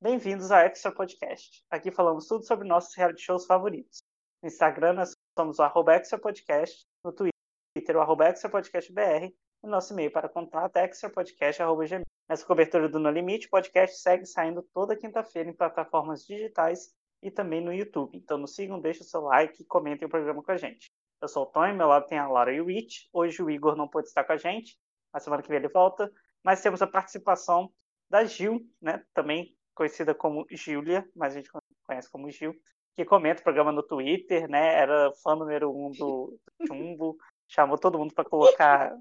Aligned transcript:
Bem-vindos 0.00 0.52
ao 0.52 0.60
Extra 0.60 0.92
Podcast. 0.92 1.64
Aqui 1.68 1.90
falamos 1.90 2.28
tudo 2.28 2.44
sobre 2.44 2.68
nossos 2.68 2.94
reality 2.94 3.20
shows 3.20 3.46
favoritos. 3.46 3.98
No 4.40 4.46
Instagram 4.46 4.92
nós 4.92 5.12
somos 5.36 5.58
o 5.58 5.62
arroba 5.64 5.96
Extra 5.96 6.16
Podcast, 6.16 6.86
no 7.04 7.12
Twitter 7.12 7.96
o 7.96 8.00
arroba 8.00 8.26
Extra 8.28 8.48
Podcast 8.48 8.92
BR, 8.92 9.34
e 9.64 9.66
nosso 9.66 9.92
e-mail 9.92 10.12
para 10.12 10.28
contato 10.28 10.76
é 10.76 10.84
extrapodcast.gmail. 10.84 12.04
Nessa 12.28 12.46
cobertura 12.46 12.88
do 12.88 13.00
No 13.00 13.10
Limite, 13.10 13.48
o 13.48 13.50
podcast 13.50 13.98
segue 13.98 14.24
saindo 14.24 14.62
toda 14.72 14.96
quinta-feira 14.96 15.50
em 15.50 15.52
plataformas 15.52 16.24
digitais 16.24 16.94
e 17.20 17.28
também 17.28 17.60
no 17.60 17.74
YouTube. 17.74 18.16
Então 18.16 18.38
nos 18.38 18.54
sigam, 18.54 18.80
deixem 18.80 19.02
o 19.02 19.04
seu 19.04 19.22
like 19.22 19.60
e 19.60 19.66
comentem 19.66 20.06
o 20.06 20.08
programa 20.08 20.44
com 20.44 20.52
a 20.52 20.56
gente. 20.56 20.92
Eu 21.20 21.26
sou 21.26 21.42
o 21.42 21.46
Tony, 21.46 21.72
meu 21.72 21.88
lado 21.88 22.06
tem 22.06 22.18
a 22.18 22.28
Laura 22.28 22.52
e 22.52 22.60
o 22.60 22.66
Rich. 22.66 23.08
Hoje 23.12 23.42
o 23.42 23.50
Igor 23.50 23.74
não 23.74 23.88
pôde 23.88 24.06
estar 24.06 24.22
com 24.22 24.32
a 24.32 24.36
gente, 24.36 24.78
na 25.12 25.18
semana 25.18 25.42
que 25.42 25.48
vem 25.48 25.58
ele 25.58 25.68
volta, 25.68 26.08
mas 26.44 26.62
temos 26.62 26.80
a 26.82 26.86
participação 26.86 27.68
da 28.08 28.24
Gil, 28.24 28.60
né? 28.80 29.04
Também 29.12 29.57
conhecida 29.78 30.12
como 30.12 30.44
Giulia, 30.50 31.08
mas 31.14 31.34
a 31.34 31.36
gente 31.36 31.50
conhece 31.86 32.10
como 32.10 32.28
Gil, 32.28 32.52
que 32.96 33.04
comenta 33.04 33.40
o 33.40 33.44
programa 33.44 33.70
no 33.70 33.84
Twitter, 33.84 34.50
né? 34.50 34.74
Era 34.74 35.12
fã 35.22 35.36
número 35.36 35.70
um 35.70 35.92
do 35.92 36.36
Chumbo, 36.66 37.16
chamou 37.48 37.78
todo 37.78 37.96
mundo 37.96 38.12
para 38.12 38.24
colocar 38.24 38.92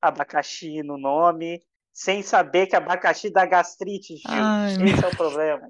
abacaxi 0.00 0.82
no 0.82 0.96
nome, 0.96 1.62
sem 1.92 2.22
saber 2.22 2.66
que 2.66 2.74
abacaxi 2.74 3.30
dá 3.30 3.44
gastrite, 3.44 4.16
Gil. 4.16 4.30
Ai, 4.30 4.72
Esse 4.72 5.04
é 5.04 5.08
o 5.08 5.16
problema. 5.16 5.68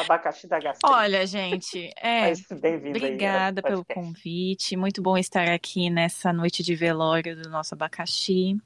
Abacaxi 0.00 0.46
da 0.46 0.60
gastrite. 0.60 0.94
Olha, 0.94 1.26
gente, 1.26 1.90
é. 2.00 2.32
Obrigada 2.88 3.60
aí, 3.62 3.68
pelo 3.68 3.84
convite. 3.84 4.76
Muito 4.76 5.02
bom 5.02 5.18
estar 5.18 5.48
aqui 5.48 5.90
nessa 5.90 6.32
noite 6.32 6.62
de 6.62 6.74
velório 6.76 7.36
do 7.36 7.50
nosso 7.50 7.74
abacaxi. 7.74 8.56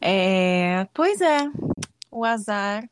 É, 0.00 0.84
pois 0.92 1.20
é, 1.22 1.50
o 2.12 2.24
azar. 2.24 2.84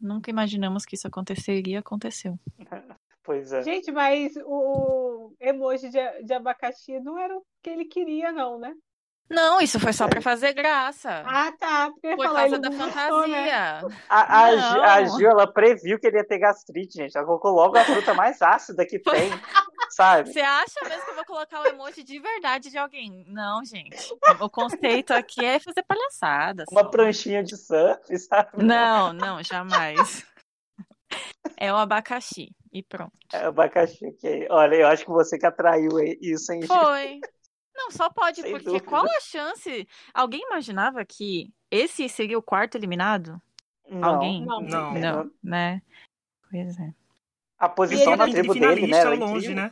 Nunca 0.00 0.30
imaginamos 0.30 0.84
que 0.84 0.94
isso 0.94 1.06
aconteceria, 1.06 1.80
aconteceu. 1.80 2.38
Pois 3.22 3.52
é. 3.52 3.62
Gente, 3.62 3.92
mas 3.92 4.32
o 4.44 5.32
emoji 5.38 5.90
de, 5.90 6.22
de 6.24 6.32
abacaxi 6.32 6.98
não 7.00 7.18
era 7.18 7.36
o 7.36 7.44
que 7.62 7.68
ele 7.68 7.84
queria, 7.84 8.32
não, 8.32 8.58
né? 8.58 8.74
Não, 9.30 9.60
isso 9.60 9.78
foi 9.78 9.92
só 9.92 10.08
para 10.08 10.20
fazer 10.20 10.52
graça. 10.52 11.22
Ah, 11.24 11.52
tá. 11.56 11.92
Por 12.02 12.32
causa 12.32 12.58
da 12.58 12.68
gostou, 12.68 12.90
fantasia. 12.90 13.82
Né? 13.82 13.96
A, 14.08 14.20
a, 14.20 14.94
a, 14.94 15.04
Gil, 15.04 15.30
ela 15.30 15.46
previu 15.46 16.00
que 16.00 16.08
ele 16.08 16.16
ia 16.16 16.26
ter 16.26 16.38
gastrite, 16.38 16.96
gente. 16.96 17.16
Ela 17.16 17.24
colocou 17.24 17.52
logo 17.52 17.78
a 17.78 17.84
fruta 17.84 18.12
mais 18.12 18.42
ácida 18.42 18.84
que 18.84 18.98
tem, 18.98 19.30
sabe? 19.90 20.32
Você 20.32 20.40
acha 20.40 20.80
mesmo 20.88 21.04
que 21.04 21.10
eu 21.10 21.14
vou 21.14 21.24
colocar 21.24 21.60
o 21.62 21.66
emoji 21.66 22.02
de 22.02 22.18
verdade 22.18 22.70
de 22.70 22.78
alguém? 22.78 23.24
Não, 23.28 23.64
gente. 23.64 23.96
O 24.40 24.50
conceito 24.50 25.12
aqui 25.12 25.44
é 25.44 25.58
fazer 25.58 25.82
palhaçada. 25.82 26.64
Uma 26.70 26.90
pranchinha 26.90 27.42
de 27.42 27.56
surf, 27.56 28.18
sabe? 28.18 28.62
Não, 28.62 29.12
não, 29.12 29.42
jamais. 29.42 30.26
É 31.56 31.72
o 31.72 31.76
abacaxi. 31.76 32.54
E 32.72 32.82
pronto. 32.82 33.12
É 33.32 33.46
o 33.46 33.48
abacaxi, 33.48 34.06
ok. 34.06 34.46
Olha, 34.48 34.76
eu 34.76 34.86
acho 34.86 35.04
que 35.04 35.10
você 35.10 35.36
que 35.38 35.46
atraiu 35.46 35.98
isso, 36.20 36.52
hein? 36.52 36.62
Foi. 36.62 37.20
Não, 37.74 37.90
só 37.90 38.10
pode, 38.10 38.42
Sem 38.42 38.50
porque 38.50 38.66
dúvida. 38.66 38.84
qual 38.84 39.04
a 39.06 39.20
chance? 39.20 39.88
Alguém 40.12 40.42
imaginava 40.42 41.04
que 41.04 41.52
esse 41.70 42.08
seria 42.08 42.38
o 42.38 42.42
quarto 42.42 42.76
eliminado? 42.76 43.40
Não, 43.88 44.14
Alguém? 44.14 44.44
Não, 44.44 44.60
não, 44.60 44.94
não 44.94 45.30
né? 45.42 45.82
Pois 46.50 46.78
é. 46.78 46.94
A 47.60 47.68
posição 47.68 48.16
na 48.16 48.26
tribo 48.28 48.54
dele, 48.54 48.86
né? 48.86 49.04
longe, 49.04 49.54
né? 49.54 49.70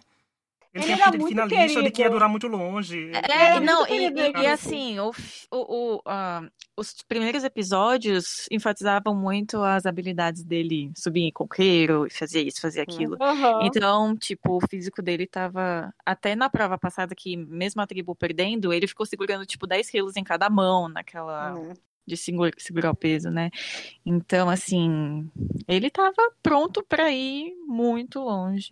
Ele, 0.74 0.84
ele 0.84 0.96
tinha 0.96 1.10
de 1.10 1.26
finalista 1.26 1.56
querido. 1.56 1.82
de 1.82 1.90
que 1.90 2.02
ia 2.02 2.10
durar 2.10 2.28
muito 2.28 2.46
longe. 2.46 3.10
É, 3.14 3.58
não, 3.58 3.86
e, 3.88 4.08
e, 4.08 4.42
e, 4.42 4.46
assim, 4.46 5.00
o, 5.00 5.10
o, 5.50 5.56
o 5.56 5.96
uh, 5.96 6.48
os 6.76 6.94
primeiros 7.02 7.42
episódios 7.42 8.46
enfatizavam 8.50 9.14
muito 9.14 9.62
as 9.62 9.86
habilidades 9.86 10.44
dele 10.44 10.92
subir 10.94 11.22
em 11.22 11.32
coqueiro, 11.32 12.06
fazer 12.10 12.42
isso, 12.42 12.60
fazer 12.60 12.82
aquilo. 12.82 13.16
Uhum. 13.18 13.62
Então, 13.62 14.14
tipo, 14.14 14.58
o 14.58 14.68
físico 14.68 15.00
dele 15.00 15.26
tava. 15.26 15.92
Até 16.04 16.36
na 16.36 16.50
prova 16.50 16.76
passada, 16.76 17.14
que 17.14 17.36
mesmo 17.36 17.80
a 17.80 17.86
tribo 17.86 18.14
perdendo, 18.14 18.72
ele 18.72 18.86
ficou 18.86 19.06
segurando, 19.06 19.46
tipo, 19.46 19.66
10 19.66 19.88
quilos 19.90 20.16
em 20.16 20.24
cada 20.24 20.50
mão 20.50 20.88
naquela. 20.88 21.54
Uhum 21.54 21.72
de 22.08 22.16
segurar, 22.16 22.52
segurar 22.58 22.90
o 22.90 22.96
peso, 22.96 23.30
né? 23.30 23.50
Então, 24.04 24.48
assim, 24.48 25.30
ele 25.68 25.90
tava 25.90 26.32
pronto 26.42 26.82
para 26.82 27.10
ir 27.10 27.54
muito 27.66 28.20
longe. 28.20 28.70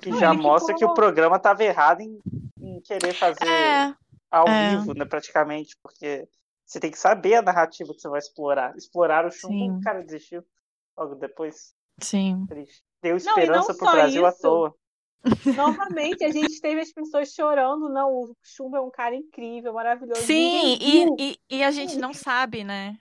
Que 0.00 0.16
já 0.18 0.32
mostra 0.32 0.74
que 0.74 0.84
o 0.84 0.94
programa 0.94 1.36
estava 1.36 1.64
errado 1.64 2.00
em, 2.00 2.18
em, 2.60 2.80
querer 2.80 3.12
fazer 3.12 3.46
é, 3.46 3.94
ao 4.30 4.48
é. 4.48 4.76
vivo, 4.76 4.94
né, 4.94 5.04
praticamente, 5.04 5.76
porque 5.82 6.28
você 6.64 6.78
tem 6.78 6.92
que 6.92 6.98
saber 6.98 7.34
a 7.34 7.42
narrativa 7.42 7.92
que 7.92 8.00
você 8.00 8.08
vai 8.08 8.20
explorar. 8.20 8.76
Explorar 8.76 9.26
o 9.26 9.30
chumbo, 9.32 9.78
o 9.78 9.80
cara 9.80 10.04
desistiu 10.04 10.44
logo 10.96 11.16
depois. 11.16 11.74
Sim. 11.98 12.46
Deu 13.02 13.16
esperança 13.16 13.72
não, 13.72 13.78
pro 13.78 13.90
Brasil 13.90 14.26
isso. 14.26 14.26
à 14.26 14.32
toa. 14.32 14.74
Novamente, 15.54 16.24
a 16.24 16.30
gente 16.30 16.60
teve 16.60 16.80
as 16.80 16.92
pessoas 16.92 17.32
chorando. 17.32 17.88
Não, 17.88 18.10
o 18.10 18.36
Chumbo 18.42 18.76
é 18.76 18.80
um 18.80 18.90
cara 18.90 19.14
incrível, 19.14 19.72
maravilhoso. 19.74 20.22
Sim, 20.22 20.78
e, 20.80 21.06
e, 21.18 21.38
e, 21.50 21.62
a 21.62 21.70
gente 21.70 21.98
não 21.98 22.14
sabe, 22.14 22.64
né? 22.64 22.98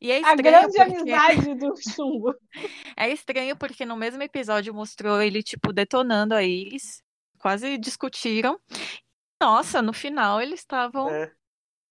E 0.00 0.12
é 0.12 0.24
a 0.24 0.34
grande 0.36 0.76
porque... 0.76 0.80
amizade 0.80 1.54
do 1.56 1.74
Chumbo. 1.94 2.34
É 2.96 3.08
estranho 3.08 3.56
porque 3.56 3.84
no 3.84 3.96
mesmo 3.96 4.22
episódio 4.22 4.72
mostrou 4.72 5.20
ele, 5.20 5.42
tipo, 5.42 5.72
detonando 5.72 6.34
a 6.34 6.42
eles. 6.42 7.02
Quase 7.38 7.76
discutiram. 7.78 8.58
Nossa, 9.40 9.82
no 9.82 9.92
final 9.92 10.40
eles 10.40 10.60
estavam. 10.60 11.08
É. 11.08 11.32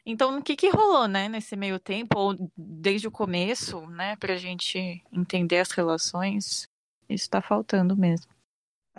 Então, 0.06 0.38
o 0.38 0.42
que 0.42 0.56
que 0.56 0.70
rolou, 0.70 1.06
né, 1.06 1.28
nesse 1.28 1.58
meio 1.58 1.80
tempo, 1.80 2.18
ou 2.18 2.52
desde 2.56 3.10
o 3.10 3.12
começo, 3.12 3.86
né, 3.88 4.16
pra 4.16 4.38
gente 4.38 5.04
entender 5.12 5.60
as 5.60 5.72
relações? 5.72 6.70
Isso 7.10 7.30
tá 7.30 7.42
faltando 7.42 7.96
mesmo. 7.96 8.37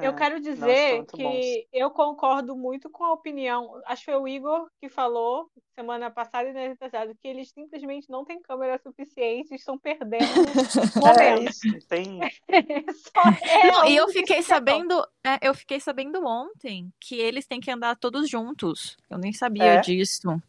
Eu 0.00 0.12
é, 0.12 0.14
quero 0.14 0.40
dizer 0.40 1.04
que 1.06 1.22
bons. 1.22 1.66
eu 1.72 1.90
concordo 1.90 2.56
muito 2.56 2.88
com 2.90 3.04
a 3.04 3.12
opinião. 3.12 3.80
Acho 3.86 4.04
que 4.04 4.12
foi 4.12 4.20
o 4.20 4.28
Igor 4.28 4.68
que 4.80 4.88
falou 4.88 5.50
semana 5.74 6.10
passada 6.10 6.48
e 6.48 6.68
na 6.68 6.76
passada 6.76 7.14
que 7.14 7.28
eles 7.28 7.50
simplesmente 7.50 8.10
não 8.10 8.24
têm 8.24 8.42
câmera 8.42 8.78
suficiente, 8.78 9.54
estão 9.54 9.78
perdendo 9.78 10.24
é 11.20 11.38
isso, 11.44 11.60
tem. 11.88 12.20
é 12.48 13.70
não, 13.70 13.86
e 13.86 13.94
eu 13.94 14.08
fiquei 14.08 14.42
sabendo, 14.42 15.00
é, 15.24 15.38
eu 15.40 15.54
fiquei 15.54 15.78
sabendo 15.78 16.24
ontem 16.26 16.92
que 17.00 17.14
eles 17.16 17.46
têm 17.46 17.60
que 17.60 17.70
andar 17.70 17.96
todos 17.96 18.28
juntos. 18.28 18.96
Eu 19.08 19.18
nem 19.18 19.32
sabia 19.32 19.74
é? 19.74 19.80
disso. 19.80 20.42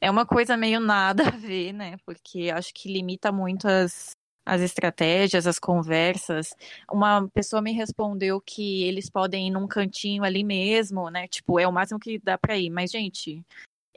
É 0.00 0.10
uma 0.10 0.24
coisa 0.26 0.56
meio 0.56 0.80
nada 0.80 1.28
a 1.28 1.30
ver, 1.30 1.72
né? 1.72 1.96
Porque 2.04 2.50
acho 2.50 2.72
que 2.74 2.92
limita 2.92 3.30
muito 3.30 3.66
as 3.68 4.16
as 4.44 4.60
estratégias, 4.60 5.46
as 5.46 5.58
conversas. 5.58 6.54
Uma 6.90 7.28
pessoa 7.28 7.62
me 7.62 7.72
respondeu 7.72 8.40
que 8.40 8.84
eles 8.84 9.08
podem 9.08 9.48
ir 9.48 9.50
num 9.50 9.66
cantinho 9.66 10.22
ali 10.22 10.44
mesmo, 10.44 11.08
né? 11.10 11.26
Tipo, 11.28 11.58
é 11.58 11.66
o 11.66 11.72
máximo 11.72 11.98
que 11.98 12.18
dá 12.18 12.36
para 12.36 12.56
ir. 12.56 12.70
Mas, 12.70 12.90
gente, 12.90 13.44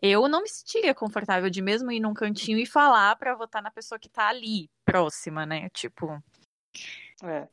eu 0.01 0.27
não 0.27 0.41
me 0.41 0.47
sentiria 0.49 0.95
confortável 0.95 1.49
de 1.49 1.61
mesmo 1.61 1.91
ir 1.91 1.99
num 1.99 2.13
cantinho 2.13 2.57
e 2.57 2.65
falar 2.65 3.15
para 3.17 3.35
votar 3.35 3.61
na 3.61 3.71
pessoa 3.71 3.99
que 3.99 4.09
tá 4.09 4.29
ali, 4.29 4.69
próxima, 4.85 5.45
né? 5.45 5.69
Tipo. 5.69 6.21
É. 7.23 7.47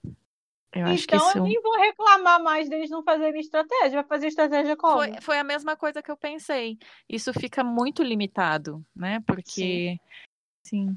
Eu 0.77 0.89
então 0.89 0.97
que 1.07 1.17
isso... 1.17 1.39
eu 1.39 1.45
nem 1.45 1.63
vou 1.63 1.79
reclamar 1.79 2.43
mais 2.43 2.69
deles 2.69 2.91
não 2.91 3.03
fazerem 3.05 3.41
estratégia. 3.41 3.93
Vai 3.93 4.05
fazer 4.05 4.27
estratégia 4.27 4.77
como? 4.77 4.99
Foi, 4.99 5.21
foi, 5.21 5.39
a 5.39 5.45
mesma 5.45 5.77
coisa 5.77 6.03
que 6.03 6.11
eu 6.11 6.17
pensei. 6.17 6.77
Isso 7.09 7.33
fica 7.33 7.63
muito 7.63 8.03
limitado, 8.03 8.85
né? 8.95 9.21
Porque. 9.25 9.99
Sim. 10.65 10.97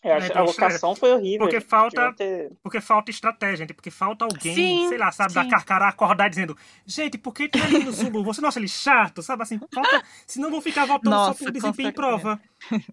É, 0.00 0.12
a 0.12 0.44
vocação 0.44 0.94
foi 0.94 1.12
horrível. 1.12 1.40
Porque 1.40 1.60
falta, 1.60 2.12
ter... 2.12 2.52
porque 2.62 2.80
falta 2.80 3.10
estratégia, 3.10 3.56
gente. 3.56 3.74
Porque 3.74 3.90
falta 3.90 4.24
alguém, 4.24 4.54
sim, 4.54 4.88
sei 4.88 4.96
lá, 4.96 5.10
sabe, 5.10 5.32
sim. 5.32 5.40
da 5.40 5.48
carcará 5.48 5.88
acordar 5.88 6.28
dizendo: 6.28 6.56
Gente, 6.86 7.18
por 7.18 7.34
que 7.34 7.48
tu 7.48 7.58
é 7.58 7.68
no 7.80 7.90
Zulu? 7.90 8.22
Você 8.22 8.40
não 8.40 8.48
acha 8.48 8.60
ele 8.60 8.68
chato? 8.68 9.22
Sabe 9.22 9.42
assim? 9.42 9.58
Falta. 9.72 10.02
Senão 10.24 10.50
vão 10.50 10.60
ficar 10.60 10.86
votando 10.86 11.10
Nossa, 11.10 11.38
só 11.38 11.44
por 11.44 11.52
desempenho 11.52 11.88
em 11.88 11.92
prova. 11.92 12.40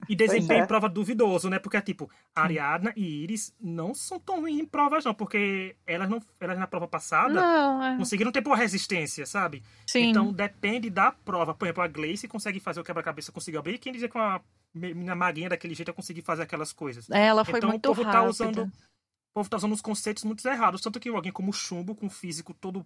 E 0.10 0.16
desempenho 0.16 0.62
é. 0.62 0.64
em 0.64 0.68
prova 0.68 0.90
duvidoso, 0.90 1.48
né? 1.48 1.60
Porque 1.60 1.78
é 1.78 1.82
tipo, 1.82 2.10
Ariadna 2.34 2.92
e 2.96 3.24
Iris 3.24 3.54
não 3.62 3.94
são 3.94 4.20
tão 4.20 4.42
ruins 4.42 4.60
em 4.60 4.66
provas, 4.66 5.06
não. 5.06 5.14
Porque 5.14 5.76
elas, 5.86 6.10
não, 6.10 6.20
elas 6.40 6.58
na 6.58 6.66
prova 6.66 6.88
passada 6.88 7.34
não, 7.34 7.84
é. 7.84 7.98
conseguiram 7.98 8.32
ter 8.32 8.42
boa 8.42 8.56
resistência, 8.56 9.28
sabe? 9.28 9.62
Sim. 9.86 10.10
Então 10.10 10.34
depende 10.34 10.90
da 10.90 11.12
prova. 11.12 11.54
Por 11.54 11.66
exemplo, 11.66 11.84
a 11.84 11.88
Gleice 11.88 12.28
consegue 12.28 12.60
fazer 12.60 12.80
o 12.80 12.84
quebra-cabeça, 12.84 13.32
conseguiu 13.32 13.60
abrir. 13.60 13.78
Quem 13.78 13.94
dizer 13.94 14.08
com 14.08 14.20
a 14.20 14.42
menina 14.76 15.16
maguinha 15.16 15.50
daquele 15.50 15.74
jeito 15.74 15.90
eu 15.90 15.96
consegui 15.96 16.22
fazer 16.22 16.44
aquelas 16.44 16.74
coisas. 16.74 17.10
É, 17.10 17.28
ela 17.28 17.46
foi 17.46 17.60
então, 17.60 17.70
muito 17.70 17.86
o 17.86 17.90
povo 17.90 18.04
rápida. 18.04 18.24
tá 18.24 18.30
usando 18.30 18.64
o 18.64 19.34
povo 19.34 19.50
tá 19.50 19.58
usando 19.58 19.74
os 19.74 19.82
conceitos 19.82 20.24
muito 20.24 20.46
errados, 20.48 20.82
tanto 20.82 21.00
que 21.00 21.10
alguém 21.10 21.32
como 21.32 21.52
Chumbo 21.52 21.96
com 21.96 22.10
físico 22.10 22.54
todo 22.54 22.86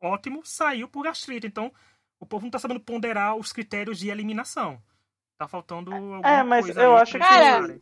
ótimo 0.00 0.42
saiu 0.44 0.88
por 0.88 1.04
gastrite. 1.04 1.46
Então, 1.46 1.72
o 2.18 2.26
povo 2.26 2.44
não 2.44 2.50
tá 2.50 2.58
sabendo 2.58 2.80
ponderar 2.80 3.36
os 3.36 3.52
critérios 3.52 3.98
de 3.98 4.08
eliminação. 4.08 4.80
Tá 5.38 5.48
faltando 5.48 5.92
alguma 5.92 6.28
É, 6.28 6.42
mas 6.42 6.66
coisa 6.66 6.82
eu 6.82 6.96
acho 6.96 7.12
que 7.12 7.18
Cara, 7.18 7.80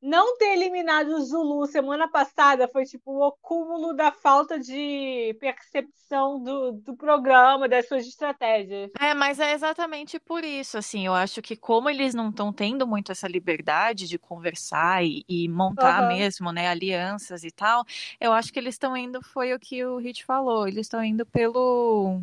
não 0.00 0.36
ter 0.36 0.52
eliminado 0.52 1.08
o 1.08 1.20
Zulu 1.20 1.66
semana 1.66 2.08
passada 2.08 2.68
foi 2.68 2.84
tipo 2.84 3.12
o 3.12 3.24
acúmulo 3.24 3.94
da 3.94 4.12
falta 4.12 4.58
de 4.58 5.36
percepção 5.40 6.42
do, 6.42 6.72
do 6.72 6.96
programa, 6.96 7.68
das 7.68 7.88
suas 7.88 8.06
estratégias. 8.06 8.90
É, 9.00 9.14
mas 9.14 9.40
é 9.40 9.52
exatamente 9.52 10.20
por 10.20 10.44
isso, 10.44 10.78
assim, 10.78 11.06
eu 11.06 11.14
acho 11.14 11.40
que 11.40 11.56
como 11.56 11.88
eles 11.88 12.14
não 12.14 12.28
estão 12.28 12.52
tendo 12.52 12.86
muito 12.86 13.10
essa 13.10 13.26
liberdade 13.26 14.06
de 14.06 14.18
conversar 14.18 15.04
e, 15.04 15.24
e 15.28 15.48
montar 15.48 16.02
uhum. 16.02 16.08
mesmo, 16.08 16.52
né, 16.52 16.68
alianças 16.68 17.42
e 17.42 17.50
tal, 17.50 17.84
eu 18.20 18.32
acho 18.32 18.52
que 18.52 18.58
eles 18.58 18.74
estão 18.74 18.96
indo, 18.96 19.22
foi 19.22 19.54
o 19.54 19.58
que 19.58 19.84
o 19.84 19.96
Hit 19.96 20.24
falou, 20.24 20.68
eles 20.68 20.86
estão 20.86 21.02
indo 21.02 21.24
pelo 21.26 22.22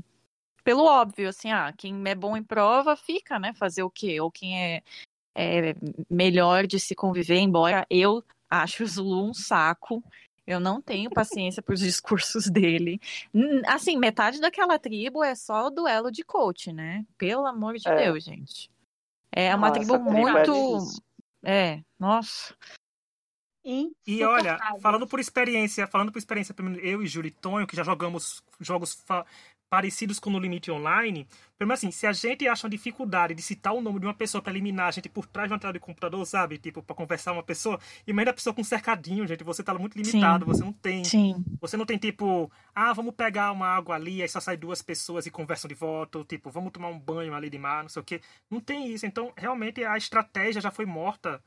pelo 0.63 0.85
óbvio, 0.85 1.27
assim, 1.27 1.51
ah, 1.51 1.73
quem 1.77 2.01
é 2.05 2.15
bom 2.15 2.37
em 2.37 2.43
prova 2.43 2.95
fica, 2.95 3.37
né? 3.37 3.53
Fazer 3.53 3.83
o 3.83 3.89
quê? 3.89 4.21
Ou 4.21 4.31
quem 4.31 4.57
é 4.57 4.81
é, 5.35 5.75
melhor 6.09 6.67
de 6.67 6.79
se 6.79 6.95
conviver, 6.95 7.37
embora 7.37 7.85
eu 7.89 8.23
acho 8.49 8.83
o 8.83 8.87
Zulu 8.87 9.29
um 9.29 9.33
saco. 9.33 10.03
Eu 10.45 10.59
não 10.59 10.81
tenho 10.81 11.09
paciência 11.09 11.61
para 11.61 11.73
os 11.73 11.79
discursos 11.79 12.49
dele. 12.49 12.99
Assim, 13.65 13.97
metade 13.97 14.41
daquela 14.41 14.77
tribo 14.77 15.23
é 15.23 15.35
só 15.35 15.67
o 15.67 15.69
duelo 15.69 16.11
de 16.11 16.23
coach, 16.23 16.71
né? 16.71 17.05
Pelo 17.17 17.45
amor 17.45 17.75
de 17.75 17.87
é. 17.87 17.95
Deus, 17.95 18.23
gente. 18.23 18.69
É 19.31 19.55
uma 19.55 19.71
tribo 19.71 19.97
muito. 19.97 20.79
É, 21.43 21.75
é, 21.75 21.83
nossa. 21.97 22.53
E 23.65 24.23
olha, 24.23 24.59
falando 24.81 25.07
por 25.07 25.21
experiência, 25.21 25.87
falando 25.87 26.11
por 26.11 26.19
experiência, 26.19 26.53
eu 26.81 27.01
e 27.01 27.07
Júlio 27.07 27.31
Tonho, 27.31 27.65
que 27.65 27.75
já 27.77 27.83
jogamos 27.83 28.43
jogos 28.59 29.01
parecidos 29.73 30.19
com 30.19 30.29
No 30.29 30.37
Limite 30.37 30.69
Online, 30.69 31.27
pelo 31.57 31.73
assim, 31.73 31.89
se 31.89 32.05
a 32.05 32.13
gente 32.13 32.47
acha 32.47 32.67
uma 32.67 32.69
dificuldade 32.69 33.33
de 33.33 33.41
citar 33.41 33.73
o 33.73 33.81
nome 33.81 33.99
de 33.99 34.05
uma 34.05 34.13
pessoa 34.13 34.39
para 34.39 34.53
eliminar 34.53 34.89
a 34.89 34.91
gente 34.91 35.09
por 35.09 35.25
trás 35.25 35.49
de 35.49 35.53
uma 35.53 35.59
tela 35.59 35.73
de 35.73 35.79
computador, 35.79 36.23
sabe? 36.27 36.59
Tipo, 36.59 36.83
para 36.83 36.95
conversar 36.95 37.31
uma 37.31 37.41
pessoa, 37.41 37.79
imagina 38.05 38.29
a 38.29 38.33
pessoa 38.35 38.53
com 38.53 38.61
um 38.61 38.63
cercadinho, 38.63 39.25
gente, 39.25 39.43
você 39.43 39.63
tá 39.63 39.73
muito 39.73 39.97
limitado, 39.97 40.45
Sim. 40.45 40.51
você 40.51 40.63
não 40.63 40.73
tem. 40.73 41.03
Sim. 41.03 41.43
Você 41.59 41.75
não 41.75 41.87
tem, 41.87 41.97
tipo, 41.97 42.51
ah, 42.75 42.93
vamos 42.93 43.15
pegar 43.15 43.51
uma 43.51 43.65
água 43.65 43.95
ali, 43.95 44.21
aí 44.21 44.29
só 44.29 44.39
sai 44.39 44.55
duas 44.55 44.83
pessoas 44.83 45.25
e 45.25 45.31
conversam 45.31 45.67
de 45.67 45.73
volta, 45.73 46.19
ou, 46.19 46.23
tipo, 46.23 46.51
vamos 46.51 46.71
tomar 46.71 46.89
um 46.89 46.99
banho 46.99 47.33
ali 47.33 47.49
de 47.49 47.57
mar, 47.57 47.81
não 47.81 47.89
sei 47.89 47.99
o 47.99 48.05
quê. 48.05 48.21
Não 48.51 48.59
tem 48.59 48.91
isso. 48.91 49.07
Então, 49.07 49.33
realmente, 49.35 49.83
a 49.83 49.97
estratégia 49.97 50.61
já 50.61 50.69
foi 50.69 50.85
morta 50.85 51.41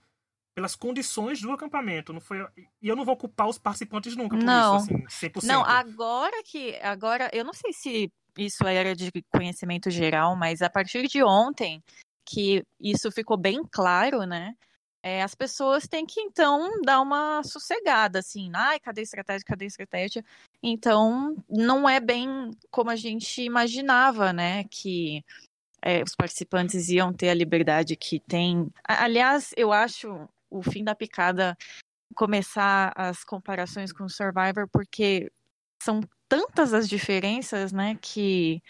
pelas 0.57 0.75
condições 0.75 1.39
do 1.43 1.53
acampamento. 1.53 2.15
Não 2.15 2.21
foi 2.21 2.39
e 2.81 2.89
eu 2.89 2.97
não 2.97 3.05
vou 3.05 3.15
culpar 3.15 3.47
os 3.47 3.59
participantes 3.59 4.17
nunca 4.17 4.39
por 4.39 4.43
não. 4.43 4.79
isso, 4.79 4.91
assim, 4.91 5.29
100%. 5.29 5.45
Não, 5.45 5.63
agora 5.63 6.43
que 6.43 6.75
agora 6.77 7.29
eu 7.31 7.45
não 7.45 7.53
sei 7.53 7.75
se 7.75 8.11
isso 8.39 8.67
era 8.67 8.97
de 8.97 9.11
conhecimento 9.31 9.91
geral, 9.91 10.35
mas 10.35 10.63
a 10.63 10.71
partir 10.71 11.07
de 11.09 11.23
ontem 11.23 11.83
que 12.25 12.63
isso 12.81 13.13
ficou 13.13 13.37
bem 13.37 13.63
claro, 13.71 14.25
né? 14.25 14.55
É, 15.03 15.23
as 15.23 15.35
pessoas 15.35 15.87
têm 15.87 16.07
que 16.07 16.21
então 16.21 16.81
dar 16.83 17.01
uma 17.01 17.43
sossegada, 17.45 18.19
assim, 18.19 18.51
ai, 18.55 18.81
cadê 18.81 19.03
a 19.03 19.05
estratégia, 19.05 19.45
cadê 19.47 19.65
a 19.67 19.69
estratégia? 19.69 20.25
Então, 20.63 21.37
não 21.49 21.89
é 21.89 22.01
bem 22.01 22.51
como 22.71 22.91
a 22.91 22.97
gente 22.97 23.43
imaginava, 23.43 24.33
né? 24.33 24.65
Que 24.65 25.23
é, 25.83 26.03
os 26.03 26.17
participantes 26.17 26.89
iam 26.89 27.13
ter 27.13 27.29
a 27.29 27.35
liberdade 27.35 27.95
que 27.95 28.19
tem. 28.19 28.69
Aliás, 28.89 29.53
eu 29.57 29.73
acho 29.73 30.29
o 30.51 30.63
fim 30.63 30.85
da 30.85 30.95
picada 30.95 31.57
começar 32.15 32.93
as 32.97 33.25
comparações 33.25 33.93
com 33.93 34.09
Survivor, 34.09 34.69
porque 34.69 35.31
são 35.83 36.01
tantas 36.29 36.73
as 36.73 36.89
diferenças, 36.89 37.73
né, 37.73 37.97
que 38.01 38.63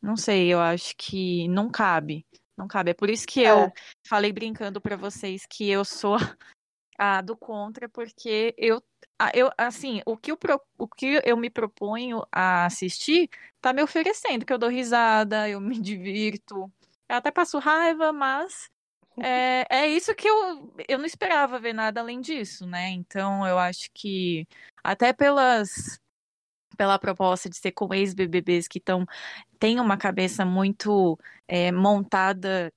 não 0.00 0.16
sei, 0.16 0.52
eu 0.52 0.60
acho 0.60 0.94
que 0.96 1.48
não 1.48 1.68
cabe. 1.68 2.24
Não 2.56 2.66
cabe. 2.66 2.90
É 2.90 2.94
por 2.94 3.10
isso 3.10 3.26
que 3.26 3.44
é. 3.44 3.50
eu 3.50 3.70
falei 4.06 4.32
brincando 4.32 4.80
para 4.80 4.96
vocês 4.96 5.44
que 5.46 5.68
eu 5.68 5.84
sou 5.84 6.16
a 6.98 7.20
do 7.20 7.36
contra, 7.36 7.88
porque 7.88 8.54
eu, 8.56 8.82
eu 9.34 9.50
assim, 9.58 10.00
o 10.06 10.16
que, 10.16 10.32
eu, 10.32 10.38
o 10.78 10.88
que 10.88 11.20
eu 11.24 11.36
me 11.36 11.50
proponho 11.50 12.22
a 12.32 12.64
assistir 12.64 13.28
tá 13.60 13.72
me 13.72 13.82
oferecendo, 13.82 14.46
que 14.46 14.52
eu 14.52 14.58
dou 14.58 14.70
risada, 14.70 15.48
eu 15.48 15.60
me 15.60 15.78
divirto. 15.80 16.72
Eu 17.08 17.16
até 17.16 17.30
passo 17.30 17.58
raiva, 17.58 18.12
mas 18.12 18.70
é, 19.22 19.66
é 19.70 19.86
isso 19.88 20.14
que 20.14 20.28
eu, 20.28 20.74
eu 20.88 20.98
não 20.98 21.06
esperava 21.06 21.58
ver 21.58 21.72
nada 21.72 22.00
além 22.00 22.20
disso, 22.20 22.66
né? 22.66 22.90
Então 22.90 23.46
eu 23.46 23.58
acho 23.58 23.90
que 23.94 24.46
até 24.82 25.12
pelas 25.12 25.98
pela 26.76 26.98
proposta 26.98 27.48
de 27.48 27.56
ser 27.56 27.72
com 27.72 27.92
ex-BBBs 27.94 28.68
que 28.68 28.78
tão, 28.78 29.06
têm 29.58 29.80
uma 29.80 29.96
cabeça 29.96 30.44
muito 30.44 31.18
é, 31.48 31.72
montada 31.72 32.70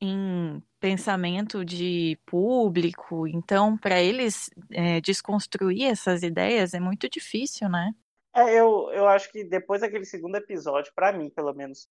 em 0.00 0.60
pensamento 0.80 1.64
de 1.64 2.18
público, 2.26 3.26
então 3.26 3.78
para 3.78 4.02
eles 4.02 4.50
é, 4.70 5.00
desconstruir 5.00 5.84
essas 5.84 6.22
ideias 6.22 6.74
é 6.74 6.80
muito 6.80 7.08
difícil, 7.08 7.68
né? 7.68 7.92
É, 8.34 8.52
eu, 8.52 8.90
eu 8.92 9.08
acho 9.08 9.32
que 9.32 9.42
depois 9.44 9.80
daquele 9.80 10.04
segundo 10.04 10.36
episódio, 10.36 10.92
para 10.94 11.10
mim, 11.12 11.30
pelo 11.30 11.54
menos, 11.54 11.88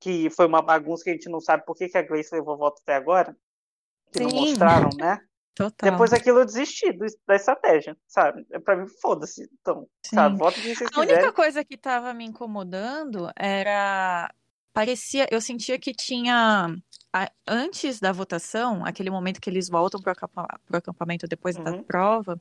que 0.00 0.30
foi 0.30 0.46
uma 0.46 0.62
bagunça 0.62 1.04
que 1.04 1.10
a 1.10 1.12
gente 1.12 1.28
não 1.28 1.40
sabe 1.40 1.64
por 1.64 1.74
que, 1.74 1.88
que 1.88 1.98
a 1.98 2.02
Grace 2.02 2.34
levou 2.34 2.56
voto 2.56 2.80
até 2.82 2.94
agora, 2.94 3.36
que 4.12 4.18
Sim. 4.18 4.24
não 4.24 4.30
mostraram, 4.30 4.90
né? 4.96 5.20
Total. 5.54 5.90
Depois 5.90 6.12
daquilo 6.12 6.38
eu 6.38 6.46
desisti 6.46 6.92
do, 6.92 7.04
da 7.26 7.34
estratégia, 7.34 7.96
sabe? 8.06 8.46
É 8.52 8.60
pra 8.60 8.76
mim, 8.76 8.86
foda-se. 9.02 9.50
Então, 9.60 9.88
Sim. 10.06 10.14
sabe? 10.14 10.38
Vocês 10.38 10.88
A 10.94 11.00
única 11.00 11.32
coisa 11.32 11.64
que 11.64 11.76
tava 11.76 12.14
me 12.14 12.24
incomodando 12.24 13.28
era. 13.34 14.32
Parecia. 14.72 15.26
Eu 15.30 15.40
sentia 15.40 15.78
que 15.78 15.92
tinha 15.92 16.74
antes 17.46 17.98
da 18.00 18.12
votação, 18.12 18.84
aquele 18.84 19.10
momento 19.10 19.40
que 19.40 19.48
eles 19.48 19.68
voltam 19.68 20.00
para 20.00 20.12
o 20.12 20.76
acampamento 20.76 21.26
depois 21.26 21.56
uhum. 21.56 21.64
da 21.64 21.82
prova, 21.82 22.40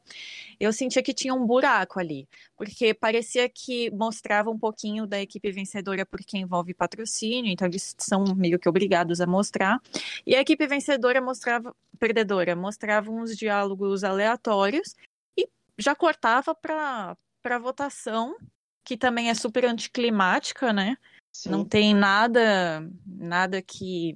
eu 0.59 0.73
sentia 0.73 1.01
que 1.01 1.13
tinha 1.13 1.33
um 1.33 1.45
buraco 1.45 1.99
ali, 1.99 2.27
porque 2.55 2.93
parecia 2.93 3.47
que 3.49 3.89
mostrava 3.91 4.49
um 4.49 4.59
pouquinho 4.59 5.07
da 5.07 5.21
equipe 5.21 5.51
vencedora 5.51 6.05
porque 6.05 6.37
envolve 6.37 6.73
patrocínio, 6.73 7.51
então 7.51 7.67
eles 7.67 7.95
são 7.97 8.23
meio 8.35 8.59
que 8.59 8.67
obrigados 8.67 9.21
a 9.21 9.25
mostrar, 9.25 9.79
e 10.25 10.35
a 10.35 10.41
equipe 10.41 10.67
vencedora 10.67 11.21
mostrava, 11.21 11.73
perdedora, 11.97 12.55
mostrava 12.55 13.09
uns 13.09 13.37
diálogos 13.37 14.03
aleatórios 14.03 14.95
e 15.37 15.47
já 15.77 15.95
cortava 15.95 16.53
para 16.53 17.15
a 17.45 17.59
votação, 17.59 18.35
que 18.83 18.97
também 18.97 19.29
é 19.29 19.33
super 19.33 19.65
anticlimática, 19.65 20.73
né? 20.73 20.97
Sim. 21.37 21.51
Não 21.51 21.63
tem 21.63 21.93
nada, 21.93 22.89
nada 23.05 23.61
que 23.61 24.15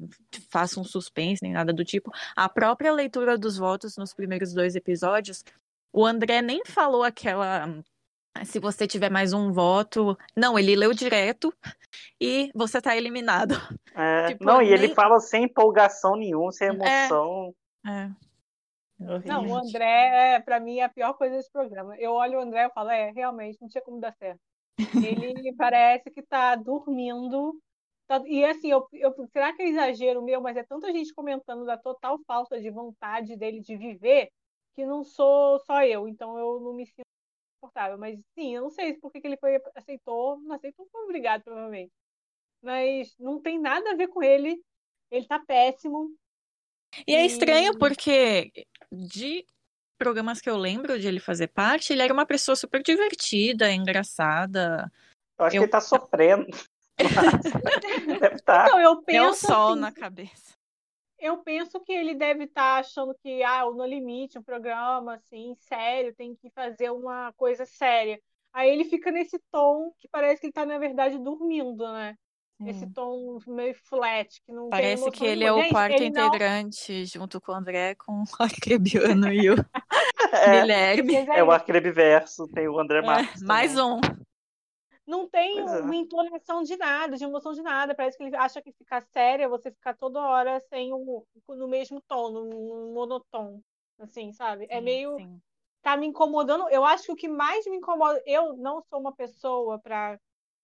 faça 0.50 0.80
um 0.80 0.84
suspense, 0.84 1.44
nem 1.44 1.54
nada 1.54 1.72
do 1.72 1.86
tipo. 1.86 2.12
A 2.36 2.50
própria 2.50 2.92
leitura 2.92 3.38
dos 3.38 3.60
votos 3.60 3.96
nos 3.96 4.12
primeiros 4.12 4.56
dois 4.56 4.76
episódios, 4.76 5.46
o 5.94 6.04
André 6.04 6.42
nem 6.42 6.66
falou 6.66 7.04
aquela. 7.04 7.68
Se 8.44 8.58
você 8.58 8.88
tiver 8.88 9.12
mais 9.12 9.34
um 9.34 9.52
voto. 9.52 10.18
Não, 10.36 10.58
ele 10.58 10.76
leu 10.76 10.96
direto 10.96 11.54
e 12.20 12.50
você 12.56 12.82
tá 12.82 12.98
eliminado. 12.98 13.54
É, 13.94 14.30
tipo, 14.34 14.44
não, 14.44 14.58
nem... 14.58 14.70
e 14.70 14.74
ele 14.74 14.90
fala 14.96 15.20
sem 15.20 15.44
empolgação 15.44 16.16
nenhuma, 16.16 16.52
sem 16.52 16.70
é, 16.70 16.72
emoção. 16.72 17.54
É. 17.86 17.92
é. 17.92 18.10
Não, 19.28 19.46
o 19.46 19.56
André, 19.56 20.42
para 20.44 20.60
mim, 20.60 20.80
é 20.80 20.86
a 20.86 20.90
pior 20.90 21.14
coisa 21.14 21.36
desse 21.36 21.52
programa. 21.52 21.96
Eu 22.00 22.14
olho 22.14 22.40
o 22.40 22.42
André 22.42 22.66
e 22.66 22.74
falo, 22.74 22.90
é, 22.90 23.12
realmente, 23.12 23.60
não 23.62 23.70
tinha 23.70 23.84
como 23.84 24.00
dar 24.00 24.14
certo. 24.14 24.42
Ele 25.04 25.54
parece 25.56 26.10
que 26.12 26.20
está 26.20 26.56
dormindo. 26.56 27.60
Tá, 28.08 28.22
e 28.26 28.44
assim, 28.44 28.72
eu, 28.72 28.88
eu, 28.94 29.14
será 29.32 29.54
que 29.54 29.62
é 29.62 29.70
exagero 29.70 30.22
meu? 30.22 30.42
Mas 30.42 30.58
é 30.58 30.64
tanta 30.64 30.92
gente 30.92 31.14
comentando 31.14 31.66
da 31.66 31.78
total 31.78 32.20
falta 32.26 32.60
de 32.60 32.70
vontade 32.70 33.36
dele 33.38 33.62
de 33.62 33.78
viver 33.78 34.30
que 34.74 34.86
não 34.86 35.04
sou 35.04 35.60
só 35.60 35.84
eu. 35.84 36.08
Então 36.08 36.38
eu 36.38 36.60
não 36.60 36.74
me 36.74 36.86
sinto 36.86 37.06
confortável. 37.60 37.98
Mas 37.98 38.20
sim, 38.34 38.56
eu 38.56 38.64
não 38.64 38.70
sei 38.70 38.94
por 38.94 39.12
que 39.12 39.22
ele 39.24 39.38
foi, 39.38 39.60
aceitou. 39.76 40.40
Não 40.42 40.56
aceitou, 40.56 40.88
foi 40.92 41.04
obrigado, 41.04 41.44
provavelmente. 41.44 41.92
Mas 42.62 43.16
não 43.18 43.42
tem 43.42 43.60
nada 43.60 43.92
a 43.92 43.96
ver 43.96 44.08
com 44.08 44.22
ele. 44.22 44.62
Ele 45.10 45.28
tá 45.28 45.40
péssimo. 45.40 46.14
E, 47.08 47.14
e... 47.14 47.16
é 47.16 47.26
estranho 47.26 47.78
porque 47.78 48.52
de 48.92 49.46
programas 50.02 50.42
que 50.42 50.50
eu 50.50 50.58
lembro 50.58 51.00
de 51.00 51.08
ele 51.08 51.20
fazer 51.20 51.48
parte, 51.48 51.94
ele 51.94 52.02
era 52.02 52.12
uma 52.12 52.26
pessoa 52.26 52.56
super 52.56 52.82
divertida, 52.82 53.72
engraçada. 53.72 54.92
Eu 55.38 55.46
acho 55.46 55.56
eu... 55.56 55.60
que 55.60 55.66
ele 55.66 55.72
tá 55.72 55.80
sofrendo. 55.80 56.48
deve 58.20 58.36
estar. 58.36 58.64
Tá. 58.64 58.66
Então, 58.66 58.80
eu 58.80 59.00
penso. 59.04 59.24
É 59.24 59.30
o 59.30 59.34
sol 59.36 59.72
assim, 59.74 59.80
na 59.82 59.92
cabeça. 59.92 60.56
Eu 61.20 61.38
penso 61.38 61.80
que 61.82 61.94
ele 61.94 62.16
deve 62.16 62.46
estar 62.46 62.74
tá 62.74 62.80
achando 62.80 63.14
que, 63.22 63.44
ah, 63.44 63.68
o 63.68 63.76
No 63.76 63.86
Limite, 63.86 64.40
um 64.40 64.44
programa 64.44 65.14
assim, 65.14 65.54
sério, 65.60 66.16
tem 66.16 66.34
que 66.34 66.50
fazer 66.50 66.90
uma 66.90 67.32
coisa 67.34 67.64
séria. 67.64 68.20
Aí 68.52 68.72
ele 68.72 68.86
fica 68.86 69.12
nesse 69.12 69.40
tom 69.52 69.94
que 70.00 70.08
parece 70.08 70.42
que 70.42 70.48
ele 70.48 70.54
tá, 70.54 70.66
na 70.66 70.80
verdade, 70.80 71.20
dormindo, 71.20 71.88
né? 71.94 72.16
esse 72.68 72.88
tom 72.88 73.40
meio 73.48 73.74
flat, 73.86 74.42
que 74.46 74.52
não 74.52 74.70
Parece 74.70 75.10
que 75.12 75.26
ele 75.26 75.44
é 75.44 75.52
o 75.52 75.70
quarto 75.70 76.04
integrante, 76.04 77.00
não... 77.00 77.06
junto 77.06 77.42
com 77.42 77.52
o 77.52 77.56
André, 77.56 77.96
com 77.96 78.22
o 78.22 78.24
Arcrebiano 78.40 79.32
e 79.34 79.50
o 79.50 79.56
é, 80.32 80.62
Guilherme. 80.62 81.16
É 81.16 81.44
o 81.44 81.52
Arcrebiverso, 81.52 82.48
tem 82.48 82.68
o 82.68 82.80
André 82.80 83.00
é, 83.00 83.02
Marques. 83.02 83.42
mais 83.42 83.78
um. 83.78 84.00
Não 85.06 85.28
tem 85.28 85.60
é. 85.60 85.64
uma 85.64 85.96
entonação 85.96 86.64
de 86.64 86.78
nada, 86.78 87.18
de 87.18 87.24
emoção 87.24 87.54
de 87.54 87.62
nada. 87.62 87.96
Parece 87.96 88.18
que 88.18 88.24
ele 88.24 88.36
acha 88.36 88.62
que 88.62 88.72
ficar 88.72 89.02
séria, 89.02 89.50
você 89.50 89.72
ficar 89.72 89.96
toda 89.96 90.22
hora 90.22 90.60
sem 90.62 90.94
o, 90.94 91.26
no 91.50 91.68
mesmo 91.68 92.02
tom, 92.02 92.32
no, 92.32 92.46
no 92.46 92.94
monotom. 92.94 93.62
Assim, 94.00 94.32
sabe? 94.32 94.68
É 94.70 94.80
meio. 94.80 95.18
Sim. 95.18 95.42
Tá 95.82 95.98
me 95.98 96.06
incomodando. 96.06 96.70
Eu 96.70 96.86
acho 96.86 97.06
que 97.06 97.12
o 97.12 97.16
que 97.16 97.28
mais 97.28 97.66
me 97.66 97.78
incomoda. 97.78 98.22
Eu 98.26 98.56
não 98.56 98.82
sou 98.82 99.00
uma 99.00 99.14
pessoa 99.14 99.80
pra 99.80 100.20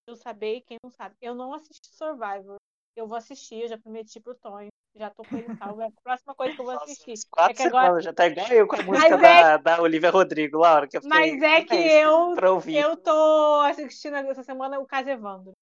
eu 0.06 0.16
saber, 0.16 0.62
quem 0.62 0.78
não 0.82 0.90
sabe. 0.90 1.14
Eu 1.20 1.34
não 1.34 1.52
assisti 1.52 1.88
Survivor. 1.92 2.56
Eu 2.96 3.06
vou 3.06 3.16
assistir, 3.16 3.62
eu 3.62 3.68
já 3.68 3.78
prometi 3.78 4.20
pro 4.20 4.34
Tonho. 4.34 4.70
Já 4.98 5.10
tô 5.10 5.22
com 5.22 5.36
ele 5.36 5.56
salvo. 5.56 5.80
É 5.80 5.86
a 5.86 5.92
próxima 6.02 6.34
coisa 6.34 6.54
que 6.54 6.60
eu 6.60 6.64
vou 6.64 6.74
assistir. 6.74 7.10
Nossa, 7.10 7.28
quatro 7.30 7.52
é 7.52 7.54
que 7.54 7.62
agora... 7.62 8.00
já 8.00 8.12
tá 8.12 8.26
igual 8.26 8.48
eu 8.48 8.66
com 8.66 8.76
a 8.76 8.82
música 8.82 9.14
é... 9.14 9.18
da, 9.18 9.56
da 9.56 9.80
Olivia 9.80 10.10
Rodrigo, 10.10 10.58
Laura. 10.58 10.88
Que 10.88 10.96
eu 10.96 11.00
Mas 11.04 11.40
é 11.40 11.62
que 11.62 11.74
eu, 11.74 12.34
eu 12.66 12.96
tô 12.96 13.60
assistindo 13.60 14.16
essa 14.16 14.42
semana 14.42 14.80
o 14.80 14.86
Caso 14.86 15.08
Evandro. 15.08 15.52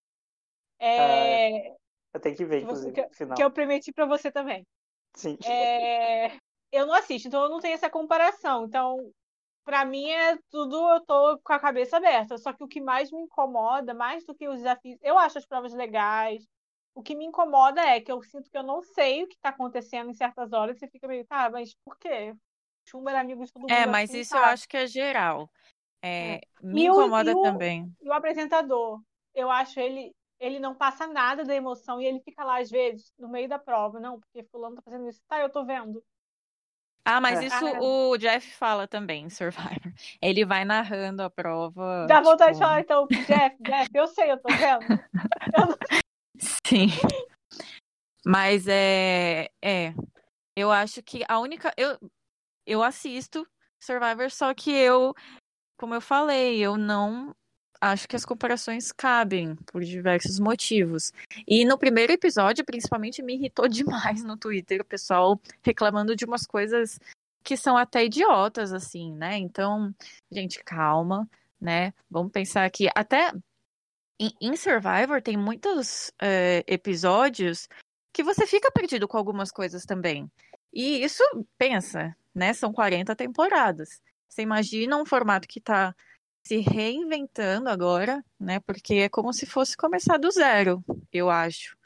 É... 0.78 1.68
é... 1.68 1.76
Eu 2.14 2.20
tenho 2.20 2.34
que 2.34 2.44
ver, 2.46 2.62
inclusive, 2.62 2.92
que, 2.92 3.14
final. 3.14 3.36
que 3.36 3.44
eu 3.44 3.50
prometi 3.50 3.92
pra 3.92 4.06
você 4.06 4.32
também. 4.32 4.66
Sim. 5.14 5.36
É... 5.44 6.32
Eu 6.72 6.86
não 6.86 6.94
assisto, 6.94 7.28
então 7.28 7.42
eu 7.42 7.50
não 7.50 7.60
tenho 7.60 7.74
essa 7.74 7.90
comparação. 7.90 8.64
Então, 8.64 9.12
pra 9.64 9.84
mim 9.84 10.08
é 10.10 10.38
tudo, 10.50 10.76
eu 10.92 11.00
tô 11.04 11.38
com 11.44 11.52
a 11.52 11.58
cabeça 11.58 11.98
aberta. 11.98 12.38
Só 12.38 12.54
que 12.54 12.64
o 12.64 12.68
que 12.68 12.80
mais 12.80 13.10
me 13.12 13.20
incomoda, 13.20 13.92
mais 13.92 14.24
do 14.24 14.34
que 14.34 14.48
os 14.48 14.56
desafios, 14.56 14.98
eu 15.02 15.18
acho 15.18 15.36
as 15.36 15.46
provas 15.46 15.74
legais, 15.74 16.42
o 16.96 17.02
que 17.02 17.14
me 17.14 17.26
incomoda 17.26 17.82
é 17.82 18.00
que 18.00 18.10
eu 18.10 18.22
sinto 18.22 18.50
que 18.50 18.56
eu 18.56 18.62
não 18.62 18.80
sei 18.80 19.22
o 19.22 19.28
que 19.28 19.34
está 19.34 19.50
acontecendo 19.50 20.08
em 20.08 20.14
certas 20.14 20.54
horas. 20.54 20.78
Você 20.78 20.88
fica 20.88 21.06
meio, 21.06 21.26
tá, 21.26 21.50
mas 21.50 21.74
por 21.84 21.98
quê? 21.98 22.34
Chumbo 22.88 23.10
era 23.10 23.20
amigo 23.20 23.44
de 23.44 23.52
todo 23.52 23.66
é, 23.68 23.74
mundo. 23.74 23.82
É, 23.82 23.86
mas 23.86 24.08
assim, 24.08 24.20
isso 24.20 24.34
eu 24.34 24.42
acho 24.42 24.66
que 24.66 24.78
é 24.78 24.86
geral. 24.86 25.50
É, 26.02 26.36
é. 26.36 26.40
Me 26.62 26.84
e 26.84 26.86
incomoda 26.86 27.30
o, 27.30 27.32
e 27.32 27.36
o, 27.36 27.42
também. 27.42 27.94
E 28.00 28.08
o 28.08 28.12
apresentador, 28.14 29.02
eu 29.34 29.50
acho 29.50 29.78
ele. 29.78 30.14
Ele 30.38 30.58
não 30.58 30.74
passa 30.74 31.06
nada 31.06 31.44
da 31.44 31.54
emoção 31.54 32.00
e 32.00 32.06
ele 32.06 32.20
fica 32.20 32.44
lá, 32.44 32.60
às 32.60 32.70
vezes, 32.70 33.12
no 33.18 33.28
meio 33.28 33.48
da 33.48 33.58
prova. 33.58 34.00
Não, 34.00 34.18
porque 34.18 34.42
fulano 34.50 34.76
tá 34.76 34.82
fazendo 34.82 35.08
isso. 35.08 35.20
Tá, 35.28 35.40
eu 35.40 35.50
tô 35.50 35.64
vendo. 35.64 36.02
Ah, 37.04 37.20
mas 37.20 37.40
é. 37.40 37.46
isso 37.46 37.66
ah, 37.66 37.80
o 37.80 38.16
Jeff 38.18 38.50
fala 38.52 38.88
também, 38.88 39.30
Survivor. 39.30 39.92
Ele 40.20 40.44
vai 40.44 40.64
narrando 40.64 41.22
a 41.22 41.30
prova. 41.30 42.06
Dá 42.06 42.20
vontade 42.20 42.52
tipo... 42.52 42.54
de 42.54 42.58
falar, 42.58 42.80
então, 42.80 43.06
Jeff, 43.06 43.56
Jeff, 43.60 43.90
eu 43.94 44.06
sei, 44.08 44.32
eu 44.32 44.38
tô 44.38 44.48
vendo. 44.48 44.80
Eu 45.56 45.66
não... 45.66 45.76
Sim. 46.68 46.88
Mas 48.24 48.66
é, 48.66 49.48
é. 49.62 49.94
Eu 50.56 50.72
acho 50.72 51.02
que 51.02 51.22
a 51.28 51.38
única. 51.38 51.72
Eu, 51.76 51.98
eu 52.66 52.82
assisto 52.82 53.46
Survivor, 53.78 54.30
só 54.30 54.52
que 54.52 54.70
eu, 54.70 55.14
como 55.76 55.94
eu 55.94 56.00
falei, 56.00 56.58
eu 56.58 56.76
não 56.76 57.34
acho 57.80 58.08
que 58.08 58.16
as 58.16 58.24
comparações 58.24 58.90
cabem 58.90 59.54
por 59.66 59.84
diversos 59.84 60.40
motivos. 60.40 61.12
E 61.46 61.64
no 61.64 61.78
primeiro 61.78 62.12
episódio, 62.12 62.64
principalmente, 62.64 63.22
me 63.22 63.34
irritou 63.34 63.68
demais 63.68 64.24
no 64.24 64.36
Twitter 64.36 64.80
o 64.80 64.84
pessoal 64.84 65.40
reclamando 65.62 66.16
de 66.16 66.24
umas 66.24 66.46
coisas 66.46 66.98
que 67.44 67.56
são 67.56 67.76
até 67.76 68.04
idiotas, 68.04 68.72
assim, 68.72 69.12
né? 69.12 69.38
Então, 69.38 69.94
gente, 70.32 70.64
calma, 70.64 71.28
né? 71.60 71.94
Vamos 72.10 72.32
pensar 72.32 72.68
que 72.70 72.88
até 72.92 73.32
em, 74.18 74.56
Survivor 74.56 75.20
tem 75.22 75.36
muitos 75.36 76.12
é, 76.20 76.64
episódios 76.66 77.68
que 78.12 78.22
você 78.22 78.46
fica 78.46 78.70
perdido 78.70 79.06
com 79.06 79.16
algumas 79.18 79.50
coisas 79.50 79.84
também. 79.84 80.30
E 80.72 81.02
isso, 81.02 81.22
pensa, 81.58 82.16
né? 82.34 82.52
São 82.52 82.72
40 82.72 83.14
temporadas. 83.14 84.00
Você 84.28 84.42
imagina 84.42 84.96
um 84.96 85.06
formato 85.06 85.46
que 85.48 85.58
está 85.58 85.94
se 86.46 86.58
reinventando 86.58 87.68
agora, 87.68 88.24
né? 88.38 88.60
Porque 88.60 88.94
é 88.94 89.08
como 89.08 89.32
se 89.32 89.46
fosse 89.46 89.76
começar 89.76 90.16
do 90.16 90.30
zero, 90.30 90.84
eu 91.12 91.28
acho. 91.28 91.76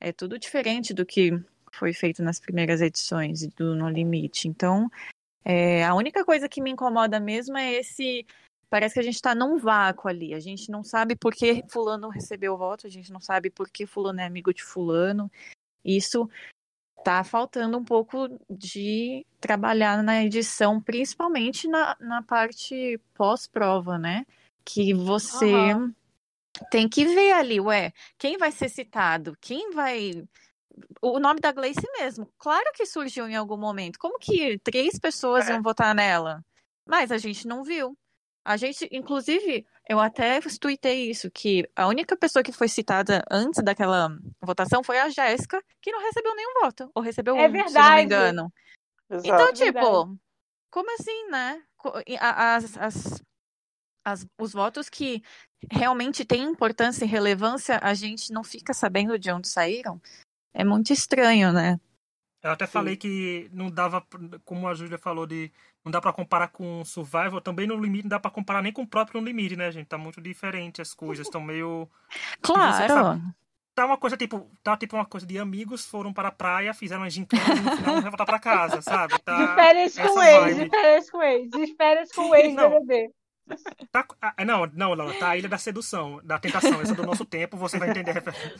É 0.00 0.12
tudo 0.12 0.38
diferente 0.38 0.92
do 0.92 1.06
que 1.06 1.32
foi 1.72 1.92
feito 1.92 2.22
nas 2.22 2.40
primeiras 2.40 2.80
edições 2.80 3.46
do 3.48 3.74
No 3.74 3.88
Limite. 3.88 4.48
Então, 4.48 4.90
é, 5.44 5.84
a 5.84 5.94
única 5.94 6.24
coisa 6.24 6.48
que 6.48 6.60
me 6.60 6.70
incomoda 6.70 7.20
mesmo 7.20 7.56
é 7.56 7.74
esse 7.74 8.26
parece 8.70 8.94
que 8.94 9.00
a 9.00 9.02
gente 9.02 9.16
está 9.16 9.34
num 9.34 9.58
vácuo 9.58 10.08
ali. 10.08 10.32
A 10.32 10.40
gente 10.40 10.70
não 10.70 10.84
sabe 10.84 11.16
por 11.16 11.34
que 11.34 11.64
fulano 11.68 12.08
recebeu 12.08 12.54
o 12.54 12.56
voto, 12.56 12.86
a 12.86 12.90
gente 12.90 13.12
não 13.12 13.20
sabe 13.20 13.50
por 13.50 13.68
que 13.68 13.84
fulano 13.84 14.20
é 14.20 14.24
amigo 14.24 14.54
de 14.54 14.62
fulano. 14.62 15.30
Isso 15.84 16.30
tá 17.02 17.24
faltando 17.24 17.76
um 17.76 17.84
pouco 17.84 18.28
de 18.48 19.26
trabalhar 19.40 20.02
na 20.02 20.22
edição, 20.22 20.80
principalmente 20.80 21.66
na, 21.66 21.96
na 21.98 22.22
parte 22.22 23.00
pós-prova, 23.14 23.98
né? 23.98 24.24
Que 24.64 24.94
você 24.94 25.52
uhum. 25.74 25.92
tem 26.70 26.88
que 26.88 27.04
ver 27.06 27.32
ali, 27.32 27.60
ué, 27.60 27.92
quem 28.18 28.38
vai 28.38 28.52
ser 28.52 28.68
citado, 28.68 29.36
quem 29.40 29.70
vai. 29.72 30.22
O 31.02 31.18
nome 31.18 31.40
da 31.40 31.52
Gleice 31.52 31.86
mesmo, 31.98 32.30
claro 32.38 32.70
que 32.74 32.86
surgiu 32.86 33.26
em 33.26 33.34
algum 33.34 33.56
momento. 33.56 33.98
Como 33.98 34.18
que 34.18 34.58
três 34.60 34.98
pessoas 34.98 35.48
é. 35.48 35.52
iam 35.52 35.62
votar 35.62 35.94
nela? 35.94 36.44
Mas 36.86 37.10
a 37.10 37.18
gente 37.18 37.46
não 37.46 37.64
viu. 37.64 37.96
A 38.44 38.56
gente, 38.56 38.88
inclusive, 38.90 39.66
eu 39.88 40.00
até 40.00 40.40
tuitei 40.58 41.10
isso, 41.10 41.30
que 41.30 41.68
a 41.76 41.86
única 41.86 42.16
pessoa 42.16 42.42
que 42.42 42.52
foi 42.52 42.68
citada 42.68 43.22
antes 43.30 43.62
daquela 43.62 44.08
votação 44.40 44.82
foi 44.82 44.98
a 44.98 45.10
Jéssica, 45.10 45.62
que 45.80 45.92
não 45.92 46.00
recebeu 46.00 46.34
nenhum 46.34 46.54
voto. 46.62 46.90
Ou 46.94 47.02
recebeu 47.02 47.36
é 47.36 47.46
um, 47.46 47.52
verdade. 47.52 47.70
se 47.70 47.78
não 47.78 47.96
me 47.96 48.02
engano. 48.02 48.52
Exato. 49.10 49.26
Então, 49.26 49.48
é 49.48 49.52
tipo, 49.52 50.18
como 50.70 50.94
assim, 50.94 51.28
né? 51.28 51.62
As, 52.18 52.76
as, 52.76 53.22
as, 54.04 54.26
os 54.38 54.52
votos 54.52 54.88
que 54.88 55.22
realmente 55.70 56.24
têm 56.24 56.42
importância 56.44 57.04
e 57.04 57.08
relevância, 57.08 57.78
a 57.82 57.92
gente 57.92 58.32
não 58.32 58.42
fica 58.42 58.72
sabendo 58.72 59.18
de 59.18 59.30
onde 59.30 59.48
saíram. 59.48 60.00
É 60.54 60.64
muito 60.64 60.92
estranho, 60.92 61.52
né? 61.52 61.78
Eu 62.42 62.52
até 62.52 62.66
falei 62.66 62.96
que 62.96 63.50
não 63.52 63.70
dava, 63.70 64.02
como 64.44 64.66
a 64.66 64.74
Júlia 64.74 64.96
falou, 64.96 65.26
de 65.26 65.52
não 65.84 65.92
dá 65.92 66.00
para 66.00 66.12
comparar 66.12 66.48
com 66.48 66.84
Survival, 66.84 67.40
também 67.40 67.66
no 67.66 67.76
limite 67.76 68.04
não 68.04 68.10
dá 68.10 68.20
para 68.20 68.30
comparar 68.30 68.62
nem 68.62 68.72
com 68.72 68.82
o 68.82 68.86
próprio 68.86 69.20
No 69.20 69.26
Limite, 69.26 69.56
né, 69.56 69.70
gente? 69.70 69.86
Tá 69.86 69.98
muito 69.98 70.20
diferente 70.20 70.80
as 70.80 70.94
coisas, 70.94 71.26
estão 71.26 71.40
meio 71.40 71.88
Claro. 72.40 73.20
Tá 73.74 73.86
uma 73.86 73.96
coisa 73.96 74.16
tipo, 74.16 74.50
tá 74.62 74.76
tipo 74.76 74.96
uma 74.96 75.06
coisa 75.06 75.26
de 75.26 75.38
amigos 75.38 75.86
foram 75.86 76.12
para 76.12 76.28
a 76.28 76.32
praia, 76.32 76.74
fizeram 76.74 77.02
uma 77.02 77.10
gincana 77.10 77.54
e 77.54 77.60
no 77.60 77.76
final 77.76 77.94
vão 78.00 78.10
voltar 78.10 78.26
para 78.26 78.38
casa, 78.38 78.82
sabe? 78.82 79.18
Tá 79.20 79.46
de 79.46 79.54
férias 79.54 79.98
com 79.98 80.18
o 80.18 80.22
ex, 80.22 80.56
de 80.56 80.68
férias 80.68 81.10
com 81.10 81.18
o 81.18 81.22
ex, 81.22 81.50
de 81.50 81.76
férias 81.76 82.12
com 82.12 82.30
o 82.30 82.34
ex 82.34 82.54
BBB. 82.54 83.10
Tá, 83.90 84.06
ah, 84.22 84.44
não, 84.44 84.66
não, 84.72 84.94
não, 84.94 85.12
tá 85.18 85.30
a 85.30 85.36
Ilha 85.36 85.48
da 85.48 85.58
Sedução, 85.58 86.20
da 86.22 86.38
Tentação, 86.38 86.80
essa 86.80 86.92
é 86.92 86.94
do 86.94 87.04
nosso 87.04 87.24
tempo, 87.24 87.56
você 87.56 87.78
vai 87.78 87.90
entender 87.90 88.12
a 88.12 88.14
referência. 88.14 88.52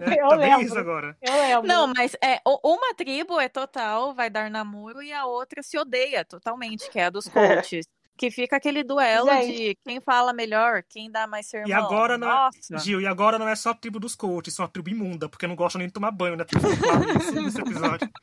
É, 0.00 0.20
eu 0.20 0.28
tá 0.28 0.36
lembro, 0.36 0.62
isso 0.62 0.78
agora. 0.78 1.16
Eu 1.22 1.34
lembro. 1.34 1.66
Não, 1.66 1.86
mas 1.86 2.14
é, 2.22 2.40
uma 2.44 2.94
tribo 2.94 3.40
é 3.40 3.48
total, 3.48 4.14
vai 4.14 4.28
dar 4.28 4.50
namoro, 4.50 5.02
e 5.02 5.12
a 5.12 5.24
outra 5.24 5.62
se 5.62 5.78
odeia 5.78 6.24
totalmente, 6.24 6.90
que 6.90 6.98
é 6.98 7.06
a 7.06 7.10
dos 7.10 7.26
coaches. 7.28 7.86
Que 8.16 8.30
fica 8.30 8.56
aquele 8.56 8.84
duelo 8.84 9.28
Gente. 9.28 9.56
de 9.56 9.78
quem 9.84 10.00
fala 10.00 10.32
melhor, 10.32 10.84
quem 10.88 11.10
dá 11.10 11.26
mais 11.26 11.46
sermão. 11.46 11.68
E 11.68 11.72
agora 11.72 12.16
não 12.16 12.28
é, 12.30 12.50
Gil, 12.78 13.00
e 13.00 13.06
agora 13.06 13.38
não 13.38 13.48
é 13.48 13.56
só 13.56 13.70
a 13.70 13.74
tribo 13.74 13.98
dos 13.98 14.14
coaches, 14.14 14.54
são 14.54 14.64
a 14.64 14.68
tribo 14.68 14.88
imunda, 14.88 15.28
porque 15.28 15.48
não 15.48 15.56
gostam 15.56 15.80
nem 15.80 15.88
de 15.88 15.94
tomar 15.94 16.12
banho, 16.12 16.36
né? 16.36 16.44
Nesse 17.42 17.60
episódio. 17.60 18.08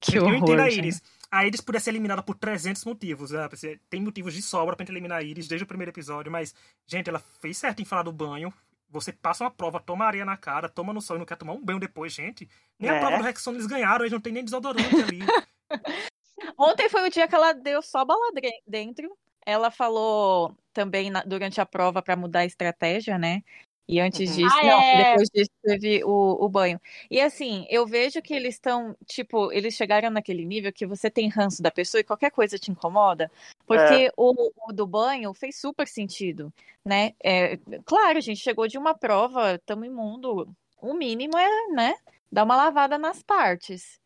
Que 0.00 0.18
horror, 0.18 0.34
eu 0.34 0.38
entendo 0.38 0.60
a 0.60 0.68
Iris. 0.70 0.96
Gente 0.96 1.15
a 1.36 1.46
Iris 1.46 1.60
podia 1.60 1.80
ser 1.80 1.90
eliminada 1.90 2.22
por 2.22 2.34
300 2.34 2.84
motivos. 2.84 3.30
Né? 3.30 3.48
Tem 3.88 4.00
motivos 4.00 4.34
de 4.34 4.42
sobra 4.42 4.74
pra 4.76 4.84
gente 4.84 4.92
eliminar 4.92 5.18
a 5.18 5.22
Iris 5.22 5.48
desde 5.48 5.64
o 5.64 5.66
primeiro 5.66 5.90
episódio, 5.90 6.30
mas, 6.30 6.54
gente, 6.86 7.08
ela 7.08 7.18
fez 7.40 7.58
certo 7.58 7.80
em 7.80 7.84
falar 7.84 8.02
do 8.02 8.12
banho. 8.12 8.52
Você 8.88 9.12
passa 9.12 9.44
uma 9.44 9.50
prova, 9.50 9.80
toma 9.80 10.04
areia 10.04 10.24
na 10.24 10.36
cara, 10.36 10.68
toma 10.68 10.92
no 10.92 11.02
sol 11.02 11.16
e 11.16 11.18
não 11.18 11.26
quer 11.26 11.36
tomar 11.36 11.52
um 11.52 11.64
banho 11.64 11.80
depois, 11.80 12.12
gente. 12.12 12.48
Nem 12.78 12.90
é. 12.90 12.96
a 12.96 13.00
prova 13.00 13.18
do 13.18 13.24
Rexon 13.24 13.52
eles 13.52 13.66
ganharam, 13.66 14.04
eles 14.04 14.12
não 14.12 14.20
tem 14.20 14.32
nem 14.32 14.44
desodorante 14.44 14.94
ali. 14.94 15.18
Ontem 16.58 16.88
foi 16.88 17.06
o 17.06 17.10
dia 17.10 17.26
que 17.26 17.34
ela 17.34 17.52
deu 17.52 17.82
só 17.82 18.04
bala 18.04 18.32
dentro. 18.66 19.16
Ela 19.44 19.70
falou 19.70 20.56
também 20.72 21.10
na, 21.10 21.22
durante 21.22 21.60
a 21.60 21.66
prova 21.66 22.02
para 22.02 22.16
mudar 22.16 22.40
a 22.40 22.46
estratégia, 22.46 23.18
né? 23.18 23.42
E 23.88 24.00
antes 24.00 24.30
uhum. 24.30 24.36
disso, 24.36 24.56
ah, 24.58 24.64
não, 24.64 24.80
é. 24.82 25.10
depois 25.10 25.30
disso 25.30 25.50
teve 25.62 26.02
o, 26.04 26.44
o 26.44 26.48
banho. 26.48 26.80
E 27.08 27.20
assim, 27.20 27.66
eu 27.70 27.86
vejo 27.86 28.20
que 28.20 28.34
eles 28.34 28.54
estão, 28.54 28.96
tipo, 29.06 29.52
eles 29.52 29.74
chegaram 29.74 30.10
naquele 30.10 30.44
nível 30.44 30.72
que 30.72 30.84
você 30.84 31.08
tem 31.08 31.28
ranço 31.28 31.62
da 31.62 31.70
pessoa 31.70 32.00
e 32.00 32.04
qualquer 32.04 32.32
coisa 32.32 32.58
te 32.58 32.70
incomoda. 32.70 33.30
Porque 33.64 34.06
é. 34.06 34.12
o, 34.16 34.50
o, 34.68 34.72
do 34.72 34.86
banho 34.86 35.32
fez 35.32 35.60
super 35.60 35.86
sentido, 35.86 36.52
né? 36.84 37.12
É, 37.22 37.58
claro, 37.84 38.18
a 38.18 38.20
gente 38.20 38.40
chegou 38.40 38.66
de 38.66 38.76
uma 38.76 38.92
prova, 38.92 39.54
estamos 39.54 39.86
imundo. 39.86 40.48
O 40.80 40.92
mínimo 40.92 41.38
é, 41.38 41.68
né, 41.68 41.94
dar 42.30 42.44
uma 42.44 42.56
lavada 42.56 42.98
nas 42.98 43.22
partes. 43.22 44.00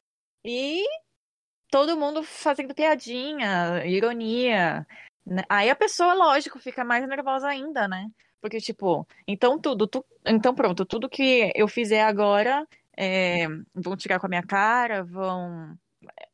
E 0.44 0.84
todo 1.70 1.96
mundo 1.96 2.22
fazendo 2.22 2.74
piadinha, 2.74 3.84
ironia. 3.86 4.86
Né? 5.24 5.42
Aí 5.48 5.70
a 5.70 5.76
pessoa, 5.76 6.12
lógico, 6.12 6.58
fica 6.58 6.84
mais 6.84 7.06
nervosa 7.08 7.48
ainda, 7.48 7.88
né? 7.88 8.10
Porque, 8.40 8.58
tipo, 8.58 9.06
então 9.26 9.58
tudo, 9.58 9.86
tu, 9.86 10.04
então 10.24 10.54
pronto, 10.54 10.84
tudo 10.84 11.08
que 11.08 11.52
eu 11.54 11.68
fizer 11.68 12.02
agora 12.02 12.66
é, 12.96 13.46
vão 13.74 13.96
tirar 13.96 14.18
com 14.18 14.26
a 14.26 14.28
minha 14.28 14.42
cara, 14.42 15.02
vão. 15.04 15.76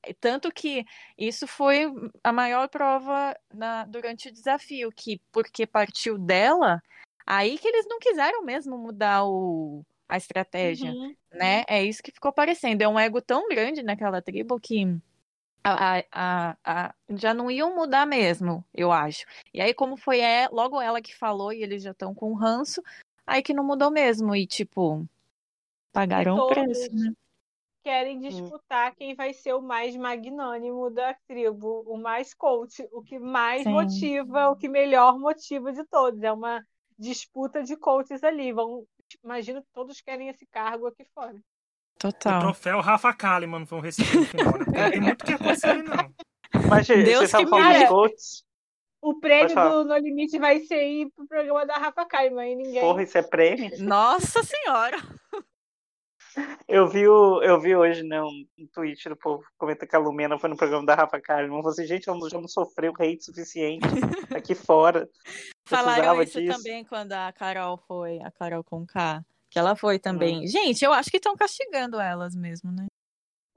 É, 0.04 0.14
tanto 0.14 0.50
que 0.52 0.84
isso 1.18 1.46
foi 1.46 1.86
a 2.22 2.32
maior 2.32 2.68
prova 2.68 3.36
na, 3.52 3.84
durante 3.84 4.28
o 4.28 4.32
desafio, 4.32 4.90
que 4.92 5.20
porque 5.32 5.66
partiu 5.66 6.16
dela, 6.16 6.80
aí 7.26 7.58
que 7.58 7.66
eles 7.66 7.86
não 7.88 7.98
quiseram 7.98 8.44
mesmo 8.44 8.78
mudar 8.78 9.24
o, 9.24 9.84
a 10.08 10.16
estratégia, 10.16 10.92
uhum. 10.92 11.14
né? 11.32 11.64
É 11.68 11.82
isso 11.84 12.02
que 12.02 12.12
ficou 12.12 12.32
parecendo. 12.32 12.82
É 12.82 12.88
um 12.88 12.98
ego 12.98 13.20
tão 13.20 13.48
grande 13.48 13.82
naquela 13.82 14.22
tribo 14.22 14.60
que 14.60 14.96
a, 15.66 16.04
a, 16.12 16.56
a, 16.64 16.94
já 17.10 17.34
não 17.34 17.50
iam 17.50 17.74
mudar 17.74 18.06
mesmo, 18.06 18.64
eu 18.72 18.92
acho. 18.92 19.24
E 19.52 19.60
aí, 19.60 19.74
como 19.74 19.96
foi 19.96 20.20
é, 20.20 20.48
logo 20.48 20.80
ela 20.80 21.02
que 21.02 21.16
falou 21.16 21.52
e 21.52 21.62
eles 21.62 21.82
já 21.82 21.90
estão 21.90 22.14
com 22.14 22.34
ranço, 22.34 22.82
aí 23.26 23.42
que 23.42 23.52
não 23.52 23.64
mudou 23.64 23.90
mesmo. 23.90 24.34
E, 24.34 24.46
tipo, 24.46 25.04
pagaram 25.92 26.38
o 26.38 26.46
preço, 26.46 26.94
né? 26.94 27.12
Querem 27.82 28.20
disputar 28.20 28.94
quem 28.96 29.14
vai 29.14 29.32
ser 29.32 29.54
o 29.54 29.62
mais 29.62 29.96
magnânimo 29.96 30.90
da 30.90 31.14
tribo, 31.26 31.84
o 31.86 31.96
mais 31.96 32.34
coach, 32.34 32.86
o 32.92 33.02
que 33.02 33.18
mais 33.18 33.62
Sim. 33.62 33.70
motiva, 33.70 34.50
o 34.50 34.56
que 34.56 34.68
melhor 34.68 35.18
motiva 35.18 35.72
de 35.72 35.84
todos. 35.84 36.22
É 36.22 36.32
uma 36.32 36.64
disputa 36.98 37.62
de 37.62 37.76
coaches 37.76 38.24
ali. 38.24 38.52
Vão, 38.52 38.84
imagino 39.22 39.62
que 39.62 39.68
todos 39.72 40.00
querem 40.00 40.28
esse 40.28 40.46
cargo 40.46 40.86
aqui 40.86 41.04
fora. 41.14 41.40
Total. 42.12 42.38
O 42.38 42.40
troféu 42.42 42.80
Rafa 42.80 43.12
Kalimann 43.12 43.64
vão 43.64 43.80
receber 43.80 44.18
no 44.18 44.24
final, 44.26 44.58
né? 44.58 44.64
Porque 44.64 44.90
tem 44.90 45.00
muito 45.00 45.24
que 45.24 45.32
acontecer 45.32 45.66
ali, 45.66 45.82
não. 45.82 46.14
Mas, 46.68 46.86
Deus 46.86 47.30
você 47.30 47.38
que 47.38 47.46
falando 47.46 47.78
dos 47.78 47.88
coaches. 47.88 48.44
O 49.02 49.20
prêmio 49.20 49.54
do 49.54 49.84
No 49.84 49.96
Limite 49.96 50.38
vai 50.38 50.60
ser 50.60 50.82
ir 50.82 51.10
pro 51.14 51.26
programa 51.26 51.66
da 51.66 51.74
Rafa 51.74 52.04
Kalimann 52.04 52.52
e 52.52 52.56
ninguém. 52.56 52.80
Porra, 52.80 53.02
isso 53.02 53.18
é 53.18 53.22
prêmio? 53.22 53.70
Nossa 53.78 54.42
Senhora! 54.42 54.98
Eu 56.68 56.86
vi, 56.86 57.08
o, 57.08 57.42
eu 57.42 57.58
vi 57.58 57.74
hoje, 57.74 58.02
né, 58.02 58.22
um, 58.22 58.46
um 58.58 58.66
tweet 58.72 59.08
do 59.08 59.16
povo 59.16 59.42
comenta 59.56 59.86
que 59.86 59.96
a 59.96 59.98
Lumena 59.98 60.38
foi 60.38 60.50
no 60.50 60.56
programa 60.56 60.84
da 60.84 60.94
Rafa 60.94 61.20
Kalimann. 61.20 61.58
Eu 61.58 61.62
falei 61.62 61.72
assim, 61.72 61.86
gente, 61.86 62.08
ela 62.08 62.28
já 62.28 62.38
não 62.38 62.48
sofreu 62.48 62.92
hate 62.98 63.24
suficiente 63.24 63.86
aqui 64.34 64.54
fora. 64.54 65.08
Falaram 65.66 66.22
isso 66.22 66.40
disso. 66.40 66.56
também 66.56 66.84
quando 66.84 67.12
a 67.12 67.32
Carol 67.32 67.78
foi, 67.88 68.20
a 68.20 68.30
Carol 68.30 68.62
com 68.62 68.84
K. 68.86 69.24
Que 69.56 69.60
ela 69.60 69.74
foi 69.74 69.98
também. 69.98 70.44
Hum. 70.44 70.46
Gente, 70.46 70.84
eu 70.84 70.92
acho 70.92 71.10
que 71.10 71.16
estão 71.16 71.34
castigando 71.34 71.98
elas 71.98 72.36
mesmo, 72.36 72.70
né? 72.70 72.88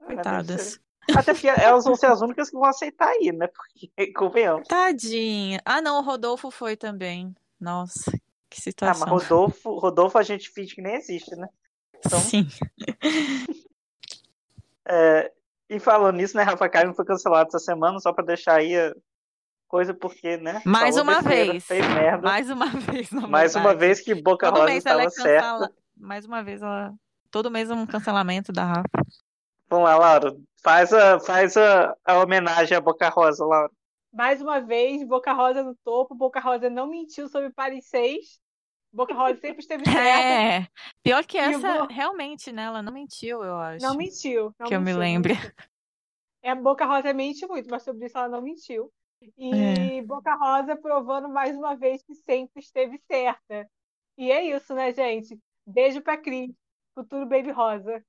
É, 0.00 0.06
Coitadas. 0.06 0.80
Até 1.14 1.34
porque 1.34 1.46
elas 1.46 1.84
vão 1.84 1.94
ser 1.94 2.06
as 2.06 2.22
únicas 2.22 2.48
que 2.48 2.56
vão 2.56 2.64
aceitar 2.64 3.10
aí, 3.10 3.30
né? 3.30 3.46
Porque, 3.54 4.10
convenhamos. 4.14 4.66
Tadinha. 4.66 5.60
Ah, 5.62 5.82
não, 5.82 5.98
o 5.98 6.02
Rodolfo 6.02 6.50
foi 6.50 6.74
também. 6.74 7.36
Nossa, 7.60 8.18
que 8.48 8.62
situação. 8.62 9.08
Ah, 9.08 9.10
mas 9.10 9.28
Rodolfo, 9.28 9.78
Rodolfo 9.78 10.16
a 10.16 10.22
gente 10.22 10.48
finge 10.48 10.74
que 10.74 10.80
nem 10.80 10.94
existe, 10.94 11.36
né? 11.36 11.46
Então... 11.98 12.18
Sim. 12.18 12.48
é, 14.88 15.30
e 15.68 15.78
falando 15.78 16.16
nisso, 16.16 16.34
né, 16.34 16.44
Rafa 16.44 16.66
Kalimann 16.66 16.94
foi 16.94 17.04
cancelado 17.04 17.48
essa 17.48 17.58
semana, 17.58 18.00
só 18.00 18.10
pra 18.10 18.24
deixar 18.24 18.54
aí 18.54 18.74
a 18.74 18.96
coisa, 19.68 19.92
porque, 19.92 20.38
né? 20.38 20.62
Mais 20.64 20.96
uma 20.96 21.16
besteira, 21.16 21.52
vez. 21.52 21.66
Fez 21.66 21.86
merda. 21.88 22.26
Mais 22.26 22.48
uma 22.48 22.66
vez. 22.88 23.10
Mais 23.10 23.54
uma 23.54 23.74
vez 23.74 24.00
que 24.00 24.14
Boca 24.14 24.50
Todo 24.50 24.60
Rosa 24.60 24.72
estava 24.72 25.02
é 25.02 25.10
certa 25.10 25.70
mais 26.00 26.24
uma 26.24 26.42
vez, 26.42 26.62
ela. 26.62 26.94
Todo 27.30 27.50
mês 27.50 27.70
um 27.70 27.86
cancelamento 27.86 28.52
da 28.52 28.64
Rafa. 28.64 28.88
Vamos 29.68 29.84
lá, 29.84 29.96
Laura. 29.96 30.36
Faz 30.62 30.92
a, 30.92 31.20
faz 31.20 31.56
a, 31.56 31.96
a 32.04 32.18
homenagem 32.18 32.76
à 32.76 32.80
Boca 32.80 33.08
Rosa, 33.08 33.44
Laura. 33.44 33.70
Mais 34.12 34.42
uma 34.42 34.60
vez, 34.60 35.06
Boca 35.06 35.32
Rosa 35.32 35.62
no 35.62 35.76
topo. 35.84 36.14
Boca 36.14 36.40
Rosa 36.40 36.68
não 36.68 36.88
mentiu 36.88 37.28
sobre 37.28 37.50
Paris 37.50 37.86
6. 37.88 38.40
Boca 38.92 39.14
Rosa 39.14 39.38
sempre 39.40 39.60
esteve 39.60 39.84
certa. 39.84 40.00
É, 40.02 40.66
pior 41.02 41.24
que 41.24 41.38
essa, 41.38 41.86
realmente, 41.86 42.50
né? 42.50 42.64
Ela 42.64 42.82
não 42.82 42.92
mentiu, 42.92 43.44
eu 43.44 43.56
acho. 43.56 43.86
Não 43.86 43.94
mentiu. 43.94 44.52
Não 44.58 44.66
que 44.66 44.76
mentiu, 44.76 44.78
eu 44.78 44.80
me 44.80 44.92
lembre. 44.92 45.34
É, 46.42 46.54
Boca 46.54 46.84
Rosa 46.86 47.12
mente 47.12 47.46
muito, 47.46 47.70
mas 47.70 47.82
sobre 47.82 48.06
isso 48.06 48.18
ela 48.18 48.28
não 48.28 48.42
mentiu. 48.42 48.90
E 49.36 49.98
é. 49.98 50.02
Boca 50.02 50.34
Rosa 50.34 50.74
provando 50.74 51.28
mais 51.28 51.54
uma 51.56 51.76
vez 51.76 52.02
que 52.02 52.14
sempre 52.14 52.60
esteve 52.60 52.98
certa. 53.06 53.68
E 54.16 54.32
é 54.32 54.44
isso, 54.44 54.74
né, 54.74 54.92
gente? 54.92 55.38
Beijo 55.66 56.00
pra 56.00 56.16
Cris, 56.16 56.50
futuro 56.94 57.26
Baby 57.26 57.50
Rosa. 57.50 58.04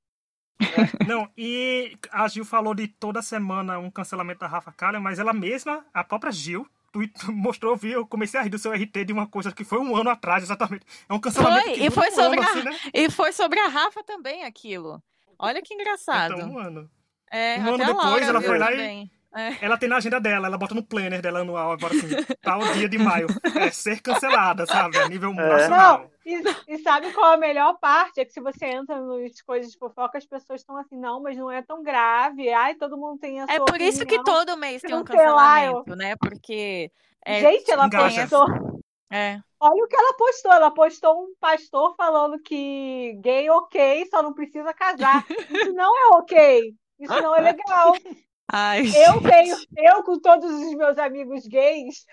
É, 0.62 1.06
não, 1.08 1.30
e 1.36 1.98
a 2.12 2.28
Gil 2.28 2.46
falou 2.46 2.74
de 2.76 2.88
toda 2.88 3.22
semana 3.22 3.80
um 3.80 3.90
cancelamento 3.90 4.42
da 4.42 4.48
Rafa 4.48 4.72
Kalimann, 4.72 5.04
mas 5.04 5.20
ela 5.20 5.34
mesma, 5.34 5.86
a 5.94 6.04
própria 6.04 6.32
Gil, 6.32 6.68
mostrou, 7.30 7.76
viu? 7.76 8.00
Eu 8.00 8.08
comecei 8.08 8.40
a 8.40 8.44
rir 8.44 8.50
do 8.50 8.60
seu 8.60 8.72
RT 8.72 9.06
de 9.06 9.14
uma 9.14 9.28
coisa 9.28 9.52
que 9.52 9.64
foi 9.64 9.80
um 9.80 9.96
ano 9.96 10.10
atrás, 10.10 10.44
exatamente. 10.44 10.86
É 11.08 11.14
um 11.14 11.20
cancelamento 11.20 11.66
foi, 11.66 11.74
que 11.74 11.86
e 11.86 11.90
foi 11.90 12.08
um 12.10 12.12
sobre 12.12 12.40
ano, 12.40 12.48
a, 12.48 12.52
assim, 12.52 12.64
né? 12.64 12.80
E 12.94 13.10
foi 13.10 13.32
sobre 13.32 13.60
a 13.60 13.68
Rafa 13.68 14.04
também 14.04 14.44
aquilo. 14.44 15.02
Olha 15.40 15.62
que 15.62 15.74
engraçado. 15.74 16.36
Então, 16.36 16.52
um 16.52 16.60
ano. 16.60 16.90
É, 17.32 17.60
um 17.60 17.76
ano 17.76 17.86
depois 17.86 18.28
ela 18.28 18.42
foi 18.42 18.60
lá 18.60 18.68
também. 18.68 19.04
e 19.06 19.21
é. 19.34 19.66
Ela 19.66 19.78
tem 19.78 19.88
na 19.88 19.98
agenda 19.98 20.20
dela, 20.20 20.48
ela 20.48 20.58
bota 20.58 20.76
no 20.76 20.84
planner 20.84 21.22
dela 21.22 21.40
anual, 21.40 21.72
agora 21.72 21.94
assim, 21.96 22.08
tal 22.42 22.60
dia 22.74 22.90
de 22.90 22.98
maio. 22.98 23.28
É 23.56 23.72
ser 23.72 24.02
cancelada, 24.02 24.66
sabe? 24.66 24.98
A 24.98 25.08
nível 25.08 25.32
é. 25.32 25.34
nacional. 25.34 26.00
Não, 26.00 26.12
e, 26.26 26.44
e, 26.68 26.78
sabe 26.80 27.12
qual 27.14 27.32
é 27.32 27.36
a 27.36 27.40
melhor 27.40 27.78
parte? 27.80 28.20
É 28.20 28.26
que 28.26 28.34
se 28.34 28.42
você 28.42 28.66
entra 28.66 29.00
nas 29.00 29.42
coisas 29.42 29.72
de 29.72 29.78
fofoca, 29.78 30.18
as 30.18 30.26
pessoas 30.26 30.62
estão 30.62 30.76
assim, 30.78 30.98
não, 30.98 31.22
mas 31.22 31.38
não 31.38 31.50
é 31.50 31.62
tão 31.62 31.82
grave. 31.82 32.52
Ai, 32.52 32.76
todo 32.76 32.98
mundo 32.98 33.20
tem 33.20 33.40
a 33.40 33.44
é 33.44 33.48
sua 33.48 33.56
É 33.56 33.58
por 33.60 33.70
opinião. 33.70 33.90
isso 33.90 34.06
que 34.06 34.24
todo 34.24 34.58
mês 34.58 34.82
tem 34.82 34.96
um 34.96 35.04
cancelamento, 35.04 35.96
né? 35.96 36.16
Porque. 36.18 36.92
É, 37.26 37.40
Gente, 37.40 37.72
ela 37.72 37.90
postou. 37.90 38.82
É. 39.12 39.40
Olha 39.60 39.84
o 39.84 39.88
que 39.88 39.96
ela 39.96 40.14
postou. 40.14 40.52
Ela 40.52 40.72
postou 40.72 41.24
um 41.24 41.34
pastor 41.40 41.96
falando 41.96 42.40
que 42.40 43.14
gay 43.22 43.50
ok, 43.50 44.08
só 44.10 44.22
não 44.22 44.34
precisa 44.34 44.74
casar. 44.74 45.26
Isso 45.30 45.74
não 45.74 45.98
é 45.98 46.18
ok. 46.18 46.74
Isso 47.00 47.22
não 47.22 47.36
é 47.36 47.42
legal. 47.42 47.94
Ai, 48.52 48.82
eu 48.82 48.84
gente. 48.84 49.30
tenho, 49.30 49.58
eu 49.78 50.04
com 50.04 50.20
todos 50.20 50.52
os 50.52 50.74
meus 50.76 50.98
amigos 50.98 51.48
gays, 51.48 52.06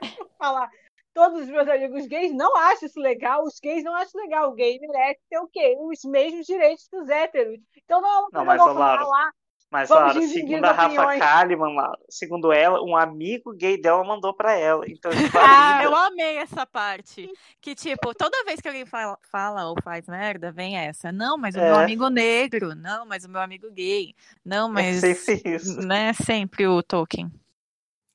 falar, 0.38 0.70
todos 1.14 1.42
os 1.42 1.48
meus 1.48 1.66
amigos 1.66 2.06
gays 2.06 2.32
não 2.34 2.54
acham 2.56 2.86
isso 2.86 3.00
legal, 3.00 3.42
os 3.42 3.58
gays 3.58 3.82
não 3.82 3.94
acham 3.94 4.20
legal, 4.20 4.50
o 4.50 4.54
gay 4.54 4.78
merece 4.78 5.20
ter 5.30 5.38
o 5.38 5.48
quê? 5.48 5.76
Os 5.80 6.04
mesmos 6.04 6.46
direitos 6.46 6.86
dos 6.92 7.08
héteros. 7.08 7.58
Então 7.84 8.00
não, 8.02 8.28
não, 8.30 8.44
mas, 8.44 8.58
vou 8.58 8.74
falar 8.74 9.32
mas, 9.70 9.90
Laura, 9.90 10.20
segundo 10.22 10.64
a 10.64 10.72
Rafa 10.72 11.18
Kalimann, 11.18 11.74
Laura, 11.74 11.98
segundo 12.08 12.52
ela, 12.52 12.82
um 12.82 12.96
amigo 12.96 13.52
gay 13.52 13.78
dela 13.78 14.02
mandou 14.02 14.32
pra 14.32 14.54
ela. 14.54 14.84
Então, 14.88 15.10
ah, 15.34 15.84
eu 15.84 15.94
amei 15.94 16.38
essa 16.38 16.64
parte. 16.64 17.30
Que, 17.60 17.74
tipo, 17.74 18.14
toda 18.14 18.44
vez 18.44 18.60
que 18.60 18.68
alguém 18.68 18.86
fala, 18.86 19.18
fala 19.30 19.68
ou 19.68 19.76
faz 19.82 20.06
merda, 20.06 20.50
vem 20.50 20.78
essa. 20.78 21.12
Não, 21.12 21.36
mas 21.36 21.54
o 21.54 21.58
é. 21.58 21.64
meu 21.70 21.78
amigo 21.80 22.08
negro. 22.08 22.74
Não, 22.74 23.04
mas 23.04 23.24
o 23.24 23.28
meu 23.28 23.42
amigo 23.42 23.70
gay. 23.70 24.14
Não, 24.42 24.70
é 24.70 24.72
mas. 24.72 25.04
É 25.04 25.14
sempre 25.14 25.54
isso. 25.54 25.80
Né, 25.80 26.12
sempre 26.14 26.66
o 26.66 26.82
Tolkien. 26.82 27.30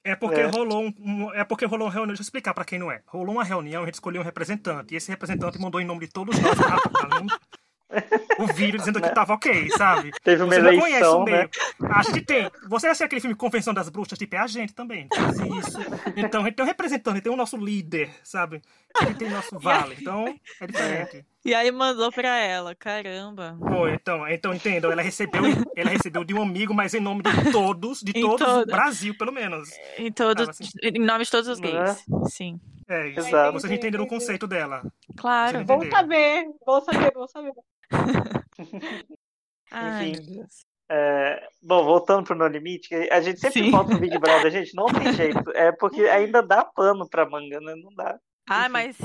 É 0.03 0.15
porque 0.15 0.41
é. 0.41 0.47
rolou 0.47 0.83
um, 0.83 0.93
um, 0.99 1.33
é 1.33 1.45
porque 1.45 1.65
rolou 1.65 1.87
uma 1.87 1.93
reunião, 1.93 2.07
deixa 2.07 2.21
eu 2.21 2.25
explicar 2.25 2.53
para 2.53 2.65
quem 2.65 2.77
não 2.77 2.91
é. 2.91 3.01
Rolou 3.05 3.35
uma 3.35 3.43
reunião, 3.43 3.83
a 3.83 3.85
gente 3.85 3.95
escolheu 3.95 4.21
um 4.21 4.25
representante, 4.25 4.93
e 4.93 4.97
esse 4.97 5.09
representante 5.09 5.57
mandou 5.61 5.79
em 5.79 5.85
nome 5.85 6.01
de 6.01 6.11
todos 6.11 6.37
nós, 6.37 6.57
Rafa, 6.59 6.89
o 8.39 8.47
vídeo 8.53 8.79
dizendo 8.79 9.01
que 9.01 9.09
tava 9.13 9.33
ok, 9.33 9.69
sabe? 9.71 10.11
Teve 10.23 10.43
uma 10.43 10.53
você 10.53 10.59
eleição, 10.59 10.75
não 10.75 10.81
conhece 10.81 11.09
o 11.09 11.23
meio. 11.23 11.37
Né? 11.37 11.49
A 11.89 12.03
gente 12.03 12.21
tem. 12.21 12.51
Você 12.67 12.87
assistiu 12.87 13.05
aquele 13.05 13.21
filme 13.21 13.35
Convenção 13.35 13.73
das 13.73 13.89
Bruxas? 13.89 14.17
Tipo, 14.17 14.35
é 14.35 14.39
a 14.39 14.47
gente 14.47 14.73
também. 14.73 15.07
Faz 15.13 15.39
isso. 15.39 15.79
Então, 16.15 16.41
a 16.41 16.45
gente 16.45 16.55
tem 16.55 16.65
um 16.65 16.67
representante, 16.67 17.21
tem 17.21 17.31
o 17.31 17.35
nosso 17.35 17.57
líder, 17.57 18.09
sabe? 18.23 18.61
A 18.95 19.05
gente 19.05 19.17
tem 19.17 19.27
o 19.27 19.31
nosso 19.31 19.59
vale. 19.59 19.95
Então, 19.99 20.33
é 20.59 20.67
diferente. 20.67 21.25
E 21.45 21.53
aí 21.53 21.69
mandou 21.71 22.09
pra 22.09 22.37
ela, 22.37 22.73
caramba. 22.73 23.57
Foi, 23.59 23.93
então, 23.93 24.27
então 24.27 24.53
entendo. 24.53 24.89
Ela 24.89 25.01
recebeu, 25.01 25.43
ela 25.75 25.89
recebeu 25.89 26.23
de 26.23 26.33
um 26.33 26.41
amigo, 26.41 26.73
mas 26.73 26.93
em 26.93 27.01
nome 27.01 27.21
de 27.21 27.51
todos, 27.51 27.99
de 28.01 28.13
todos 28.13 28.47
o 28.47 28.65
Brasil, 28.65 29.17
pelo 29.17 29.31
menos. 29.31 29.69
Em 29.97 30.09
todos, 30.11 30.47
assim. 30.47 30.63
em 30.81 30.99
nome 30.99 31.25
de 31.25 31.31
todos 31.31 31.49
os 31.49 31.59
gays. 31.59 31.75
É? 31.75 31.95
Sim. 32.29 32.61
É, 32.87 33.09
isso. 33.09 33.19
Exato. 33.19 33.53
Vocês 33.53 33.73
entenderam 33.73 34.05
o 34.05 34.07
conceito 34.07 34.47
dela. 34.47 34.81
Claro. 35.17 35.65
Vou 35.65 35.85
saber, 35.89 36.45
vou 36.65 36.81
saber, 36.81 37.13
vou 37.13 37.27
saber. 37.27 37.53
Ai, 39.69 40.11
Enfim. 40.11 40.45
É, 40.89 41.47
bom, 41.61 41.83
voltando 41.83 42.23
pro 42.25 42.35
No 42.35 42.47
Limite, 42.47 42.93
a 43.11 43.19
gente 43.19 43.39
sempre 43.39 43.63
Sim. 43.63 43.71
volta 43.71 43.93
no 43.93 43.99
Big 43.99 44.17
Brother, 44.17 44.51
gente, 44.51 44.75
não 44.75 44.85
tem 44.85 45.11
jeito. 45.13 45.49
É 45.55 45.71
porque 45.71 46.01
ainda 46.03 46.41
dá 46.41 46.63
pano 46.63 47.09
pra 47.09 47.27
manga, 47.27 47.59
né? 47.59 47.73
Não 47.75 47.93
dá. 47.95 48.19
Ah, 48.47 48.69
mas. 48.69 48.95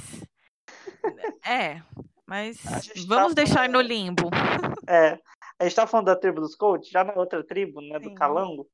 É, 1.47 1.81
mas 2.29 2.59
vamos 3.07 3.35
tá 3.35 3.43
deixar 3.43 3.55
falando... 3.55 3.73
no 3.73 3.81
limbo. 3.81 4.31
É, 4.91 5.19
a 5.59 5.65
gente 5.65 5.77
tá 5.77 5.87
falando 5.87 6.07
da 6.07 6.17
tribo 6.17 6.41
dos 6.41 6.57
coaches, 6.57 6.89
já 6.89 7.05
na 7.05 7.13
outra 7.13 7.45
tribo, 7.45 7.83
né, 7.83 7.99
do 7.99 8.09
Sim. 8.09 8.15
Calango, 8.15 8.67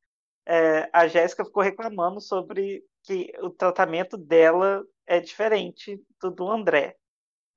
é, 0.46 0.88
a 0.92 1.08
Jéssica 1.08 1.44
ficou 1.44 1.60
reclamando 1.60 2.20
sobre 2.20 2.84
que 3.02 3.32
o 3.42 3.50
tratamento 3.50 4.16
dela 4.16 4.84
é 5.04 5.18
diferente 5.18 6.00
do 6.20 6.30
do 6.30 6.48
André 6.48 6.96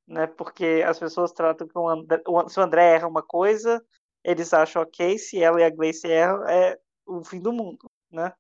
né? 0.08 0.26
Porque 0.28 0.84
as 0.86 0.98
pessoas 0.98 1.32
tratam 1.34 1.68
que 1.68 1.78
o 1.78 1.88
André, 1.90 2.22
se 2.48 2.60
o 2.60 2.64
André 2.64 2.96
erra 2.96 3.08
uma 3.08 3.22
coisa, 3.22 3.84
eles 4.24 4.54
acham 4.54 4.82
ok, 4.82 5.18
se 5.18 5.44
ela 5.44 5.60
e 5.60 5.64
a 5.64 5.70
Gleice 5.70 6.08
erram, 6.08 6.48
é 6.48 6.78
o 7.06 7.24
fim 7.24 7.42
do 7.42 7.52
mundo, 7.52 7.90
né? 8.10 8.34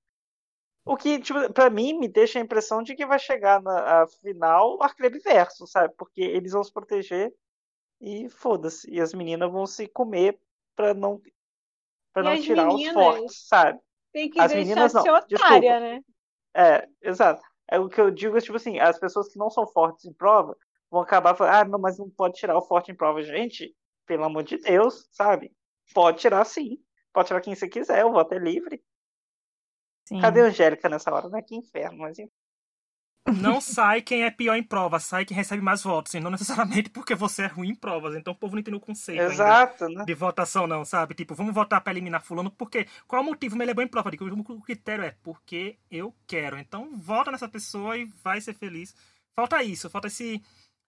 O 0.85 0.95
que, 0.95 1.19
tipo, 1.19 1.51
pra 1.51 1.69
mim, 1.69 1.99
me 1.99 2.07
deixa 2.07 2.39
a 2.39 2.41
impressão 2.41 2.81
de 2.81 2.95
que 2.95 3.05
vai 3.05 3.19
chegar 3.19 3.61
na 3.61 4.07
final 4.21 4.81
Arclebe 4.81 5.19
verso, 5.19 5.67
sabe? 5.67 5.93
Porque 5.97 6.21
eles 6.21 6.53
vão 6.53 6.63
se 6.63 6.71
proteger 6.71 7.33
e 7.99 8.29
foda-se. 8.29 8.89
E 8.89 8.99
as 8.99 9.13
meninas 9.13 9.51
vão 9.51 9.65
se 9.65 9.88
comer 9.88 10.39
pra 10.75 10.93
não, 10.93 11.21
pra 12.13 12.23
não 12.23 12.41
tirar 12.41 12.69
os 12.69 12.88
fortes, 12.88 13.47
sabe? 13.47 13.79
Tem 14.12 14.29
que 14.29 14.39
as 14.39 14.53
meninas 14.53 14.93
não, 14.93 15.01
otária, 15.01 15.25
desculpa. 15.27 15.79
né? 15.79 16.01
É, 16.55 16.88
exato. 17.01 17.41
É 17.69 17.79
o 17.79 17.89
que 17.89 17.99
eu 17.99 18.10
digo, 18.10 18.38
é, 18.38 18.41
tipo 18.41 18.55
assim, 18.55 18.79
as 18.79 18.97
pessoas 18.97 19.27
que 19.27 19.38
não 19.38 19.49
são 19.49 19.67
fortes 19.67 20.05
em 20.05 20.13
prova, 20.13 20.57
vão 20.89 21.01
acabar 21.01 21.36
falando, 21.36 21.53
ah, 21.53 21.65
não, 21.65 21.79
mas 21.79 21.97
não 21.97 22.10
pode 22.10 22.36
tirar 22.36 22.57
o 22.57 22.62
forte 22.62 22.91
em 22.91 22.95
prova. 22.95 23.21
Gente, 23.21 23.75
pelo 24.05 24.23
amor 24.23 24.43
de 24.43 24.57
Deus, 24.57 25.07
sabe? 25.12 25.51
Pode 25.93 26.19
tirar 26.19 26.45
sim. 26.45 26.79
Pode 27.13 27.27
tirar 27.27 27.41
quem 27.41 27.55
você 27.55 27.67
quiser, 27.67 28.05
o 28.05 28.12
voto 28.12 28.33
é 28.33 28.39
livre. 28.39 28.81
Sim. 30.07 30.21
Cadê 30.21 30.41
a 30.41 30.45
Angélica 30.45 30.88
nessa 30.88 31.13
hora? 31.13 31.27
Né? 31.29 31.41
Que 31.41 31.55
inferno, 31.55 31.97
mas 31.97 32.17
não 33.31 33.59
sai 33.61 34.01
quem 34.01 34.23
é 34.23 34.31
pior 34.31 34.55
em 34.55 34.63
provas, 34.63 35.03
sai 35.03 35.25
quem 35.25 35.35
recebe 35.35 35.61
mais 35.61 35.83
votos. 35.83 36.13
E 36.13 36.19
não 36.19 36.31
necessariamente 36.31 36.89
porque 36.89 37.15
você 37.15 37.43
é 37.43 37.47
ruim 37.47 37.69
em 37.69 37.75
provas. 37.75 38.15
Então 38.15 38.33
o 38.33 38.35
povo 38.35 38.55
não 38.55 38.61
entendeu 38.61 38.77
o 38.77 38.81
conceito 38.81 39.21
Exato, 39.21 39.89
né? 39.89 40.05
de 40.05 40.13
votação, 40.13 40.67
não, 40.67 40.85
sabe? 40.85 41.13
Tipo, 41.13 41.35
vamos 41.35 41.53
votar 41.53 41.81
para 41.81 41.93
eliminar 41.93 42.21
fulano, 42.21 42.51
porque 42.51 42.87
qual 43.07 43.21
o 43.21 43.25
motivo? 43.25 43.61
Ele 43.61 43.71
é 43.71 43.73
bom 43.73 43.81
em 43.81 43.87
prova. 43.87 44.09
O 44.09 44.61
critério 44.61 45.03
é 45.03 45.15
porque 45.23 45.77
eu 45.91 46.13
quero. 46.25 46.57
Então 46.57 46.97
vota 46.97 47.31
nessa 47.31 47.47
pessoa 47.47 47.97
e 47.97 48.05
vai 48.23 48.39
ser 48.41 48.53
feliz. 48.53 48.95
Falta 49.35 49.61
isso, 49.61 49.89
falta 49.89 50.07
esse 50.07 50.41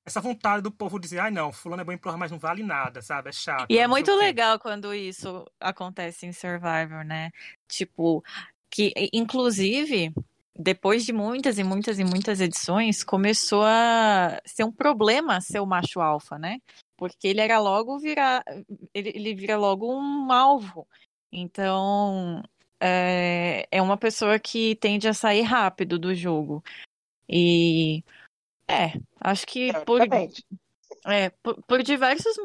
essa 0.06 0.22
vontade 0.22 0.64
do 0.64 0.72
povo 0.72 1.00
dizer, 1.00 1.20
ai 1.20 1.28
ah, 1.28 1.32
não, 1.32 1.52
fulano 1.52 1.82
é 1.82 1.86
bom 1.86 1.92
em 1.92 1.98
prova, 1.98 2.18
mas 2.18 2.32
não 2.32 2.40
vale 2.40 2.64
nada, 2.64 3.02
sabe? 3.02 3.30
É 3.30 3.32
chato. 3.32 3.68
E 3.70 3.78
é 3.78 3.88
muito 3.88 4.14
legal 4.16 4.58
quando 4.58 4.94
isso 4.94 5.46
acontece 5.60 6.26
em 6.26 6.34
Survivor, 6.34 7.04
né? 7.06 7.32
Tipo, 7.68 8.24
que 8.72 8.92
inclusive 9.14 10.12
depois 10.62 11.06
de 11.06 11.14
muitas 11.14 11.58
e 11.58 11.64
muitas 11.64 12.00
e 12.00 12.04
muitas 12.04 12.42
edições, 12.42 13.02
começou 13.02 13.64
a 13.64 14.42
ser 14.46 14.66
um 14.66 14.72
problema 14.72 15.40
ser 15.40 15.62
o 15.62 15.66
macho 15.66 16.02
alfa, 16.02 16.38
né? 16.38 16.60
Porque 16.98 17.30
ele 17.30 17.40
era 17.40 17.60
logo 17.60 17.98
virar, 17.98 18.44
ele, 18.94 19.10
ele 19.16 19.34
vira 19.34 19.56
logo 19.56 19.90
um 19.90 20.30
alvo. 20.34 20.86
Então, 21.32 22.44
é, 22.78 23.66
é 23.72 23.82
uma 23.82 23.96
pessoa 23.96 24.38
que 24.38 24.76
tende 24.76 25.08
a 25.08 25.14
sair 25.14 25.44
rápido 25.44 25.98
do 25.98 26.14
jogo. 26.14 26.62
E 27.30 28.04
é, 28.68 29.00
acho 29.22 29.48
que 29.48 29.72
por, 29.86 30.02
é, 31.08 31.30
por, 31.42 31.64
por 31.64 31.82
diversos, 31.82 32.36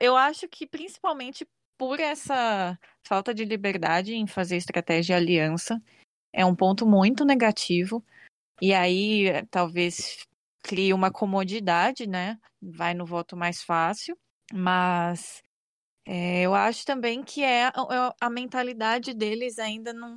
eu 0.00 0.16
acho 0.16 0.46
que 0.46 0.64
principalmente 0.64 1.44
por 1.76 1.98
essa 1.98 2.78
falta 3.02 3.34
de 3.34 3.44
liberdade 3.44 4.14
em 4.14 4.28
fazer 4.28 4.56
estratégia 4.58 5.14
e 5.14 5.16
aliança, 5.16 5.82
é 6.34 6.44
um 6.44 6.54
ponto 6.54 6.84
muito 6.84 7.24
negativo. 7.24 8.04
E 8.60 8.74
aí 8.74 9.46
talvez 9.50 10.26
crie 10.62 10.92
uma 10.92 11.10
comodidade, 11.10 12.06
né? 12.06 12.38
Vai 12.60 12.92
no 12.92 13.06
voto 13.06 13.36
mais 13.36 13.62
fácil. 13.62 14.18
Mas 14.52 15.42
é, 16.06 16.42
eu 16.42 16.54
acho 16.54 16.84
também 16.84 17.22
que 17.22 17.42
é 17.42 17.66
a, 17.66 17.70
é, 17.70 18.14
a, 18.20 18.28
mentalidade 18.28 19.14
deles 19.14 19.58
ainda 19.58 19.92
não, 19.92 20.16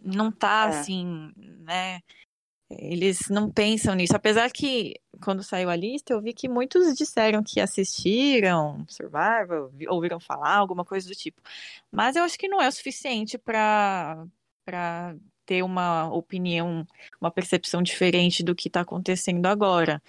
não 0.00 0.30
tá 0.30 0.66
é. 0.66 0.68
assim, 0.68 1.30
né? 1.36 2.00
Eles 2.70 3.28
não 3.28 3.50
pensam 3.50 3.94
nisso. 3.94 4.16
Apesar 4.16 4.50
que, 4.50 4.94
quando 5.22 5.42
saiu 5.42 5.68
a 5.68 5.76
lista, 5.76 6.12
eu 6.12 6.20
vi 6.20 6.32
que 6.32 6.48
muitos 6.48 6.94
disseram 6.96 7.42
que 7.44 7.60
assistiram 7.60 8.84
Survival, 8.88 9.70
ouviram 9.88 10.18
falar, 10.18 10.56
alguma 10.56 10.84
coisa 10.84 11.06
do 11.06 11.14
tipo. 11.14 11.42
Mas 11.92 12.16
eu 12.16 12.24
acho 12.24 12.38
que 12.38 12.48
não 12.48 12.60
é 12.60 12.66
o 12.66 12.72
suficiente 12.72 13.36
para 13.36 14.26
para 14.64 15.16
ter 15.46 15.62
uma 15.62 16.08
opinião, 16.12 16.86
uma 17.20 17.30
percepção 17.30 17.82
diferente 17.82 18.42
do 18.42 18.54
que 18.54 18.68
está 18.68 18.80
acontecendo 18.80 19.46
agora. 19.46 20.02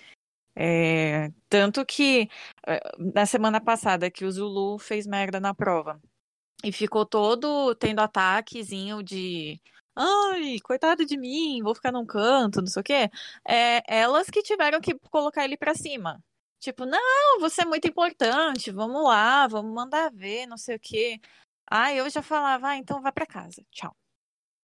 É, 0.57 1.31
tanto 1.49 1.85
que 1.85 2.29
é, 2.65 2.79
na 2.97 3.25
semana 3.25 3.59
passada 3.59 4.09
que 4.09 4.23
o 4.23 4.31
Zulu 4.31 4.79
fez 4.79 5.05
merda 5.05 5.39
na 5.39 5.53
prova 5.53 6.01
e 6.63 6.71
ficou 6.71 7.05
todo 7.05 7.75
tendo 7.75 7.99
ataquezinho 7.99 9.03
de 9.03 9.59
ai, 9.95 10.59
coitado 10.63 11.05
de 11.05 11.17
mim, 11.17 11.61
vou 11.63 11.75
ficar 11.75 11.91
num 11.91 12.05
canto, 12.05 12.61
não 12.61 12.67
sei 12.67 12.81
o 12.81 12.83
quê. 12.83 13.09
É, 13.47 13.81
elas 13.87 14.29
que 14.29 14.41
tiveram 14.43 14.81
que 14.81 14.95
colocar 15.11 15.43
ele 15.45 15.57
para 15.57 15.75
cima. 15.75 16.23
Tipo, 16.59 16.85
não, 16.85 17.39
você 17.39 17.61
é 17.63 17.65
muito 17.65 17.87
importante, 17.87 18.71
vamos 18.71 19.03
lá, 19.03 19.47
vamos 19.47 19.73
mandar 19.73 20.11
ver, 20.11 20.47
não 20.47 20.57
sei 20.57 20.75
o 20.77 20.79
quê. 20.79 21.19
Aí 21.69 21.97
eu 21.97 22.09
já 22.09 22.21
falava, 22.21 22.69
ah, 22.69 22.77
então 22.77 23.01
vai 23.01 23.11
para 23.11 23.25
casa, 23.25 23.63
tchau. 23.71 23.95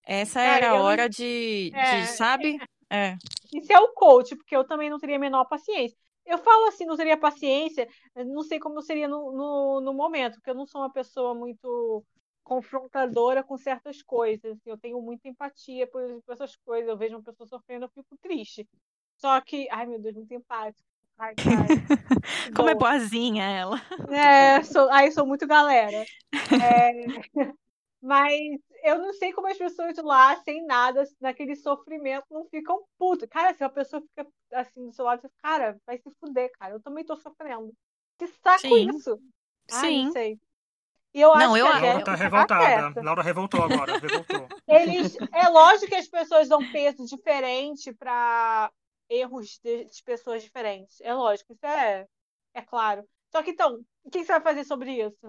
Essa 0.06 0.42
era 0.42 0.72
a 0.72 0.82
hora 0.82 1.08
de, 1.08 1.72
é, 1.74 2.02
de, 2.02 2.08
sabe? 2.08 2.58
É. 2.90 3.16
Isso 3.54 3.72
é 3.72 3.80
o 3.80 3.94
coach, 3.94 4.36
porque 4.36 4.56
eu 4.56 4.64
também 4.64 4.90
não 4.90 5.00
teria 5.00 5.16
a 5.16 5.20
menor 5.20 5.46
paciência. 5.46 5.98
Eu 6.26 6.38
falo 6.38 6.68
assim, 6.68 6.86
não 6.86 6.96
teria 6.96 7.18
paciência, 7.18 7.88
não 8.16 8.44
sei 8.44 8.60
como 8.60 8.82
seria 8.82 9.08
no, 9.08 9.32
no, 9.32 9.82
no 9.82 9.94
momento, 9.94 10.36
porque 10.36 10.50
eu 10.50 10.56
não 10.56 10.66
sou 10.66 10.82
uma 10.82 10.92
pessoa 10.92 11.34
muito 11.34 12.04
confrontadora 12.44 13.44
com 13.44 13.58
certas 13.58 14.02
coisas. 14.02 14.58
Eu 14.66 14.78
tenho 14.78 15.02
muita 15.02 15.28
empatia 15.28 15.88
por, 15.88 16.02
por 16.26 16.34
essas 16.34 16.56
coisas. 16.58 16.90
Eu 16.90 16.98
vejo 16.98 17.16
uma 17.16 17.24
pessoa 17.24 17.48
sofrendo, 17.48 17.86
eu 17.86 17.90
fico 17.90 18.18
triste. 18.22 18.68
Só 19.18 19.40
que, 19.42 19.68
ai 19.72 19.86
meu 19.86 20.00
Deus, 20.00 20.16
muito 20.16 20.34
empático. 20.34 20.88
Ai, 21.18 21.36
Como 22.56 22.70
é 22.70 22.76
boazinha 22.76 23.44
ela. 23.44 23.80
É, 24.10 24.64
sou, 24.64 24.90
ai, 24.90 25.12
sou 25.12 25.26
muito 25.26 25.46
galera. 25.48 26.04
É, 26.34 26.92
mas 28.02 28.60
eu 28.84 28.98
não 28.98 29.14
sei 29.14 29.32
como 29.32 29.48
as 29.48 29.58
pessoas 29.58 29.96
lá, 29.98 30.36
sem 30.38 30.66
nada, 30.66 31.04
naquele 31.20 31.56
sofrimento, 31.56 32.26
não 32.32 32.46
ficam 32.46 32.84
putas. 32.98 33.30
Cara, 33.30 33.54
se 33.54 33.64
a 33.64 33.70
pessoa 33.70 34.02
fica 34.02 34.28
assim 34.54 34.88
do 34.88 34.94
seu 34.94 35.06
lado, 35.06 35.22
você 35.22 35.30
cara, 35.42 35.78
vai 35.86 35.98
se 35.98 36.10
fuder, 36.20 36.52
cara. 36.60 36.74
Eu 36.74 36.82
também 36.82 37.06
tô 37.06 37.16
sofrendo. 37.16 37.72
Que 38.18 38.28
saco 38.28 38.62
Sim. 38.62 38.90
isso. 38.90 39.20
Ai, 39.72 39.82
Sim. 39.82 40.06
não 40.06 40.12
sei. 40.12 40.40
E 41.14 41.22
eu 41.22 41.36
não, 41.36 41.54
acho 41.54 41.58
eu, 41.58 41.66
que 41.66 41.72
a 41.72 41.80
Laura 41.80 42.04
tá 42.04 42.16
revoltada. 42.16 42.94
Tá 42.94 43.02
Laura 43.02 43.22
revoltou 43.22 43.64
agora, 43.64 43.98
revoltou. 44.00 44.48
Eles, 44.68 45.18
é 45.34 45.50
lógico 45.50 45.88
que 45.88 45.96
as 45.96 46.08
pessoas 46.08 46.48
dão 46.48 46.60
peso 46.72 47.06
diferente 47.06 47.94
para 47.94 48.72
erros 49.10 49.60
de, 49.62 49.86
de, 49.86 50.04
pessoas 50.04 50.42
diferentes. 50.42 51.02
É 51.02 51.14
lógico, 51.14 51.54
isso 51.54 51.66
é, 51.66 52.08
é 52.54 52.62
claro. 52.62 53.06
Só 53.30 53.44
que 53.44 53.52
então, 53.52 53.84
o 54.04 54.10
que 54.10 54.24
você 54.24 54.32
vai 54.32 54.42
fazer 54.42 54.64
sobre 54.64 55.06
isso? 55.06 55.28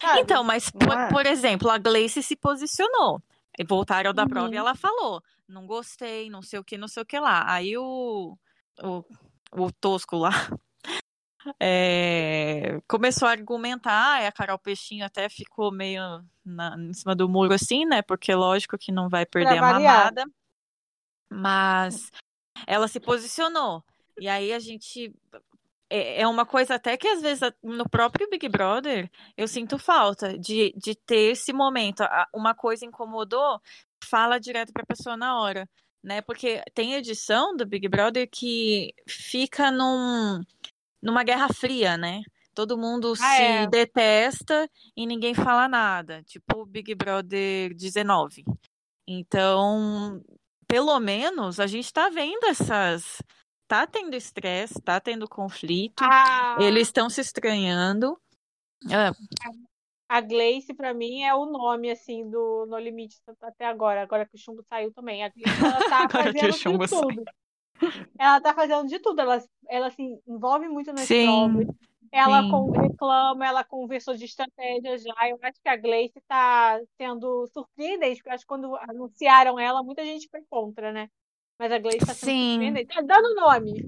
Sabe? 0.00 0.20
Então, 0.20 0.44
mas, 0.44 0.70
por, 0.70 0.92
é? 0.92 1.08
por, 1.08 1.26
exemplo, 1.26 1.70
a 1.70 1.78
Gleice 1.78 2.22
se 2.22 2.36
posicionou. 2.36 3.22
Voltaram 3.66 4.12
da 4.12 4.22
uhum. 4.22 4.28
prova 4.28 4.54
e 4.54 4.56
ela 4.56 4.74
falou: 4.74 5.22
não 5.48 5.66
gostei, 5.66 6.28
não 6.28 6.42
sei 6.42 6.58
o 6.58 6.64
que, 6.64 6.76
não 6.76 6.88
sei 6.88 7.02
o 7.02 7.06
que 7.06 7.18
lá. 7.18 7.50
Aí 7.50 7.76
o, 7.78 8.36
o, 8.82 9.04
o 9.52 9.72
Tosco 9.72 10.16
lá 10.16 10.30
é, 11.60 12.80
começou 12.88 13.28
a 13.28 13.30
argumentar, 13.30 14.22
e 14.22 14.26
a 14.26 14.32
Carol 14.32 14.58
Peixinho 14.58 15.04
até 15.04 15.28
ficou 15.28 15.72
meio 15.72 16.02
na, 16.44 16.76
em 16.78 16.92
cima 16.92 17.14
do 17.14 17.28
muro 17.28 17.54
assim, 17.54 17.84
né? 17.84 18.02
Porque 18.02 18.34
lógico 18.34 18.78
que 18.78 18.92
não 18.92 19.08
vai 19.08 19.24
perder 19.24 19.58
a 19.58 19.60
mamada. 19.60 20.24
Mas 21.30 22.10
ela 22.66 22.88
se 22.88 23.00
posicionou. 23.00 23.84
E 24.18 24.28
aí 24.28 24.52
a 24.52 24.58
gente 24.58 25.14
é, 25.88 26.22
é 26.22 26.28
uma 26.28 26.44
coisa 26.44 26.74
até 26.74 26.96
que 26.96 27.08
às 27.08 27.22
vezes 27.22 27.40
no 27.62 27.88
próprio 27.88 28.28
Big 28.28 28.48
Brother 28.48 29.10
eu 29.36 29.46
sinto 29.46 29.78
falta 29.78 30.38
de, 30.38 30.72
de 30.76 30.94
ter 30.94 31.32
esse 31.32 31.52
momento. 31.52 32.02
Uma 32.34 32.54
coisa 32.54 32.84
incomodou, 32.84 33.60
fala 34.02 34.38
direto 34.38 34.72
para 34.72 34.82
a 34.82 34.86
pessoa 34.86 35.16
na 35.16 35.40
hora, 35.40 35.68
né? 36.02 36.20
Porque 36.20 36.62
tem 36.74 36.94
edição 36.94 37.56
do 37.56 37.66
Big 37.66 37.88
Brother 37.88 38.28
que 38.30 38.92
fica 39.08 39.70
num, 39.70 40.42
numa 41.02 41.22
guerra 41.22 41.48
fria, 41.48 41.96
né? 41.96 42.22
Todo 42.54 42.78
mundo 42.78 43.12
ah, 43.12 43.16
se 43.16 43.42
é. 43.42 43.66
detesta 43.66 44.68
e 44.96 45.06
ninguém 45.06 45.34
fala 45.34 45.68
nada, 45.68 46.22
tipo 46.22 46.62
o 46.62 46.66
Big 46.66 46.94
Brother 46.94 47.74
19. 47.74 48.44
Então, 49.06 50.22
pelo 50.66 50.98
menos 50.98 51.60
a 51.60 51.66
gente 51.66 51.92
tá 51.92 52.08
vendo 52.08 52.46
essas 52.46 53.22
tá 53.66 53.86
tendo 53.86 54.14
estresse, 54.14 54.80
tá 54.80 55.00
tendo 55.00 55.28
conflito, 55.28 56.02
ah. 56.02 56.56
eles 56.60 56.88
estão 56.88 57.10
se 57.10 57.20
estranhando. 57.20 58.18
Ah. 58.90 59.12
A 60.08 60.20
Gleice, 60.20 60.72
para 60.72 60.94
mim, 60.94 61.22
é 61.22 61.34
o 61.34 61.46
nome, 61.46 61.90
assim, 61.90 62.28
do 62.30 62.64
No 62.66 62.78
Limite 62.78 63.16
até 63.42 63.66
agora, 63.66 64.02
agora 64.02 64.24
que 64.24 64.36
o 64.36 64.38
Chumbo 64.38 64.62
saiu 64.68 64.92
também. 64.92 65.24
A 65.24 65.28
Gleice, 65.28 65.64
ela 65.64 65.88
tá 65.88 66.08
fazendo 66.08 66.78
de 66.78 66.88
tudo. 66.88 67.24
Ela 68.18 68.40
tá 68.40 68.54
fazendo 68.54 68.88
de 68.88 68.98
tudo, 69.00 69.20
ela, 69.20 69.42
ela 69.68 69.90
se 69.90 70.02
envolve 70.26 70.68
muito 70.68 70.92
nas 70.92 71.06
sim, 71.06 71.26
provas. 71.26 71.66
Ela 72.12 72.40
reclama, 72.80 73.46
ela 73.46 73.64
conversou 73.64 74.14
de 74.14 74.24
estratégia 74.24 74.96
já. 74.96 75.28
Eu 75.28 75.38
acho 75.42 75.60
que 75.60 75.68
a 75.68 75.76
Gleice 75.76 76.20
tá 76.26 76.80
sendo 76.96 77.46
surpreendente, 77.48 78.22
porque 78.22 78.30
acho 78.30 78.44
que 78.44 78.48
quando 78.48 78.76
anunciaram 78.76 79.58
ela, 79.58 79.82
muita 79.82 80.04
gente 80.04 80.28
foi 80.30 80.42
contra, 80.48 80.92
né? 80.92 81.10
Mas 81.58 81.72
a 81.72 81.78
Gleice 81.78 82.06
tá 82.06 82.14
sendo 82.14 82.76
Sim. 82.76 82.86
Tá 82.86 83.00
dando 83.00 83.34
nome. 83.34 83.86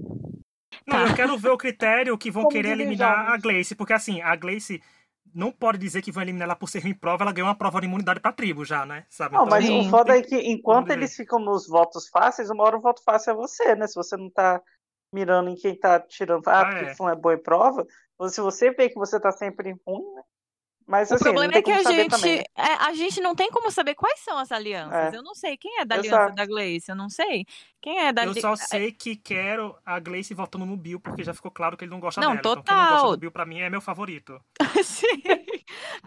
Não, 0.85 1.07
eu 1.07 1.15
quero 1.15 1.37
ver 1.37 1.49
o 1.49 1.57
critério 1.57 2.17
que 2.17 2.31
vão 2.31 2.43
Como 2.43 2.53
querer 2.53 2.71
eliminar 2.71 3.29
a 3.29 3.37
Gleice, 3.37 3.75
porque 3.75 3.93
assim, 3.93 4.21
a 4.21 4.35
Gleice 4.35 4.81
não 5.33 5.51
pode 5.51 5.77
dizer 5.77 6.01
que 6.01 6.11
vão 6.11 6.23
eliminar 6.23 6.47
ela 6.47 6.55
por 6.55 6.67
ser 6.67 6.79
ruim 6.79 6.91
em 6.91 6.95
prova, 6.95 7.23
ela 7.23 7.31
ganhou 7.31 7.47
uma 7.47 7.57
prova 7.57 7.79
de 7.79 7.85
imunidade 7.85 8.19
pra 8.19 8.33
tribo 8.33 8.65
já, 8.65 8.85
né? 8.85 9.05
Sabe? 9.09 9.35
Não, 9.35 9.45
então, 9.45 9.51
mas 9.51 9.69
o 9.69 9.89
foda 9.89 10.17
é 10.17 10.21
que 10.21 10.35
enquanto 10.35 10.89
eles 10.89 11.15
ficam 11.15 11.39
nos 11.39 11.67
votos 11.67 12.07
fáceis, 12.09 12.49
uma 12.49 12.63
hora 12.63 12.77
o 12.77 12.81
voto 12.81 13.03
fácil 13.03 13.31
é 13.31 13.35
você, 13.35 13.75
né? 13.75 13.85
Se 13.87 13.95
você 13.95 14.17
não 14.17 14.29
tá 14.29 14.61
mirando 15.13 15.49
em 15.49 15.55
quem 15.55 15.77
tá 15.77 15.99
tirando, 15.99 16.47
ah, 16.47 16.61
ah 16.61 16.65
porque 16.65 16.85
é. 16.85 17.11
é 17.11 17.15
boa 17.15 17.35
em 17.35 17.41
prova, 17.41 17.85
ou 18.17 18.29
se 18.29 18.41
você 18.41 18.71
vê 18.71 18.89
que 18.89 18.95
você 18.95 19.19
tá 19.19 19.31
sempre 19.31 19.75
ruim, 19.85 20.13
né? 20.15 20.21
Mas, 20.89 21.11
o 21.11 21.13
assim, 21.13 21.25
problema 21.25 21.53
é 21.53 21.61
que 21.61 21.71
a 21.71 21.83
gente, 21.83 22.25
é, 22.25 22.73
a 22.79 22.93
gente 22.95 23.21
não 23.21 23.35
tem 23.35 23.51
como 23.51 23.69
saber 23.69 23.93
quais 23.93 24.21
são 24.21 24.39
as 24.39 24.51
alianças. 24.51 25.13
É. 25.13 25.17
Eu 25.17 25.21
não 25.21 25.35
sei 25.35 25.55
quem 25.55 25.79
é 25.79 25.85
da 25.85 25.93
aliança 25.93 26.15
Exato. 26.15 26.35
da 26.35 26.45
Gleice, 26.47 26.89
eu 26.89 26.95
não 26.95 27.07
sei. 27.07 27.45
Quem 27.79 27.99
é 27.99 28.11
da 28.11 28.25
Eu 28.25 28.33
só 28.33 28.55
sei 28.55 28.91
que 28.91 29.15
quero 29.15 29.77
a 29.85 29.99
Gleice 29.99 30.33
voltando 30.33 30.65
no 30.65 30.75
Bill, 30.75 30.99
porque 30.99 31.23
já 31.23 31.31
ficou 31.31 31.51
claro 31.51 31.77
que 31.77 31.85
ele 31.85 31.91
não 31.91 31.99
gosta 31.99 32.19
não, 32.19 32.31
dela. 32.31 32.41
Total. 32.41 32.61
Então, 32.61 32.75
quem 32.75 32.83
não 32.83 32.91
gosta 33.01 33.15
do 33.15 33.19
Bill, 33.19 33.31
pra 33.31 33.45
mim, 33.45 33.59
é 33.59 33.69
meu 33.69 33.79
favorito. 33.79 34.43
Sim. 34.83 35.21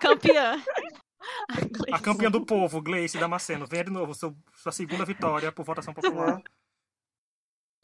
Campeã. 0.01 0.61
A, 1.93 1.99
a 1.99 2.01
campeã 2.01 2.29
do 2.29 2.45
povo, 2.45 2.83
Gleice 2.83 3.17
Damasceno. 3.17 3.65
Venha 3.65 3.85
de 3.85 3.93
novo, 3.93 4.13
seu, 4.13 4.37
sua 4.55 4.73
segunda 4.73 5.05
vitória 5.05 5.53
por 5.53 5.65
votação 5.65 5.95
popular. 5.95 6.43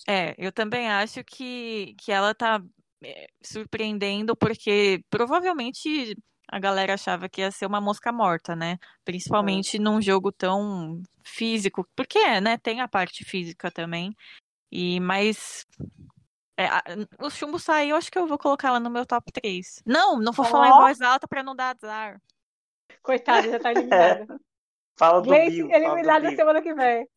É, 0.09 0.35
eu 0.37 0.51
também 0.51 0.91
acho 0.91 1.23
que, 1.23 1.95
que 2.01 2.11
ela 2.11 2.35
tá 2.35 2.61
é, 3.01 3.29
surpreendendo, 3.41 4.37
porque 4.37 5.05
provavelmente 5.09 6.17
a 6.49 6.59
galera 6.59 6.95
achava 6.95 7.29
que 7.29 7.43
ia 7.43 7.51
ser 7.51 7.67
uma 7.67 7.81
mosca 7.81 8.11
morta, 8.11 8.57
né? 8.57 8.79
Principalmente 9.05 9.77
é. 9.77 9.81
num 9.81 10.01
jogo 10.01 10.33
tão 10.33 11.03
físico. 11.23 11.87
Porque 11.95 12.19
é, 12.19 12.41
né? 12.41 12.57
Tem 12.57 12.81
a 12.81 12.89
parte 12.89 13.25
física 13.25 13.71
também. 13.71 14.15
E 14.71 14.99
mas 15.01 15.67
é, 16.57 16.67
a, 16.67 16.83
o 17.21 17.31
chumbo 17.31 17.59
saiu, 17.59 17.95
acho 17.95 18.11
que 18.11 18.19
eu 18.19 18.27
vou 18.27 18.39
colocar 18.39 18.69
ela 18.69 18.81
no 18.81 18.91
meu 18.91 19.07
top 19.07 19.31
3. 19.31 19.83
Não, 19.87 20.19
não 20.19 20.33
vou 20.33 20.45
oh. 20.45 20.49
falar 20.49 20.69
em 20.69 20.73
voz 20.73 21.01
alta 21.01 21.29
pra 21.29 21.43
não 21.43 21.55
dar 21.55 21.77
azar. 21.77 22.21
Coitada, 23.03 23.49
já 23.49 23.61
tá 23.61 23.71
eliminada. 23.73 24.35
É. 24.35 24.39
Fala 24.99 25.23
do 25.23 25.29
Gleice 25.29 25.63
Bill. 25.63 25.71
eliminada 25.71 26.35
semana 26.35 26.61
que 26.61 26.75
vem. 26.75 27.09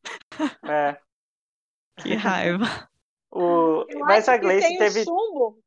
É. 0.63 1.01
Que 1.97 2.13
raiva. 2.13 2.65
O... 3.31 3.85
Mas 4.01 4.29
a 4.29 4.37
Gleice 4.37 4.77
teve. 4.77 5.03
Chumbo, 5.03 5.57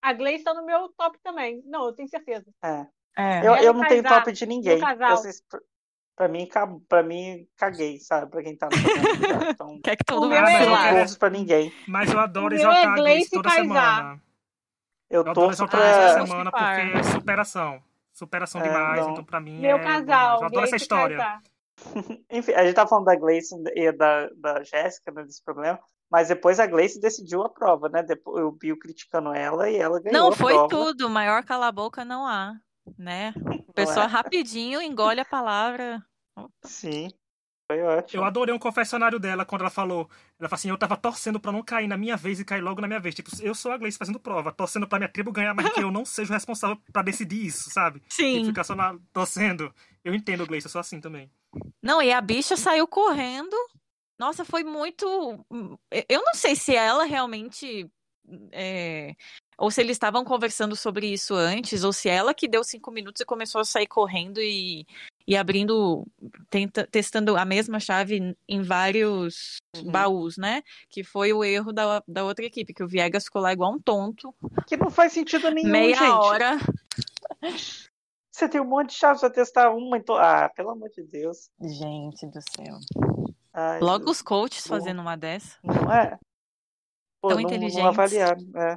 a 0.00 0.12
Gleice 0.12 0.44
tá 0.44 0.54
no 0.54 0.64
meu 0.64 0.88
top 0.90 1.18
também. 1.22 1.62
Não, 1.64 1.86
eu 1.86 1.92
tenho 1.92 2.08
certeza. 2.08 2.46
É. 2.62 2.86
É. 3.16 3.46
Eu, 3.46 3.54
eu 3.56 3.72
não 3.72 3.86
tenho 3.86 4.02
top 4.02 4.32
de 4.32 4.46
ninguém. 4.46 4.78
Eu, 4.78 4.86
pra 6.16 6.28
mim, 6.28 6.48
pra 6.88 7.02
mim, 7.02 7.46
caguei, 7.56 7.98
sabe? 7.98 8.30
Pra 8.30 8.42
quem 8.42 8.56
tá 8.56 8.68
no 8.68 9.50
então, 9.50 9.80
Quer 9.82 9.96
que 9.96 10.04
todo 10.04 10.22
mundo 10.22 10.34
não 10.34 11.18
pra 11.18 11.30
ninguém. 11.30 11.72
Mas 11.86 12.12
eu 12.12 12.20
adoro 12.20 12.54
exaltar 12.54 12.92
a 12.92 12.94
Gleice 12.94 13.30
toda 13.30 13.50
semana. 13.50 14.20
Eu, 15.10 15.24
eu 15.24 15.34
torço 15.34 15.66
pra... 15.68 15.84
essa 15.84 16.26
semana 16.26 16.50
porque 16.50 16.98
é 16.98 17.02
superação. 17.02 17.82
Superação 18.12 18.60
é, 18.60 18.64
demais, 18.64 19.00
não. 19.00 19.12
então 19.12 19.24
pra 19.24 19.40
mim 19.40 19.60
Meu 19.60 19.76
é... 19.76 19.82
casal, 19.82 20.40
eu 20.40 20.46
adoro 20.46 20.64
essa 20.64 20.76
história. 20.76 21.40
Enfim, 22.30 22.52
a 22.52 22.64
gente 22.64 22.74
tá 22.74 22.86
falando 22.86 23.06
da 23.06 23.16
Gleice 23.16 23.56
e 23.74 23.90
da, 23.90 24.28
da 24.36 24.62
Jéssica, 24.62 25.10
né, 25.10 25.24
desse 25.24 25.42
problema. 25.42 25.80
Mas 26.08 26.28
depois 26.28 26.60
a 26.60 26.66
Gleice 26.66 27.00
decidiu 27.00 27.42
a 27.42 27.48
prova, 27.48 27.88
né? 27.88 28.04
Depois, 28.04 28.44
o 28.44 28.52
Bill 28.52 28.78
criticando 28.78 29.32
ela 29.32 29.68
e 29.68 29.76
ela 29.76 30.00
ganhou. 30.00 30.30
Não, 30.30 30.32
foi 30.32 30.54
tudo. 30.68 31.10
Maior 31.10 31.42
cala-boca 31.42 32.04
não 32.04 32.24
há 32.24 32.54
né? 32.98 33.34
A 33.68 33.72
pessoa 33.72 34.04
é? 34.04 34.08
rapidinho 34.08 34.80
engole 34.80 35.20
a 35.20 35.24
palavra. 35.24 36.04
Sim. 36.64 37.08
Foi 37.66 37.80
ótimo. 37.82 38.22
Eu 38.22 38.26
adorei 38.26 38.54
um 38.54 38.58
confessionário 38.58 39.18
dela 39.18 39.44
quando 39.44 39.62
ela 39.62 39.70
falou. 39.70 40.08
Ela 40.38 40.48
falou 40.48 40.54
assim: 40.54 40.68
eu 40.68 40.76
tava 40.76 40.96
torcendo 40.96 41.40
pra 41.40 41.50
não 41.50 41.62
cair 41.62 41.86
na 41.86 41.96
minha 41.96 42.16
vez 42.16 42.38
e 42.38 42.44
cair 42.44 42.60
logo 42.60 42.80
na 42.80 42.86
minha 42.86 43.00
vez. 43.00 43.14
Tipo, 43.14 43.30
eu 43.40 43.54
sou 43.54 43.72
a 43.72 43.78
Gleice 43.78 43.96
fazendo 43.96 44.20
prova, 44.20 44.52
torcendo 44.52 44.86
pra 44.86 44.98
minha 44.98 45.08
tribo 45.08 45.32
ganhar, 45.32 45.54
mas 45.54 45.72
que 45.72 45.82
eu 45.82 45.90
não 45.90 46.04
seja 46.04 46.34
responsável 46.34 46.76
pra 46.92 47.02
decidir 47.02 47.46
isso, 47.46 47.70
sabe? 47.70 48.02
Sim. 48.10 48.42
E 48.42 48.44
ficar 48.44 48.64
só 48.64 48.74
na, 48.74 48.98
torcendo. 49.12 49.74
Eu 50.04 50.14
entendo, 50.14 50.46
Gleice, 50.46 50.66
eu 50.66 50.70
sou 50.70 50.80
assim 50.80 51.00
também. 51.00 51.30
Não, 51.82 52.02
e 52.02 52.12
a 52.12 52.20
bicha 52.20 52.56
saiu 52.56 52.86
correndo. 52.86 53.56
Nossa, 54.18 54.44
foi 54.44 54.62
muito. 54.62 55.06
Eu 56.08 56.22
não 56.22 56.34
sei 56.34 56.54
se 56.54 56.76
ela 56.76 57.04
realmente 57.04 57.90
é, 58.52 59.14
ou 59.58 59.70
se 59.70 59.80
eles 59.80 59.96
estavam 59.96 60.24
conversando 60.24 60.74
sobre 60.76 61.06
isso 61.06 61.34
antes, 61.34 61.84
ou 61.84 61.92
se 61.92 62.08
ela 62.08 62.34
que 62.34 62.48
deu 62.48 62.64
cinco 62.64 62.90
minutos 62.90 63.20
e 63.20 63.26
começou 63.26 63.60
a 63.60 63.64
sair 63.64 63.86
correndo 63.86 64.40
e, 64.40 64.86
e 65.26 65.36
abrindo, 65.36 66.06
tenta, 66.50 66.86
testando 66.86 67.36
a 67.36 67.44
mesma 67.44 67.80
chave 67.80 68.36
em 68.48 68.62
vários 68.62 69.58
uhum. 69.76 69.90
baús, 69.90 70.36
né? 70.36 70.62
Que 70.88 71.02
foi 71.02 71.32
o 71.32 71.44
erro 71.44 71.72
da, 71.72 72.02
da 72.06 72.24
outra 72.24 72.44
equipe, 72.44 72.74
que 72.74 72.82
o 72.82 72.88
Viegas 72.88 73.24
ficou 73.24 73.42
lá 73.42 73.52
igual 73.52 73.72
um 73.72 73.80
tonto. 73.80 74.34
Que 74.66 74.76
não 74.76 74.90
faz 74.90 75.12
sentido 75.12 75.50
nenhum, 75.50 75.70
Meia 75.70 75.96
gente. 75.96 76.10
hora. 76.10 76.58
Você 78.30 78.48
tem 78.48 78.60
um 78.60 78.64
monte 78.64 78.88
de 78.88 78.96
chaves 78.96 79.20
pra 79.20 79.30
testar 79.30 79.70
uma, 79.70 79.96
então... 79.96 80.16
Ah, 80.16 80.50
pelo 80.56 80.70
amor 80.70 80.90
de 80.90 81.04
Deus. 81.04 81.48
Gente 81.60 82.26
do 82.26 82.40
céu. 82.40 82.78
Ai, 83.52 83.78
Logo 83.78 84.06
Deus. 84.06 84.16
os 84.16 84.22
coaches 84.22 84.66
fazendo 84.66 85.00
uma 85.00 85.16
dessa. 85.16 85.56
Não 85.62 85.92
é? 85.92 86.18
Pô, 87.22 87.28
Tão 87.28 87.36
não, 87.36 87.46
inteligentes. 87.46 87.78
Não 87.78 87.90
avaliaram, 87.90 88.42
é. 88.56 88.76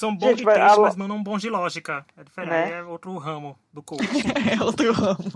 São 0.00 0.16
bons 0.16 0.28
Gente, 0.28 0.38
de 0.38 0.44
texto, 0.46 0.78
a... 0.78 0.80
mas 0.80 0.96
não 0.96 1.22
bons 1.22 1.42
de 1.42 1.50
lógica. 1.50 2.06
É 2.16 2.24
diferente, 2.24 2.70
né? 2.70 2.78
é 2.78 2.82
outro 2.82 3.18
ramo 3.18 3.58
do 3.70 3.82
coach. 3.82 4.00
é 4.58 4.64
outro 4.64 4.90
ramo. 4.94 5.30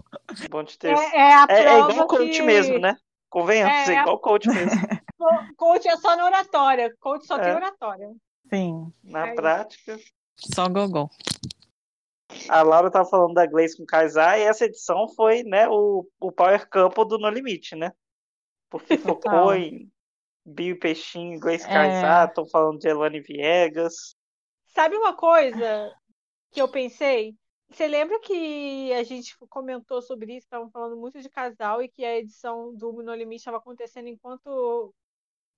Bom 0.48 0.62
de 0.62 0.78
texto. 0.78 1.02
É, 1.12 1.18
é, 1.18 1.46
é, 1.50 1.64
é 1.64 1.78
igual 1.80 2.06
coach 2.06 2.30
que... 2.30 2.42
mesmo, 2.42 2.78
né? 2.78 2.96
Convenhamos, 3.28 3.90
é, 3.90 3.94
é 3.94 4.00
igual 4.00 4.18
coach 4.18 4.48
mesmo. 4.48 4.80
coach 5.58 5.86
é 5.86 5.94
só 5.98 6.16
na 6.16 6.24
oratória. 6.24 6.96
Coach 6.98 7.26
só 7.26 7.38
tem 7.38 7.50
é. 7.50 7.54
oratória. 7.54 8.10
Sim. 8.48 8.90
Na 9.02 9.26
é 9.26 9.34
prática. 9.34 9.98
Só 10.34 10.66
gogol. 10.66 11.10
A 12.48 12.62
Laura 12.62 12.90
tava 12.90 13.06
falando 13.06 13.34
da 13.34 13.44
Gleice 13.44 13.76
com 13.76 13.84
Kaysar 13.84 14.38
e 14.38 14.44
essa 14.44 14.64
edição 14.64 15.06
foi, 15.10 15.42
né, 15.42 15.68
o, 15.68 16.08
o 16.18 16.32
Power 16.32 16.66
Couple 16.70 17.06
do 17.06 17.18
No 17.18 17.28
Limite, 17.28 17.76
né? 17.76 17.92
Porque 18.70 18.96
focou 18.96 19.54
em 19.54 19.92
Bill 20.42 20.78
Peixinho, 20.78 21.38
Gleice 21.38 21.66
é... 21.66 21.68
Kaysar, 21.68 22.28
estão 22.28 22.46
falando 22.48 22.78
de 22.78 22.88
Elane 22.88 23.20
Viegas. 23.20 24.16
Sabe 24.74 24.96
uma 24.96 25.14
coisa 25.14 25.94
que 26.50 26.60
eu 26.60 26.68
pensei? 26.68 27.36
Você 27.70 27.86
lembra 27.86 28.18
que 28.20 28.92
a 28.92 29.04
gente 29.04 29.36
comentou 29.48 30.02
sobre 30.02 30.36
isso, 30.36 30.46
estavam 30.46 30.68
falando 30.70 30.96
muito 30.96 31.20
de 31.20 31.28
casal 31.28 31.80
e 31.82 31.88
que 31.88 32.04
a 32.04 32.16
edição 32.18 32.74
do 32.74 32.92
No 33.02 33.14
Limite 33.14 33.40
estava 33.40 33.58
acontecendo 33.58 34.08
enquanto 34.08 34.92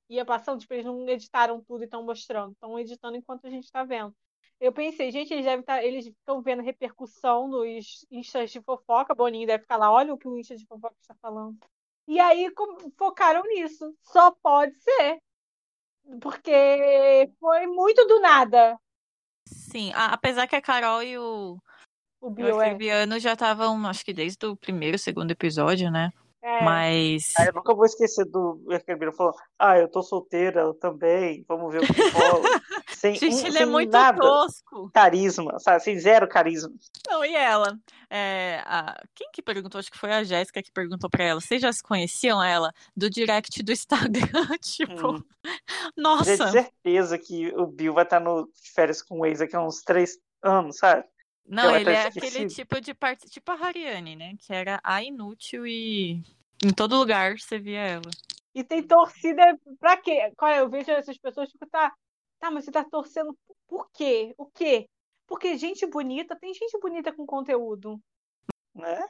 ia 0.09 0.25
passando, 0.25 0.61
tipo, 0.61 0.75
eles 0.75 0.85
não 0.85 1.09
editaram 1.09 1.63
tudo 1.65 1.83
e 1.83 1.85
estão 1.87 2.03
mostrando, 2.05 2.53
estão 2.53 2.79
editando 2.79 3.17
enquanto 3.17 3.47
a 3.47 3.51
gente 3.51 3.65
está 3.65 3.85
vendo. 3.85 4.15
Eu 4.61 4.73
pensei, 4.73 5.11
gente, 5.11 5.33
eles 5.33 5.45
devem 5.47 5.61
estar, 5.61 5.77
tá, 5.77 5.85
eles 5.85 6.07
estão 6.07 6.43
vendo 6.43 6.63
repercussão 6.63 7.49
nos 7.49 8.07
instas 8.11 8.51
de 8.51 8.61
fofoca, 8.61 9.15
Boninho 9.15 9.47
deve 9.47 9.63
ficar 9.63 9.79
lá, 9.79 9.91
olha 9.91 10.13
o 10.13 10.19
que 10.19 10.29
o 10.29 10.37
insta 10.37 10.57
de 10.57 10.67
fofoca 10.67 10.97
está 11.01 11.15
falando. 11.23 11.59
E 12.07 12.21
aí 12.21 12.51
focaram 12.99 13.43
nisso. 13.45 13.95
Só 14.03 14.31
pode 14.31 14.79
ser. 14.81 15.21
Porque 16.21 17.33
foi 17.41 17.67
muito 17.67 18.07
do 18.07 18.21
nada. 18.21 18.79
Sim, 19.47 19.93
apesar 19.95 20.47
que 20.47 20.57
a 20.57 20.63
Carol 20.63 21.03
e 21.03 21.17
o, 21.17 21.59
o, 22.21 22.31
Bio, 22.31 22.61
é. 22.61 22.71
Fabiano 22.71 23.19
já 23.19 23.35
estavam, 23.35 23.87
acho 23.87 24.05
que 24.05 24.13
desde 24.13 24.45
o 24.47 24.57
primeiro, 24.57 24.99
segundo 24.99 25.31
episódio, 25.31 25.91
né? 25.91 26.11
É. 26.43 26.65
Mas. 26.65 27.33
Ah, 27.39 27.47
eu 27.47 27.53
nunca 27.53 27.75
vou 27.75 27.85
esquecer 27.85 28.25
do 28.25 28.61
Ribeiro 28.87 29.13
falou: 29.13 29.35
Ah, 29.59 29.79
eu 29.79 29.89
tô 29.89 30.03
solteira 30.03 30.61
eu 30.61 30.75
também, 30.75 31.45
vamos 31.49 31.73
ver 31.73 31.83
o 31.83 31.87
que 31.87 31.93
rola. 32.11 32.61
Sem, 32.97 33.15
Gente, 33.15 33.35
um, 33.35 33.47
ele 33.47 33.59
é 33.59 33.63
é 33.63 33.67
muito 33.67 33.93
nada. 33.93 34.19
tosco. 34.19 34.91
Carisma, 34.93 35.59
sabe? 35.59 35.83
Sem 35.83 35.99
zero 35.99 36.27
carisma. 36.29 36.73
Não, 37.07 37.25
e 37.25 37.35
ela? 37.35 37.79
É, 38.09 38.63
a... 38.65 39.01
Quem 39.15 39.31
que 39.33 39.43
perguntou? 39.43 39.79
Acho 39.79 39.91
que 39.91 39.99
foi 39.99 40.13
a 40.13 40.25
Jéssica 40.25 40.63
que 40.63 40.73
perguntou 40.73 41.11
pra 41.11 41.25
ela. 41.25 41.41
Vocês 41.41 41.61
já 41.61 41.73
se 41.73 41.83
conheciam 41.83 42.43
ela? 42.43 42.73
Do 42.97 43.11
direct 43.11 43.63
do 43.63 43.73
Instagram? 43.73 44.23
tipo, 44.61 45.17
hum. 45.17 45.23
nossa. 45.97 46.31
Eu 46.31 46.49
certeza 46.49 47.19
que 47.19 47.49
o 47.55 47.67
Bill 47.67 47.95
vai 47.95 48.05
estar 48.05 48.21
no 48.21 48.49
férias 48.75 49.03
com 49.03 49.21
o 49.21 49.27
ex 49.27 49.39
daqui 49.39 49.55
a 49.55 49.63
uns 49.63 49.83
três 49.83 50.19
anos, 50.43 50.79
sabe? 50.79 51.05
Não, 51.49 51.75
ele 51.77 51.91
é 51.91 52.07
aquele 52.07 52.47
tipo 52.49 52.81
de 52.81 52.93
parte, 52.93 53.29
tipo 53.31 53.51
a 53.53 53.55
Hariane, 53.55 54.17
né? 54.17 54.35
Que 54.39 54.53
era 54.53 54.81
a 54.83 55.03
inútil 55.03 55.67
e 55.67 56.23
em 56.65 56.73
todo 56.75 56.97
lugar 56.97 57.39
você 57.39 57.59
via 57.59 57.81
ela. 57.81 58.11
E 58.55 58.65
tem 58.65 58.83
torcida 58.83 59.43
pra 59.79 59.99
quê? 59.99 60.33
Olha, 60.41 60.57
eu 60.57 60.71
vejo 60.71 60.91
essas 60.91 61.19
pessoas, 61.19 61.51
tipo, 61.51 61.67
tá, 61.67 61.93
tá, 62.47 62.51
mas 62.51 62.65
você 62.65 62.71
tá 62.71 62.85
torcendo 62.85 63.37
por 63.67 63.89
quê? 63.93 64.35
O 64.39 64.47
quê? 64.47 64.89
Porque 65.27 65.59
gente 65.59 65.87
bonita, 65.87 66.37
tem 66.37 66.55
gente 66.55 66.79
bonita 66.79 67.13
com 67.13 67.27
conteúdo. 67.27 68.01
Né? 68.75 69.05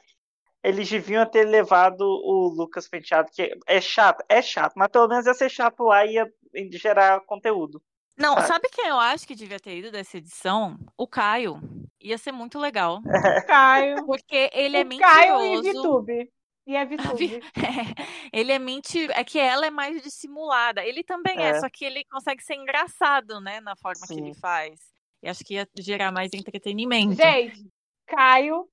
Eles 0.63 0.89
deviam 0.89 1.25
ter 1.29 1.45
levado 1.45 2.01
o 2.01 2.47
Lucas 2.49 2.87
Penteado, 2.87 3.29
que 3.31 3.55
é 3.67 3.79
chato, 3.79 4.23
é 4.27 4.41
chato, 4.41 4.73
mas 4.75 4.89
pelo 4.89 5.07
menos 5.07 5.25
ia 5.25 5.33
ser 5.33 5.49
chato 5.49 5.83
lá 5.83 6.05
e 6.05 6.13
ia 6.13 6.33
gerar 6.71 7.21
conteúdo. 7.21 7.81
Não, 8.17 8.33
sabe? 8.35 8.47
sabe 8.47 8.69
quem 8.71 8.87
eu 8.87 8.99
acho 8.99 9.27
que 9.27 9.35
devia 9.35 9.59
ter 9.59 9.77
ido 9.77 9.91
dessa 9.91 10.17
edição? 10.17 10.75
O 10.97 11.07
Caio. 11.07 11.61
Ia 12.01 12.17
ser 12.17 12.31
muito 12.31 12.57
legal. 12.57 12.99
Caio. 13.47 14.03
Porque 14.07 14.49
ele 14.53 14.77
o 14.77 14.81
é 14.81 14.83
mentiroso. 14.83 15.15
Caio 15.15 15.53
e 15.53 15.71
VTube. 15.71 16.33
E 16.67 16.75
é 16.75 16.85
VTube. 16.85 17.41
É, 17.57 18.37
ele 18.37 18.51
é 18.51 18.59
mentira. 18.59 19.13
É 19.15 19.23
que 19.23 19.39
ela 19.39 19.65
é 19.65 19.71
mais 19.71 20.01
dissimulada. 20.03 20.85
Ele 20.85 21.01
também 21.03 21.39
é. 21.39 21.49
é, 21.49 21.59
só 21.59 21.69
que 21.69 21.85
ele 21.85 22.03
consegue 22.05 22.43
ser 22.43 22.55
engraçado, 22.55 23.39
né? 23.39 23.61
Na 23.61 23.75
forma 23.75 24.05
Sim. 24.05 24.15
que 24.15 24.21
ele 24.21 24.33
faz. 24.35 24.79
E 25.23 25.29
acho 25.29 25.43
que 25.43 25.55
ia 25.55 25.67
gerar 25.79 26.11
mais 26.11 26.33
entretenimento. 26.33 27.15
Gente, 27.15 27.65
Caio, 28.05 28.69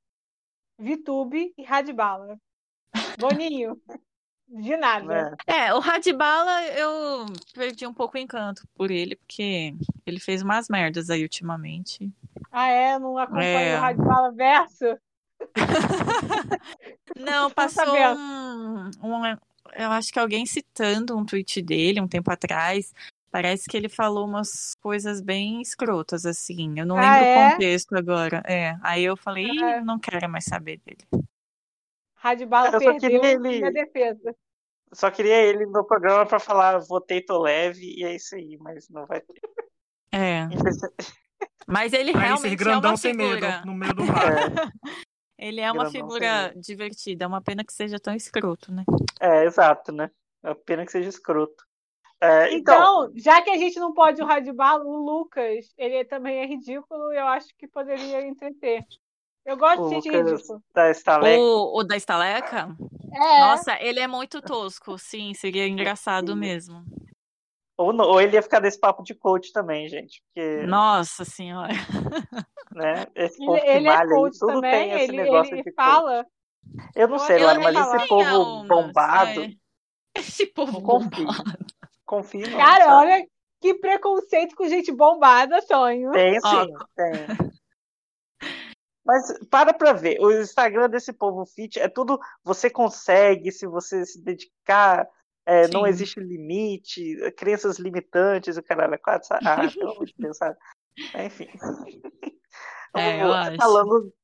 VTube 0.76 1.54
e 1.56 1.62
Radbala. 1.62 2.36
Boninho. 3.18 3.80
De 4.46 4.76
nada. 4.76 5.36
É, 5.46 5.66
é 5.66 5.74
o 5.74 5.78
Radbala 5.78 6.64
eu 6.66 7.26
perdi 7.54 7.86
um 7.86 7.94
pouco 7.94 8.16
o 8.16 8.20
encanto 8.20 8.62
por 8.74 8.90
ele, 8.90 9.16
porque 9.16 9.74
ele 10.04 10.20
fez 10.20 10.42
umas 10.42 10.68
merdas 10.68 11.10
aí 11.10 11.22
ultimamente. 11.22 12.12
Ah, 12.52 12.68
é? 12.68 12.98
Não 12.98 13.16
acompanha 13.16 13.48
é. 13.48 13.78
o 13.78 13.80
Radbala 13.80 14.32
verso? 14.32 14.84
Não, 17.18 17.50
passou 17.50 17.84
um, 17.94 18.90
um, 19.02 19.26
Eu 19.76 19.90
acho 19.90 20.12
que 20.12 20.18
alguém 20.18 20.44
citando 20.46 21.16
um 21.16 21.24
tweet 21.24 21.62
dele 21.62 22.00
um 22.00 22.08
tempo 22.08 22.30
atrás. 22.30 22.92
Parece 23.30 23.68
que 23.68 23.76
ele 23.76 23.88
falou 23.88 24.26
umas 24.26 24.74
coisas 24.80 25.20
bem 25.20 25.60
escrotas, 25.60 26.24
assim. 26.24 26.78
Eu 26.78 26.86
não 26.86 26.96
ah, 26.96 27.00
lembro 27.00 27.26
é? 27.26 27.48
o 27.48 27.50
contexto 27.50 27.96
agora. 27.96 28.42
É. 28.46 28.76
Aí 28.82 29.04
eu 29.04 29.16
falei, 29.16 29.48
é. 29.50 29.80
não 29.80 29.98
quero 29.98 30.28
mais 30.28 30.44
saber 30.44 30.80
dele. 30.84 31.26
Radibala 32.14 32.78
perdeu 32.78 33.24
ele... 33.24 33.38
minha 33.38 33.72
defesa. 33.72 34.34
Só 34.92 35.10
queria 35.10 35.42
ele 35.42 35.66
no 35.66 35.84
programa 35.84 36.24
para 36.24 36.38
falar 36.38 36.78
votei, 36.78 37.20
tô 37.20 37.42
leve, 37.42 37.94
e 37.98 38.04
é 38.04 38.14
isso 38.14 38.36
aí, 38.36 38.56
mas 38.60 38.88
não 38.88 39.04
vai 39.06 39.20
ter. 39.20 39.40
É. 40.12 40.46
Mas 41.66 41.92
ele 41.92 42.10
Aí 42.10 42.26
realmente 42.26 42.56
grandão 42.56 42.90
é 42.90 42.92
uma 42.92 42.96
sem 42.96 43.12
figura. 43.12 43.40
medo, 43.40 43.66
no 43.66 43.74
meio 43.74 43.94
do 43.94 44.04
mar. 44.04 44.24
Ele 45.44 45.60
é 45.60 45.70
uma 45.70 45.90
figura 45.90 46.54
divertida, 46.56 47.26
é 47.26 47.28
uma 47.28 47.42
pena 47.42 47.62
que 47.62 47.72
seja 47.72 48.00
tão 48.00 48.14
escroto, 48.14 48.72
né? 48.72 48.82
É, 49.20 49.44
exato, 49.44 49.92
né? 49.92 50.10
É 50.42 50.48
uma 50.48 50.54
pena 50.54 50.86
que 50.86 50.92
seja 50.92 51.10
escroto. 51.10 51.66
É, 52.18 52.54
então, 52.54 53.08
então, 53.08 53.12
já 53.16 53.42
que 53.42 53.50
a 53.50 53.58
gente 53.58 53.78
não 53.78 53.92
pode 53.92 54.22
o 54.22 54.24
Radibalo, 54.24 54.88
o 54.88 55.04
Lucas, 55.04 55.74
ele 55.76 56.02
também 56.06 56.38
é 56.38 56.46
ridículo 56.46 57.12
e 57.12 57.18
eu 57.18 57.26
acho 57.26 57.48
que 57.58 57.68
poderia 57.68 58.26
entreter. 58.26 58.86
Eu 59.44 59.58
gosto 59.58 59.86
de 59.86 59.96
gente 59.96 60.08
ridículo. 60.08 60.62
Da 60.72 60.90
estaleca. 60.90 61.42
O, 61.42 61.78
o 61.78 61.84
da 61.84 61.96
estaleca? 61.96 62.74
É. 63.12 63.40
Nossa, 63.40 63.76
ele 63.82 64.00
é 64.00 64.06
muito 64.06 64.40
tosco, 64.40 64.96
sim, 64.96 65.34
seria 65.34 65.68
engraçado 65.68 66.32
sim. 66.32 66.38
mesmo. 66.38 66.82
Ou, 67.76 67.92
não, 67.92 68.04
ou 68.04 68.20
ele 68.20 68.36
ia 68.36 68.42
ficar 68.42 68.60
desse 68.60 68.78
papo 68.78 69.02
de 69.02 69.14
coach 69.14 69.52
também, 69.52 69.88
gente. 69.88 70.22
Porque, 70.26 70.66
Nossa 70.66 71.24
senhora. 71.24 71.72
Né, 72.74 73.06
esse 73.14 73.38
povo 73.38 73.56
ele, 73.56 73.68
ele 73.68 73.88
é 73.88 74.06
coach 74.08 74.36
tudo 74.36 74.54
também, 74.54 74.72
tem 74.72 74.90
esse 74.90 75.04
ele, 75.04 75.16
negócio 75.22 75.54
ele 75.54 75.62
de 75.62 75.72
fala. 75.74 76.24
Coach. 76.24 76.90
Eu 76.96 77.06
não 77.06 77.18
sei, 77.20 77.38
Laura, 77.38 77.60
mas 77.60 77.94
esse 77.94 78.08
povo 78.08 78.64
bombado. 78.66 79.42
É. 79.42 79.50
Esse 80.18 80.46
povo 80.46 80.80
bombado. 80.80 81.26
Confio. 82.04 82.50
Cara, 82.56 82.84
sabe? 82.84 83.06
olha 83.06 83.26
que 83.60 83.74
preconceito 83.74 84.54
com 84.54 84.68
gente 84.68 84.92
bombada, 84.92 85.60
sonho. 85.62 86.10
Tem 86.12 86.40
sim, 86.40 86.74
tem. 86.96 87.50
Mas 89.04 89.38
para 89.48 89.72
pra 89.74 89.92
ver, 89.92 90.20
o 90.20 90.32
Instagram 90.32 90.88
desse 90.88 91.12
povo 91.12 91.44
fit 91.44 91.78
é 91.78 91.88
tudo 91.88 92.18
você 92.42 92.70
consegue 92.70 93.52
se 93.52 93.66
você 93.66 94.04
se 94.04 94.20
dedicar, 94.20 95.06
é, 95.46 95.68
não 95.68 95.86
existe 95.86 96.18
limite, 96.20 97.16
crenças 97.36 97.78
limitantes, 97.78 98.56
o 98.56 98.62
caralho 98.62 98.94
é 98.94 98.98
quatro, 98.98 99.28
sabe? 99.28 99.46
Ah, 99.46 99.70
pelo 99.70 99.92
amor 99.92 100.06
de 100.06 100.14
Deus, 100.18 100.36
sabe? 100.36 100.56
Enfim. 101.24 101.48
É, 102.96 103.24
eu 103.24 103.34
a 103.34 103.56
Calango, 103.56 104.14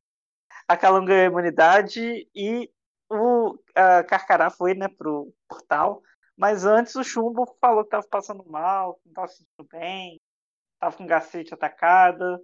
a 0.69 0.77
Calango 0.77 1.07
ganhou 1.09 1.25
a 1.25 1.27
imunidade 1.27 2.29
e 2.33 2.71
o 3.11 3.59
a 3.75 4.05
Carcará 4.05 4.49
foi 4.49 4.75
né, 4.75 4.87
pro 4.87 5.35
portal, 5.49 6.01
mas 6.37 6.65
antes 6.65 6.95
o 6.95 7.03
Chumbo 7.03 7.45
falou 7.61 7.83
que 7.83 7.91
tava 7.91 8.07
passando 8.09 8.49
mal, 8.49 8.95
que 8.95 9.09
não 9.09 9.13
tava 9.15 9.27
se 9.27 9.39
sentindo 9.39 9.69
bem, 9.73 10.21
tava 10.79 10.97
com 10.97 11.05
gastrite 11.05 11.53
atacada, 11.53 12.41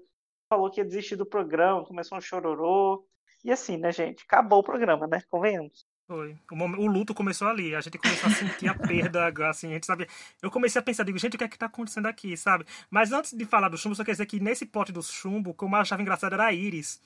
falou 0.48 0.68
que 0.68 0.80
ia 0.80 0.84
desistir 0.84 1.14
do 1.14 1.24
programa, 1.24 1.84
começou 1.84 2.18
um 2.18 2.20
chororô. 2.20 3.06
E 3.44 3.52
assim, 3.52 3.76
né, 3.76 3.92
gente? 3.92 4.24
Acabou 4.24 4.58
o 4.58 4.64
programa, 4.64 5.06
né? 5.06 5.22
Convenhamos. 5.30 5.86
Foi. 6.07 6.37
O, 6.53 6.57
momento, 6.57 6.81
o, 6.81 6.87
luto 6.87 7.12
começou 7.12 7.49
ali. 7.49 7.75
A 7.75 7.81
gente 7.81 7.99
começou 7.99 8.31
a 8.31 8.33
sentir 8.33 8.69
a 8.69 8.75
perda, 8.79 9.29
assim, 9.49 9.71
a 9.71 9.75
gente 9.75 9.87
sabia. 9.87 10.07
Eu 10.40 10.51
comecei 10.51 10.79
a 10.79 10.83
pensar, 10.83 11.03
digo, 11.03 11.19
gente, 11.19 11.35
o 11.35 11.38
que 11.38 11.45
é 11.45 11.49
que 11.49 11.59
tá 11.59 11.66
acontecendo 11.66 12.07
aqui, 12.07 12.37
sabe? 12.37 12.64
Mas 12.88 13.12
antes 13.12 13.33
de 13.33 13.45
falar 13.45 13.69
do 13.69 13.77
chumbo, 13.77 13.97
só 13.97 14.05
quer 14.05 14.12
dizer 14.12 14.27
que 14.27 14.38
nesse 14.38 14.64
pote 14.64 14.92
do 14.92 15.03
chumbo, 15.03 15.51
o 15.51 15.55
que 15.55 15.64
eu 15.64 15.75
achava 15.75 16.03
engraçado 16.03 16.35
era 16.35 16.47
a 16.47 16.53
Iris 16.53 17.01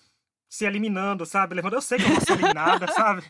se 0.51 0.67
eliminando, 0.67 1.25
sabe? 1.25 1.55
Levando, 1.55 1.75
eu 1.75 1.81
sei 1.81 1.97
que 1.99 2.05
eu 2.05 2.11
vou 2.11 2.21
ser 2.21 2.33
eliminada, 2.33 2.89
sabe? 2.93 3.23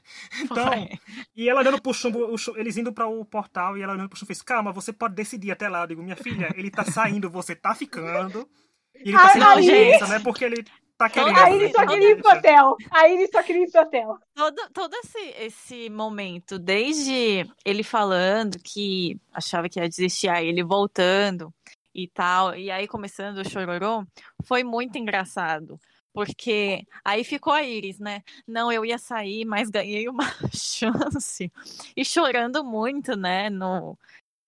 Então, 0.42 0.88
e 1.36 1.48
ela 1.48 1.60
olhando 1.60 1.80
pro 1.80 1.92
chumbo, 1.92 2.36
chumbo, 2.36 2.58
eles 2.58 2.76
indo 2.76 2.92
para 2.92 3.06
o 3.06 3.24
portal 3.24 3.76
e 3.76 3.82
ela 3.82 3.92
olhando 3.92 4.08
pro 4.08 4.18
chumbo 4.18 4.28
fez, 4.28 4.42
calma, 4.42 4.72
você 4.72 4.92
pode 4.92 5.14
decidir 5.14 5.52
até 5.52 5.68
lá. 5.68 5.82
Eu 5.82 5.86
digo, 5.88 6.02
minha 6.02 6.16
filha, 6.16 6.50
ele 6.56 6.70
tá 6.70 6.82
saindo, 6.82 7.30
você 7.30 7.54
tá 7.54 7.74
ficando. 7.74 8.48
E 8.94 9.10
ele 9.10 9.12
tá 9.12 9.28
sendo 9.28 9.46
urgência, 9.46 10.06
né? 10.08 10.18
Porque 10.18 10.44
ele 10.44 10.64
tá 11.00 11.08
querendo. 11.08 11.38
Aí 11.38 11.54
ele 11.54 11.72
só 11.72 11.86
queria 11.86 12.10
ir 12.10 12.22
pro 12.22 12.30
hotel. 12.30 12.76
Aí 12.90 13.14
ele 13.14 13.26
só 13.28 13.42
queria 13.42 13.64
ir 13.64 13.70
pro 13.70 13.80
hotel. 13.80 14.18
Todo, 14.34 14.70
todo 14.72 14.94
esse, 14.96 15.18
esse 15.38 15.90
momento, 15.90 16.58
desde 16.58 17.48
ele 17.64 17.82
falando 17.82 18.58
que 18.62 19.18
achava 19.32 19.68
que 19.68 19.80
ia 19.80 19.88
desistir, 19.88 20.28
aí 20.28 20.48
ele 20.48 20.62
voltando 20.62 21.52
e 21.94 22.06
tal, 22.06 22.54
e 22.54 22.70
aí 22.70 22.86
começando 22.86 23.38
o 23.38 23.48
chororô, 23.48 24.06
foi 24.44 24.62
muito 24.62 24.98
engraçado. 24.98 25.80
Porque 26.12 26.84
aí 27.04 27.22
ficou 27.22 27.52
a 27.52 27.62
Iris, 27.62 27.98
né? 27.98 28.22
Não, 28.46 28.70
eu 28.70 28.84
ia 28.84 28.98
sair, 28.98 29.44
mas 29.44 29.70
ganhei 29.70 30.08
uma 30.08 30.24
chance. 30.52 31.50
E 31.96 32.04
chorando 32.04 32.64
muito, 32.64 33.16
né? 33.16 33.48
No, 33.48 33.96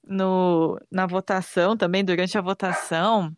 no, 0.05 0.79
na 0.91 1.07
votação 1.07 1.77
também, 1.77 2.05
durante 2.05 2.37
a 2.37 2.41
votação. 2.41 3.35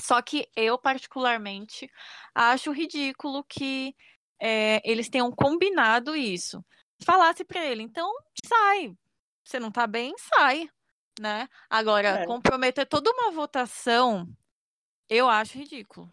Só 0.00 0.20
que 0.22 0.48
eu, 0.56 0.78
particularmente, 0.78 1.90
acho 2.34 2.72
ridículo 2.72 3.44
que 3.44 3.94
é, 4.40 4.80
eles 4.84 5.08
tenham 5.08 5.30
combinado 5.30 6.16
isso. 6.16 6.64
Falasse 7.04 7.44
para 7.44 7.64
ele, 7.64 7.82
então 7.82 8.12
sai. 8.44 8.94
Você 9.44 9.58
não 9.58 9.70
tá 9.70 9.86
bem, 9.86 10.14
sai. 10.18 10.68
Né? 11.20 11.48
Agora, 11.68 12.08
é. 12.08 12.26
comprometer 12.26 12.86
toda 12.86 13.10
uma 13.10 13.30
votação, 13.30 14.26
eu 15.08 15.28
acho 15.28 15.58
ridículo. 15.58 16.10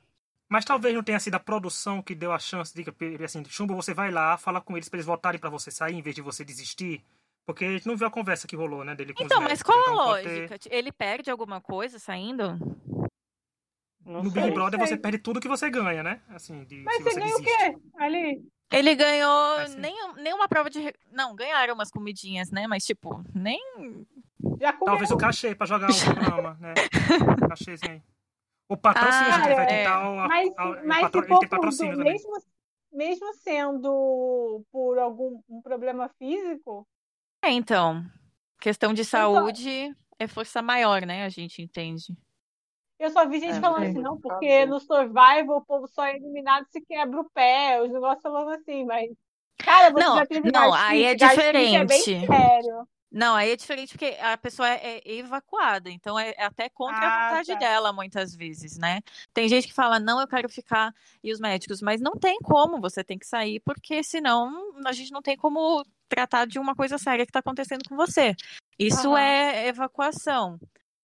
Mas 0.50 0.66
talvez 0.66 0.94
não 0.96 1.04
tenha 1.04 1.20
sido 1.20 1.36
a 1.36 1.40
produção 1.40 2.02
que 2.02 2.16
deu 2.16 2.34
a 2.34 2.40
chance 2.40 2.74
de 2.74 2.84
assim, 3.24 3.46
Chumbo, 3.46 3.76
você 3.76 3.94
vai 3.94 4.12
lá, 4.12 4.36
fala 4.36 4.60
com 4.60 4.76
eles 4.76 4.90
para 4.90 4.98
eles 4.98 5.06
votarem 5.06 5.40
para 5.40 5.50
você 5.50 5.70
sair 5.70 5.96
em 5.96 6.02
vez 6.02 6.16
de 6.16 6.22
você 6.22 6.44
desistir. 6.44 7.06
Porque 7.46 7.66
a 7.66 7.72
gente 7.72 7.88
não 7.88 7.96
viu 7.96 8.08
a 8.08 8.12
conversa 8.12 8.48
que 8.48 8.56
rolou, 8.56 8.84
né, 8.84 8.94
dele 8.94 9.14
com 9.14 9.24
Então, 9.24 9.42
mas 9.42 9.64
qual 9.64 9.80
então, 9.80 9.94
a 9.94 10.06
lógica? 10.06 10.60
Ter... 10.60 10.74
Ele 10.74 10.92
perde 10.92 11.32
alguma 11.32 11.62
coisa 11.62 11.98
saindo? 11.98 12.60
Não 14.06 14.24
no 14.24 14.32
sei, 14.32 14.44
Big 14.44 14.54
Brother 14.54 14.80
você 14.80 14.98
perde 14.98 15.20
tudo 15.20 15.40
que 15.40 15.48
você 15.48 15.70
ganha, 15.70 16.02
né? 16.02 16.22
Assim, 16.30 16.64
de, 16.64 16.82
Mas 16.84 16.98
você, 16.98 17.12
você 17.12 17.20
ganha 17.20 17.38
desiste. 17.38 17.54
o 17.54 17.58
quê? 17.58 17.78
Ali. 17.98 18.44
Ele 18.72 18.96
ganhou 18.96 19.56
assim. 19.58 19.80
nem, 19.80 19.96
nem 20.16 20.34
uma 20.34 20.48
prova 20.48 20.70
de. 20.70 20.94
Não, 21.12 21.36
ganharam 21.36 21.74
umas 21.74 21.90
comidinhas, 21.90 22.52
né? 22.52 22.68
Mas, 22.68 22.86
tipo, 22.86 23.24
nem. 23.34 23.60
Talvez 24.86 25.10
o 25.10 25.18
cachê 25.18 25.56
pra 25.56 25.66
jogar 25.66 25.90
o 25.90 25.94
programa, 26.06 26.58
né? 26.60 26.74
Cachêzinho. 27.50 28.02
O 28.68 28.78
patrocínio, 28.78 29.32
ah, 29.32 29.36
a 29.36 29.40
gente 29.40 29.56
vai 29.56 29.68
tentar. 29.68 30.06
É. 30.06 30.28
Mas, 30.28 30.54
a, 30.56 30.84
mas 30.84 31.02
patro... 31.02 31.22
se 31.22 31.28
for 31.28 31.50
patrocínio 31.50 31.98
do, 31.98 32.04
mesmo, 32.04 32.32
mesmo 32.94 33.34
sendo 33.34 34.64
por 34.72 35.00
algum 35.00 35.42
um 35.50 35.62
problema 35.62 36.08
físico. 36.20 36.88
É, 37.44 37.50
então. 37.50 38.06
Questão 38.62 38.94
de 38.94 39.02
então 39.02 39.34
saúde 39.34 39.70
então, 39.70 39.96
é 40.20 40.28
força 40.28 40.62
maior, 40.62 41.04
né? 41.04 41.26
A 41.26 41.30
gente 41.30 41.64
entende. 41.64 42.16
Eu 43.00 43.10
só 43.12 43.26
vi 43.26 43.40
gente 43.40 43.58
é, 43.58 43.62
falando 43.62 43.84
assim, 43.84 44.02
não, 44.02 44.20
porque 44.20 44.66
no 44.66 44.80
Survival 44.80 45.58
o 45.58 45.66
povo 45.66 45.88
só 45.88 46.06
é 46.06 46.18
eliminado 46.18 46.66
se 46.70 46.82
quebra 46.82 47.22
o 47.22 47.30
pé, 47.30 47.82
os 47.82 47.90
negócios 47.92 48.22
falando 48.22 48.50
assim, 48.50 48.84
mas. 48.84 49.10
Cara, 49.58 49.90
você 49.90 50.04
não, 50.04 50.16
já 50.18 50.26
teve 50.26 50.52
Não, 50.52 50.74
aí 50.74 51.04
é 51.04 51.16
diferente. 51.16 51.76
É 51.76 51.86
bem 51.86 52.02
sério. 52.02 52.88
Não, 53.12 53.36
aí 53.36 53.50
é 53.50 53.56
diferente 53.56 53.98
porque 53.98 54.18
a 54.22 54.38
pessoa 54.38 54.70
é, 54.70 55.02
é 55.04 55.16
evacuada, 55.16 55.90
então 55.90 56.20
é, 56.20 56.30
é 56.38 56.44
até 56.44 56.70
contra 56.70 57.00
ah, 57.00 57.08
a 57.08 57.30
vontade 57.30 57.54
tá. 57.54 57.56
dela 57.56 57.92
muitas 57.92 58.36
vezes, 58.36 58.78
né? 58.78 59.02
Tem 59.34 59.50
gente 59.50 59.68
que 59.68 59.74
fala, 59.74 60.00
não, 60.00 60.22
eu 60.22 60.28
quero 60.28 60.48
ficar, 60.48 60.94
e 61.24 61.34
os 61.34 61.40
médicos, 61.40 61.82
mas 61.82 62.00
não 62.00 62.12
tem 62.12 62.38
como, 62.38 62.80
você 62.80 63.04
tem 63.04 63.18
que 63.18 63.26
sair, 63.26 63.62
porque 63.62 64.04
senão 64.04 64.74
a 64.86 64.92
gente 64.92 65.12
não 65.12 65.24
tem 65.24 65.36
como 65.36 65.84
tratar 66.08 66.46
de 66.46 66.60
uma 66.60 66.76
coisa 66.76 67.00
séria 67.00 67.26
que 67.26 67.32
está 67.32 67.40
acontecendo 67.40 67.82
com 67.90 67.96
você. 67.96 68.36
Isso 68.78 69.10
uhum. 69.10 69.18
é 69.18 69.68
evacuação. 69.68 70.60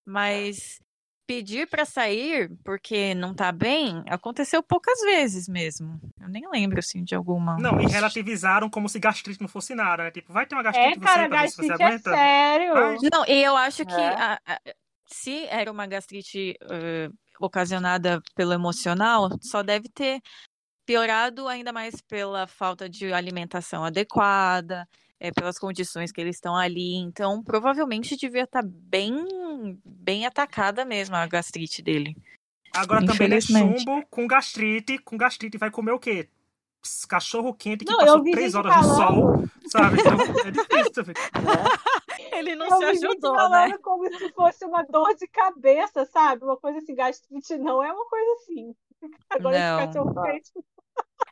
Mas 0.06 0.80
pedir 1.28 1.68
para 1.68 1.86
sair 1.86 2.52
porque 2.64 3.14
não 3.16 3.34
tá 3.34 3.52
bem 3.52 4.04
aconteceu 4.08 4.62
poucas 4.62 5.00
vezes 5.02 5.48
mesmo. 5.48 6.00
Eu 6.20 6.30
nem 6.30 6.44
lembro 6.52 6.80
assim 6.80 7.04
de 7.04 7.16
alguma. 7.16 7.58
Não, 7.58 7.80
e 7.82 7.86
relativizaram 7.86 8.70
como 8.70 8.88
se 8.88 9.00
gastrite 9.00 9.42
não 9.42 9.48
fosse 9.48 9.74
nada, 9.76 10.04
né? 10.04 10.12
Tipo, 10.12 10.32
vai 10.32 10.46
ter 10.46 10.56
uma 10.56 10.64
gastrite 10.64 10.98
é, 10.98 11.02
cara, 11.02 11.24
você, 11.24 11.30
gastrite 11.30 11.68
você 11.68 11.84
aguenta. 11.84 12.10
É 12.12 12.14
sério. 12.14 12.74
Mas... 12.74 13.02
Não, 13.12 13.26
e 13.28 13.44
eu 13.44 13.56
acho 13.56 13.86
que 13.86 13.94
é. 13.94 14.08
a, 14.08 14.40
a, 14.46 14.60
se 15.08 15.46
era 15.46 15.72
uma 15.72 15.88
gastrite 15.88 16.56
uh, 16.64 17.14
ocasionada 17.40 18.22
pelo 18.36 18.54
emocional, 18.54 19.30
só 19.42 19.62
deve 19.64 19.90
ter 19.90 20.22
piorado 20.86 21.48
ainda 21.48 21.74
mais 21.74 22.02
pela 22.02 22.48
falta 22.48 22.88
de 22.88 23.12
alimentação 23.12 23.84
adequada, 23.84 24.88
é, 25.20 25.32
pelas 25.32 25.58
condições 25.58 26.12
que 26.12 26.22
eles 26.22 26.36
estão 26.36 26.56
ali. 26.56 26.96
Então, 26.96 27.44
provavelmente 27.44 28.16
devia 28.16 28.44
estar 28.44 28.62
tá 28.62 28.70
bem, 28.70 29.80
bem 29.84 30.26
atacada 30.26 30.86
mesmo 30.86 31.16
a 31.16 31.26
gastrite 31.28 31.82
dele. 31.82 32.16
Agora 32.76 33.06
também 33.06 33.34
é 33.34 33.42
chumbo 33.42 34.06
com 34.10 34.28
gastrite, 34.28 34.98
com 34.98 35.18
gastrite 35.18 35.58
vai 35.58 35.72
comer 35.72 35.92
o 35.92 36.00
quê? 36.00 36.30
Cachorro 37.10 37.54
quente 37.54 37.84
que 37.84 37.92
não, 37.92 38.00
passou 38.00 38.24
três 38.24 38.54
horas 38.54 38.74
falando. 38.74 38.90
no 38.90 38.96
sol, 38.96 39.50
sabe? 39.68 39.98
Então 40.00 40.46
é 40.46 40.52
difícil 40.52 40.92
também. 40.92 41.16
Ele 42.32 42.56
não 42.56 42.68
eu 42.68 42.78
se 42.78 43.06
ajudou, 43.06 43.50
né? 43.50 43.78
como 43.80 44.08
se 44.14 44.30
fosse 44.34 44.66
uma 44.66 44.84
dor 44.84 45.16
de 45.16 45.28
cabeça, 45.28 46.06
sabe? 46.06 46.44
Uma 46.44 46.58
coisa 46.58 46.78
assim, 46.80 46.94
gastrite 46.94 47.58
não 47.58 47.82
é 47.82 47.92
uma 47.92 48.06
coisa 48.06 48.32
assim. 48.34 48.76
Agora 49.30 49.58
não. 49.58 49.80
esse 49.80 49.88
cachorro 49.88 50.24
quente 50.24 50.52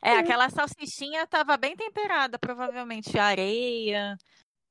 é, 0.02 0.18
aquela 0.18 0.48
salsichinha 0.50 1.26
tava 1.26 1.56
bem 1.56 1.76
temperada, 1.76 2.38
provavelmente 2.38 3.18
areia. 3.18 4.16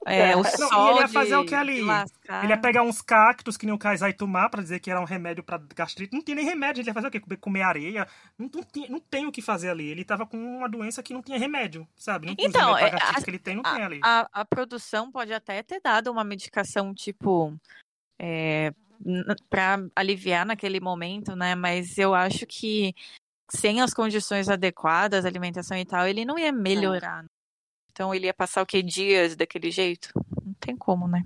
É, 0.06 0.36
o 0.36 0.44
sol 0.44 0.92
ele 0.92 1.00
ia 1.00 1.08
fazer 1.08 1.36
o 1.36 1.46
que 1.46 1.56
ali? 1.56 1.80
Ele 1.80 2.50
ia 2.50 2.58
pegar 2.58 2.84
uns 2.84 3.02
cactos 3.02 3.56
que 3.56 3.66
nem 3.66 3.74
o 3.74 3.78
Kaisai 3.78 4.12
tomar 4.12 4.50
pra 4.50 4.62
dizer 4.62 4.80
que 4.80 4.92
era 4.92 5.00
um 5.00 5.06
remédio 5.06 5.44
pra 5.44 5.58
gastrite. 5.58 6.14
Não 6.14 6.22
tinha 6.22 6.36
nem 6.36 6.46
remédio, 6.46 6.82
ele 6.82 6.90
ia 6.90 6.94
fazer 6.94 7.08
o 7.08 7.12
quê? 7.12 7.22
Comer 7.38 7.62
areia. 7.62 8.08
Não, 8.38 8.50
não, 8.54 8.64
tinha, 8.64 8.90
não 8.90 9.00
tem 9.00 9.26
o 9.26 9.32
que 9.32 9.42
fazer 9.42 9.70
ali. 9.70 9.88
Ele 9.88 10.04
tava 10.04 10.26
com 10.26 10.38
uma 10.38 10.68
doença 10.68 11.02
que 11.02 11.14
não 11.14 11.22
tinha 11.22 11.40
remédio, 11.40 11.88
sabe? 11.96 12.36
Então, 12.38 12.78
é, 12.78 12.92
a, 12.94 13.22
que 13.22 13.30
ele 13.30 13.40
tem, 13.40 13.56
não 13.56 13.64
a, 13.66 13.74
tem 13.74 13.84
ali. 13.84 14.00
A, 14.04 14.28
a, 14.32 14.46
produção 14.46 15.10
pode 15.10 15.34
até 15.34 15.64
ter 15.64 15.80
dado 15.82 16.12
uma 16.12 16.24
medicação, 16.24 16.94
tipo... 16.94 17.56
É, 18.20 18.74
para 19.50 19.84
aliviar 19.96 20.46
naquele 20.46 20.80
momento, 20.80 21.36
né? 21.36 21.56
Mas 21.56 21.98
eu 21.98 22.14
acho 22.14 22.46
que 22.46 22.94
sem 23.56 23.82
as 23.82 23.94
condições 23.94 24.50
adequadas, 24.50 25.26
alimentação 25.26 25.78
e 25.78 25.86
tal, 25.86 26.08
ele 26.08 26.26
não 26.26 26.38
ia 26.38 26.52
melhorar. 26.52 27.26
Então 27.92 28.14
ele 28.14 28.26
ia 28.26 28.34
passar 28.34 28.62
o 28.62 28.66
que 28.66 28.82
dias 28.82 29.36
daquele 29.36 29.70
jeito? 29.70 30.10
Não 30.44 30.54
tem 30.60 30.76
como, 30.76 31.08
né? 31.08 31.22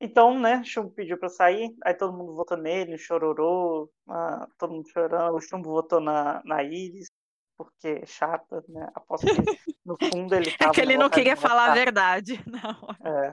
Então, 0.00 0.38
né, 0.38 0.62
Chumbo 0.64 0.90
pediu 0.90 1.16
pra 1.16 1.30
sair, 1.30 1.74
aí 1.82 1.94
todo 1.94 2.12
mundo 2.12 2.34
votou 2.34 2.58
nele, 2.58 2.98
chororou, 2.98 3.90
ah, 4.06 4.46
todo 4.58 4.74
mundo 4.74 4.88
chorando, 4.88 5.34
o 5.34 5.40
Chumbo 5.40 5.70
votou 5.70 5.98
na, 5.98 6.42
na 6.44 6.62
Iris, 6.62 7.10
porque 7.56 7.88
é 8.02 8.06
chata, 8.06 8.62
né? 8.68 8.90
Aposto 8.94 9.26
que 9.26 9.74
no 9.84 9.96
fundo 9.96 10.34
ele 10.34 10.50
tava. 10.58 10.70
É 10.72 10.74
que 10.74 10.80
ele 10.80 10.98
não 10.98 11.08
queria 11.08 11.36
falar 11.36 11.70
a 11.70 11.74
verdade, 11.74 12.38
não. 12.46 13.10
É. 13.10 13.32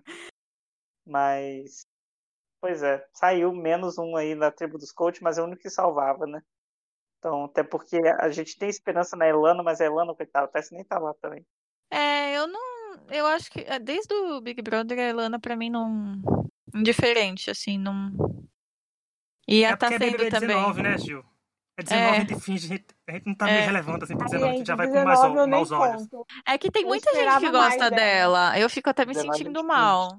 Mas. 1.06 1.86
Pois 2.62 2.84
é, 2.84 3.04
saiu 3.12 3.52
menos 3.52 3.98
um 3.98 4.16
aí 4.16 4.36
na 4.36 4.52
tribo 4.52 4.78
dos 4.78 4.92
coaches, 4.92 5.20
mas 5.20 5.38
é 5.38 5.42
o 5.42 5.46
único 5.46 5.64
que 5.64 5.70
salvava, 5.70 6.28
né? 6.28 6.42
Então, 7.22 7.46
até 7.46 7.62
porque 7.62 7.98
a 8.20 8.30
gente 8.30 8.58
tem 8.58 8.68
esperança 8.68 9.16
na 9.16 9.28
Elana, 9.28 9.62
mas 9.62 9.80
a 9.80 9.86
Elana, 9.86 10.16
coitada, 10.16 10.48
parece 10.48 10.74
nem 10.74 10.84
tá 10.84 10.98
lá 10.98 11.14
também. 11.22 11.46
É, 11.92 12.36
eu 12.36 12.48
não. 12.48 12.98
Eu 13.12 13.28
acho 13.28 13.52
que 13.52 13.60
é, 13.60 13.78
desde 13.78 14.12
o 14.12 14.42
Big 14.42 14.60
Brother, 14.64 14.98
a 14.98 15.04
Elana 15.04 15.40
pra 15.40 15.56
mim 15.56 15.70
não. 15.70 16.20
Indiferente, 16.74 17.52
assim, 17.52 17.78
não. 17.78 18.12
E 19.48 19.64
é 19.64 19.76
tá 19.76 19.88
sendo 19.88 20.04
é 20.04 20.30
também. 20.32 20.48
19, 20.48 20.82
né, 20.82 20.98
Gil? 20.98 21.24
É 21.78 21.84
19, 21.84 22.04
é. 22.04 22.10
a 22.10 22.20
gente 22.22 22.40
finge, 22.40 22.66
a 22.66 22.76
gente, 22.76 22.86
a 23.08 23.30
não 23.30 23.36
tá 23.36 23.50
é. 23.50 23.54
meio 23.54 23.66
relevante 23.66 24.04
assim 24.06 24.18
pra 24.18 24.26
19, 24.26 24.52
a 24.52 24.58
gente 24.58 24.68
já 24.68 24.76
vai 24.76 24.88
com 24.88 25.04
mais, 25.04 25.48
maus 25.48 25.72
olhos. 25.72 26.08
É 26.48 26.58
que 26.58 26.72
tem 26.72 26.86
muita 26.86 27.14
gente 27.14 27.40
que 27.40 27.52
gosta 27.52 27.92
dela. 27.92 28.58
Eu 28.58 28.68
fico 28.68 28.90
até 28.90 29.06
me 29.06 29.14
sentindo 29.14 29.64
mal. 29.64 30.18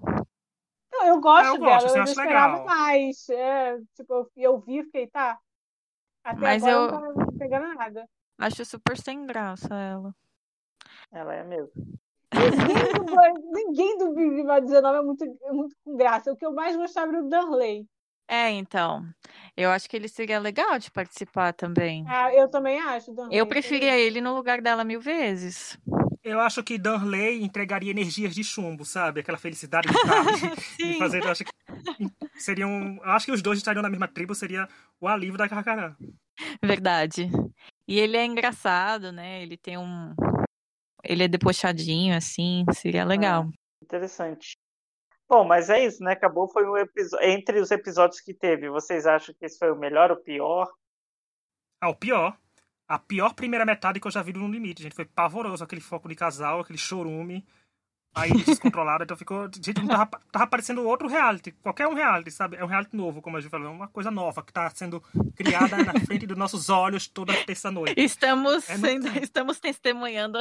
Não, 0.93 1.07
eu 1.07 1.21
gosto 1.21 1.47
eu 1.47 1.59
dela, 1.59 1.81
gosto, 1.81 1.89
eu, 1.89 1.97
eu 1.97 2.05
esperava 2.05 2.53
legal. 2.59 2.67
mais. 2.67 3.29
É, 3.29 3.77
tipo, 3.97 4.15
eu, 4.15 4.31
eu 4.37 4.61
vi 4.61 4.85
fiquei, 4.85 5.09
tá. 5.09 5.37
Até 6.25 6.41
Mas 6.41 6.64
agora 6.64 7.07
eu... 7.07 7.14
não 7.14 7.27
tá 7.27 7.33
pegando 7.39 7.75
nada. 7.75 8.09
Acho 8.39 8.64
super 8.64 8.97
sem 8.97 9.27
graça 9.27 9.75
ela. 9.75 10.14
Ela 11.12 11.35
é 11.35 11.45
mesmo. 11.45 11.70
Ninguém 12.33 12.93
do, 12.95 13.05
ninguém 13.53 13.99
do 13.99 14.14
Big 14.14 14.43
19 14.62 14.99
é 14.99 15.03
muito, 15.03 15.25
é 15.25 15.53
muito 15.53 15.77
com 15.85 15.97
graça. 15.97 16.33
O 16.33 16.37
que 16.37 16.47
eu 16.47 16.53
mais 16.53 16.77
gostava 16.77 17.12
era 17.12 17.23
o 17.23 17.29
Darley. 17.29 17.87
É, 18.27 18.51
então. 18.51 19.05
Eu 19.57 19.70
acho 19.70 19.89
que 19.89 19.97
ele 19.97 20.09
seria 20.09 20.39
legal 20.39 20.79
de 20.79 20.91
participar 20.91 21.53
também. 21.53 22.05
Ah, 22.09 22.33
eu 22.35 22.49
também 22.49 22.81
acho. 22.81 23.12
Darley. 23.12 23.37
Eu 23.39 23.47
preferia 23.47 23.99
ele 23.99 24.20
no 24.20 24.35
lugar 24.35 24.62
dela 24.62 24.85
mil 24.85 25.01
vezes. 25.01 25.79
Eu 26.25 26.41
acho 26.41 26.62
que 26.62 26.79
Darley 26.79 27.43
entregaria 27.43 27.91
energias 27.91 28.35
de 28.35 28.43
chumbo, 28.43 28.85
sabe? 28.85 29.20
Aquela 29.20 29.37
felicidade 29.37 29.89
de, 29.89 29.95
estar, 29.95 30.25
de 30.79 30.99
fazer. 30.99 31.23
Eu 31.23 31.31
acho 31.31 31.45
que 31.45 31.53
seriam. 32.37 32.99
Acho 33.03 33.26
que 33.26 33.33
os 33.33 33.43
dois 33.43 33.59
estariam 33.59 33.83
na 33.83 33.91
mesma 33.91 34.09
tribo, 34.09 34.35
seria 34.35 34.68
o 35.01 35.09
alívio 35.09 35.39
da 35.39 35.49
Carcará. 35.49 35.97
Verdade. 36.64 37.30
E 37.87 37.99
ele 37.99 38.16
é 38.16 38.24
engraçado, 38.24 39.12
né? 39.12 39.43
Ele 39.43 39.57
tem 39.57 39.76
um, 39.76 40.14
ele 41.05 41.24
é 41.24 41.28
debochadinho, 41.28 42.16
assim, 42.16 42.64
seria 42.72 43.05
legal. 43.05 43.47
Ah, 43.49 43.85
interessante. 43.85 44.57
Bom, 45.28 45.45
mas 45.45 45.70
é 45.70 45.85
isso, 45.85 46.03
né? 46.03 46.12
Acabou, 46.12 46.49
foi 46.49 46.66
um 46.66 46.76
episódio. 46.76 47.26
Entre 47.26 47.59
os 47.59 47.70
episódios 47.70 48.20
que 48.20 48.35
teve, 48.35 48.68
vocês 48.68 49.07
acham 49.07 49.35
que 49.35 49.45
esse 49.45 49.59
foi 49.59 49.70
o 49.70 49.76
melhor 49.76 50.11
ou 50.11 50.16
o 50.16 50.20
pior? 50.20 50.70
Ah, 51.80 51.89
o 51.89 51.97
pior. 51.97 52.37
A 52.87 52.99
pior 52.99 53.35
primeira 53.35 53.64
metade 53.64 53.99
que 53.99 54.07
eu 54.07 54.11
já 54.11 54.22
vi 54.22 54.33
no 54.33 54.47
Limite, 54.47 54.83
gente. 54.83 54.95
Foi 54.95 55.07
pavoroso 55.07 55.64
aquele 55.64 55.80
foco 55.80 56.09
de 56.09 56.14
casal, 56.14 56.61
aquele 56.61 56.78
chorume. 56.78 57.47
Aí 58.15 58.31
descontrolado, 58.45 59.05
então 59.05 59.17
ficou. 59.17 59.49
Gente, 59.55 59.81
não 59.81 59.89
tava, 59.89 60.07
tava 60.31 60.47
parecendo 60.47 60.87
outro 60.87 61.09
reality. 61.09 61.53
Qualquer 61.63 61.89
um 61.89 61.95
reality, 61.95 62.31
sabe? 62.31 62.57
É 62.57 62.65
um 62.65 62.69
reality 62.69 62.95
novo, 62.95 63.23
como 63.23 63.37
a 63.37 63.41
gente 63.41 63.51
falou. 63.51 63.69
É 63.69 63.71
uma 63.71 63.89
coisa 63.89 64.11
nova 64.11 64.43
que 64.43 64.53
tá 64.53 64.69
sendo 64.71 65.01
criada 65.35 65.79
na 65.79 65.99
frente 66.01 66.27
dos 66.27 66.37
nossos 66.37 66.69
olhos 66.69 67.09
toda 67.09 67.33
terça-noite. 67.45 67.95
Estamos, 67.97 68.69
é 68.69 68.77
sendo, 68.77 69.07
estamos 69.19 69.59
testemunhando 69.59 70.39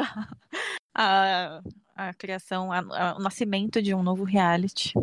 a, 0.93 1.61
a 1.95 2.13
criação, 2.13 2.71
a, 2.73 2.79
a, 2.79 3.15
o 3.15 3.19
nascimento 3.19 3.81
de 3.81 3.95
um 3.95 4.03
novo 4.03 4.25
reality. 4.25 4.93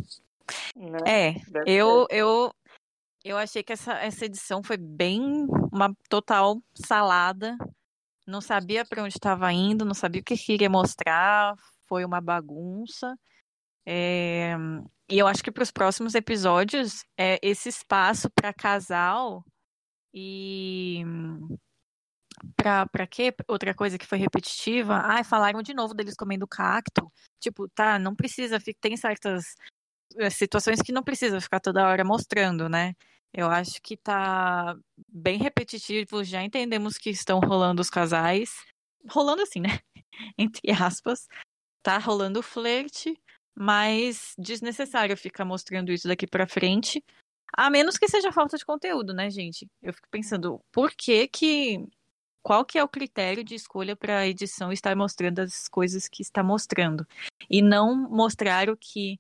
Né? 0.77 0.99
É, 1.07 1.35
eu, 1.67 2.07
eu, 2.11 2.53
eu 3.25 3.39
achei 3.39 3.63
que 3.63 3.73
essa, 3.73 3.95
essa 3.95 4.27
edição 4.27 4.63
foi 4.63 4.77
bem 4.77 5.47
uma 5.73 5.91
total 6.11 6.63
salada. 6.75 7.57
Não 8.27 8.43
sabia 8.43 8.85
para 8.85 9.03
onde 9.03 9.15
estava 9.15 9.51
indo, 9.55 9.87
não 9.87 9.95
sabia 9.95 10.21
o 10.21 10.25
que 10.25 10.37
queria 10.37 10.69
mostrar 10.69 11.57
foi 11.89 12.05
uma 12.05 12.21
bagunça. 12.21 13.17
É... 13.87 14.55
E 15.11 15.19
eu 15.19 15.27
acho 15.27 15.43
que 15.43 15.51
para 15.51 15.63
os 15.63 15.71
próximos 15.71 16.15
episódios, 16.15 17.03
é, 17.19 17.39
esse 17.43 17.71
espaço 17.71 18.29
para 18.31 18.53
casal 18.53 19.43
e. 20.13 21.03
Pra, 22.55 23.07
quê? 23.07 23.35
Outra 23.49 23.75
coisa 23.75 23.97
que 23.99 24.07
foi 24.07 24.19
repetitiva. 24.19 25.01
Ai, 25.03 25.25
falaram 25.25 25.63
de 25.63 25.73
novo 25.75 25.95
deles 25.95 26.15
comendo 26.15 26.47
cacto. 26.47 27.11
Tipo, 27.41 27.69
tá, 27.71 27.99
não 27.99 28.15
precisa. 28.15 28.59
Tem 28.81 28.97
certas 28.97 29.55
é, 30.19 30.31
situações 30.31 30.83
que 30.83 30.93
não 30.93 31.03
precisa 31.03 31.41
ficar 31.41 31.61
toda 31.61 31.87
hora 31.89 32.05
mostrando, 32.05 32.69
né? 32.69 32.95
Eu 33.33 33.51
acho 33.51 33.81
que 33.83 33.97
tá 33.97 34.77
bem 35.09 35.39
repetitivo. 35.39 36.23
Já 36.23 36.43
entendemos 36.43 36.99
que 36.99 37.11
estão 37.11 37.41
rolando 37.41 37.81
os 37.81 37.91
casais. 37.91 38.51
Rolando 39.11 39.43
assim, 39.43 39.61
né? 39.61 39.79
Entre 40.39 40.71
aspas 40.71 41.27
tá 41.83 41.99
rolando 41.99 42.43
flerte, 42.43 43.19
mas 43.55 44.35
desnecessário 44.39 45.17
ficar 45.17 45.45
mostrando 45.45 45.93
isso 45.93 46.09
daqui 46.09 46.27
para 46.27 46.47
frente. 46.47 47.05
A 47.57 47.71
menos 47.71 47.97
que 47.97 48.09
seja 48.09 48.31
falta 48.31 48.57
de 48.57 48.65
conteúdo, 48.65 49.15
né, 49.15 49.31
gente? 49.31 49.69
Eu 49.83 49.93
fico 49.93 50.09
pensando, 50.11 50.61
por 50.71 50.93
que 50.93 51.27
que 51.29 51.87
qual 52.43 52.65
que 52.65 52.79
é 52.79 52.85
o 52.85 52.89
critério 52.89 53.45
de 53.45 53.55
escolha 53.55 53.97
para 53.97 54.19
a 54.19 54.27
edição 54.27 54.73
estar 54.73 54.95
mostrando 54.97 55.41
as 55.41 55.69
coisas 55.69 56.09
que 56.09 56.23
está 56.23 56.43
mostrando 56.43 57.07
e 57.51 57.61
não 57.61 58.09
mostrar 58.09 58.71
o 58.71 58.77
que 58.77 59.19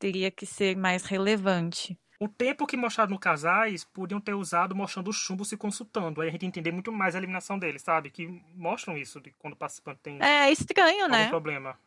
teria 0.00 0.30
que 0.30 0.46
ser 0.46 0.76
mais 0.76 1.04
relevante. 1.04 1.96
O 2.22 2.28
tempo 2.28 2.66
que 2.66 2.76
mostraram 2.76 3.10
no 3.10 3.18
casais 3.18 3.82
podiam 3.82 4.20
ter 4.20 4.34
usado 4.34 4.76
mostrando 4.76 5.08
o 5.08 5.12
chumbo 5.12 5.42
se 5.42 5.56
consultando. 5.56 6.20
Aí 6.20 6.28
a 6.28 6.30
gente 6.30 6.44
entender 6.44 6.70
muito 6.70 6.92
mais 6.92 7.14
a 7.14 7.18
eliminação 7.18 7.58
deles, 7.58 7.80
sabe? 7.80 8.10
Que 8.10 8.42
mostram 8.54 8.94
isso 8.98 9.18
de 9.22 9.30
quando 9.38 9.54
o 9.54 9.56
participante 9.56 10.00
tem. 10.02 10.22
É 10.22 10.50
estranho, 10.50 11.08
né? 11.08 11.28
problema. 11.30 11.78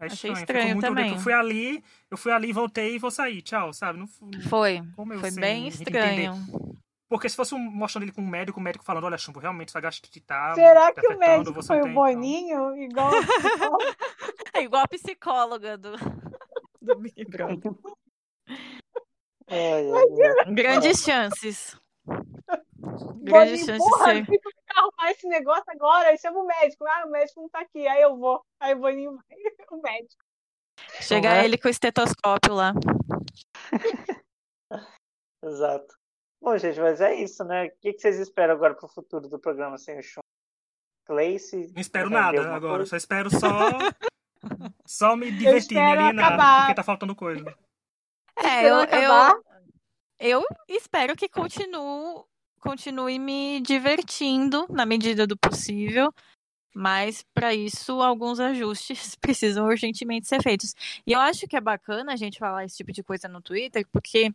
É 0.00 0.06
Achei 0.06 0.32
estranho, 0.32 0.80
também. 0.80 1.12
Eu 1.12 1.18
fui 1.18 1.34
ali, 1.34 1.84
eu 2.10 2.16
fui 2.16 2.32
ali, 2.32 2.52
voltei 2.54 2.94
e 2.94 2.98
vou 2.98 3.10
sair. 3.10 3.42
Tchau, 3.42 3.70
sabe? 3.74 3.98
Não, 3.98 4.06
foi. 4.48 4.82
Foi 5.20 5.30
bem 5.32 5.68
estranho. 5.68 6.32
Porque 7.06 7.28
se 7.28 7.36
fosse 7.36 7.54
um, 7.54 7.58
mostrando 7.58 8.04
ele 8.04 8.12
com 8.12 8.22
um 8.22 8.26
médico, 8.26 8.58
o 8.58 8.62
médico 8.62 8.84
falando, 8.84 9.04
olha, 9.04 9.18
Chumbo, 9.18 9.40
realmente 9.40 9.70
sua 9.70 9.80
gastrite 9.80 10.20
tá 10.20 10.54
Será 10.54 10.90
que 10.92 11.06
o 11.06 11.18
médico 11.18 11.62
foi 11.62 11.82
o 11.82 11.92
Boninho? 11.92 12.74
Então... 12.78 13.10
Igual 13.10 13.78
a 14.54 14.60
igual 14.62 14.82
a 14.82 14.88
psicóloga 14.88 15.76
do, 15.76 15.92
do 16.80 16.96
Big 16.96 17.24
Brother. 17.26 17.72
Grandes 20.52 21.02
chances. 21.02 21.78
Grandes 23.22 23.64
chances 23.64 23.78
porra, 23.78 24.14
de 24.14 24.26
ser. 24.26 24.40
arrumar 24.76 25.10
esse 25.10 25.28
negócio 25.28 25.64
agora, 25.68 26.08
aí 26.08 26.18
chama 26.18 26.40
o 26.40 26.46
médico. 26.46 26.84
Ah, 26.86 27.04
o 27.06 27.10
médico 27.10 27.40
não 27.42 27.48
tá 27.48 27.60
aqui. 27.60 27.86
Aí 27.86 28.02
eu 28.02 28.16
vou. 28.16 28.44
Aí 28.60 28.72
eu 28.72 28.78
vou 28.78 28.90
em 28.90 29.08
o 29.08 29.18
médico. 29.82 30.24
Chegar 31.00 31.42
é? 31.42 31.44
ele 31.44 31.56
com 31.56 31.68
o 31.68 31.70
estetoscópio 31.70 32.54
lá. 32.54 32.72
Exato. 35.42 35.94
Bom, 36.40 36.58
gente, 36.58 36.80
mas 36.80 37.00
é 37.00 37.14
isso, 37.14 37.44
né? 37.44 37.66
O 37.66 37.70
que 37.80 37.98
vocês 37.98 38.18
esperam 38.18 38.54
agora 38.54 38.74
pro 38.74 38.88
futuro 38.88 39.28
do 39.28 39.38
programa 39.38 39.78
sem 39.78 39.98
o 39.98 40.02
Chum? 40.02 40.20
Clayce? 41.06 41.70
Não 41.72 41.80
espero 41.80 42.10
nada 42.10 42.40
agora. 42.54 42.78
Coisa? 42.78 42.90
Só 42.90 42.96
espero 42.96 43.30
só. 43.30 43.48
só 44.86 45.16
me 45.16 45.30
divertir 45.30 45.78
ali 45.78 46.12
na. 46.12 46.60
Porque 46.60 46.74
tá 46.74 46.82
faltando 46.82 47.14
coisa. 47.14 47.54
É, 48.36 48.68
eu, 48.68 48.76
eu, 48.84 49.44
eu 50.18 50.44
espero 50.68 51.16
que 51.16 51.28
continue, 51.28 52.24
continue 52.60 53.18
me 53.18 53.60
divertindo 53.60 54.66
na 54.70 54.84
medida 54.84 55.26
do 55.26 55.36
possível. 55.36 56.12
Mas 56.76 57.24
para 57.32 57.54
isso, 57.54 58.02
alguns 58.02 58.40
ajustes 58.40 59.14
precisam 59.20 59.66
urgentemente 59.66 60.26
ser 60.26 60.42
feitos. 60.42 60.74
E 61.06 61.12
eu 61.12 61.20
acho 61.20 61.46
que 61.46 61.56
é 61.56 61.60
bacana 61.60 62.12
a 62.12 62.16
gente 62.16 62.38
falar 62.38 62.64
esse 62.64 62.76
tipo 62.76 62.90
de 62.90 63.02
coisa 63.02 63.28
no 63.28 63.40
Twitter, 63.40 63.86
porque 63.92 64.32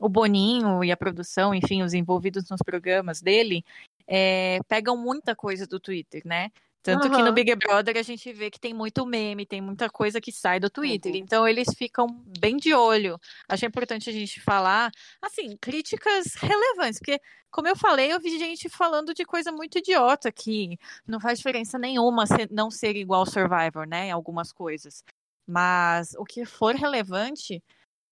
o 0.00 0.08
Boninho 0.08 0.84
e 0.84 0.92
a 0.92 0.96
produção, 0.96 1.54
enfim, 1.54 1.82
os 1.82 1.94
envolvidos 1.94 2.48
nos 2.50 2.60
programas 2.62 3.22
dele, 3.22 3.64
é, 4.06 4.58
pegam 4.68 4.96
muita 4.96 5.34
coisa 5.34 5.66
do 5.66 5.80
Twitter, 5.80 6.20
né? 6.24 6.50
Tanto 6.82 7.08
uhum. 7.08 7.16
que 7.16 7.22
no 7.22 7.32
Big 7.32 7.54
Brother 7.56 7.96
a 7.98 8.02
gente 8.02 8.32
vê 8.32 8.50
que 8.50 8.58
tem 8.58 8.72
muito 8.72 9.04
meme, 9.04 9.44
tem 9.44 9.60
muita 9.60 9.90
coisa 9.90 10.20
que 10.20 10.32
sai 10.32 10.58
do 10.58 10.70
Twitter. 10.70 11.12
Uhum. 11.12 11.18
Então 11.18 11.46
eles 11.46 11.68
ficam 11.76 12.06
bem 12.38 12.56
de 12.56 12.72
olho. 12.72 13.18
Acho 13.48 13.66
importante 13.66 14.08
a 14.08 14.12
gente 14.12 14.40
falar, 14.40 14.90
assim, 15.20 15.56
críticas 15.60 16.34
relevantes, 16.36 16.98
porque, 16.98 17.20
como 17.50 17.68
eu 17.68 17.76
falei, 17.76 18.12
eu 18.12 18.18
vi 18.18 18.38
gente 18.38 18.68
falando 18.70 19.12
de 19.12 19.24
coisa 19.26 19.52
muito 19.52 19.78
idiota 19.78 20.32
que 20.32 20.78
não 21.06 21.20
faz 21.20 21.38
diferença 21.38 21.78
nenhuma 21.78 22.24
não 22.50 22.70
ser 22.70 22.96
igual 22.96 23.26
Survivor, 23.26 23.86
né? 23.86 24.06
Em 24.06 24.12
algumas 24.12 24.50
coisas. 24.50 25.04
Mas 25.46 26.14
o 26.16 26.24
que 26.24 26.46
for 26.46 26.74
relevante, 26.74 27.62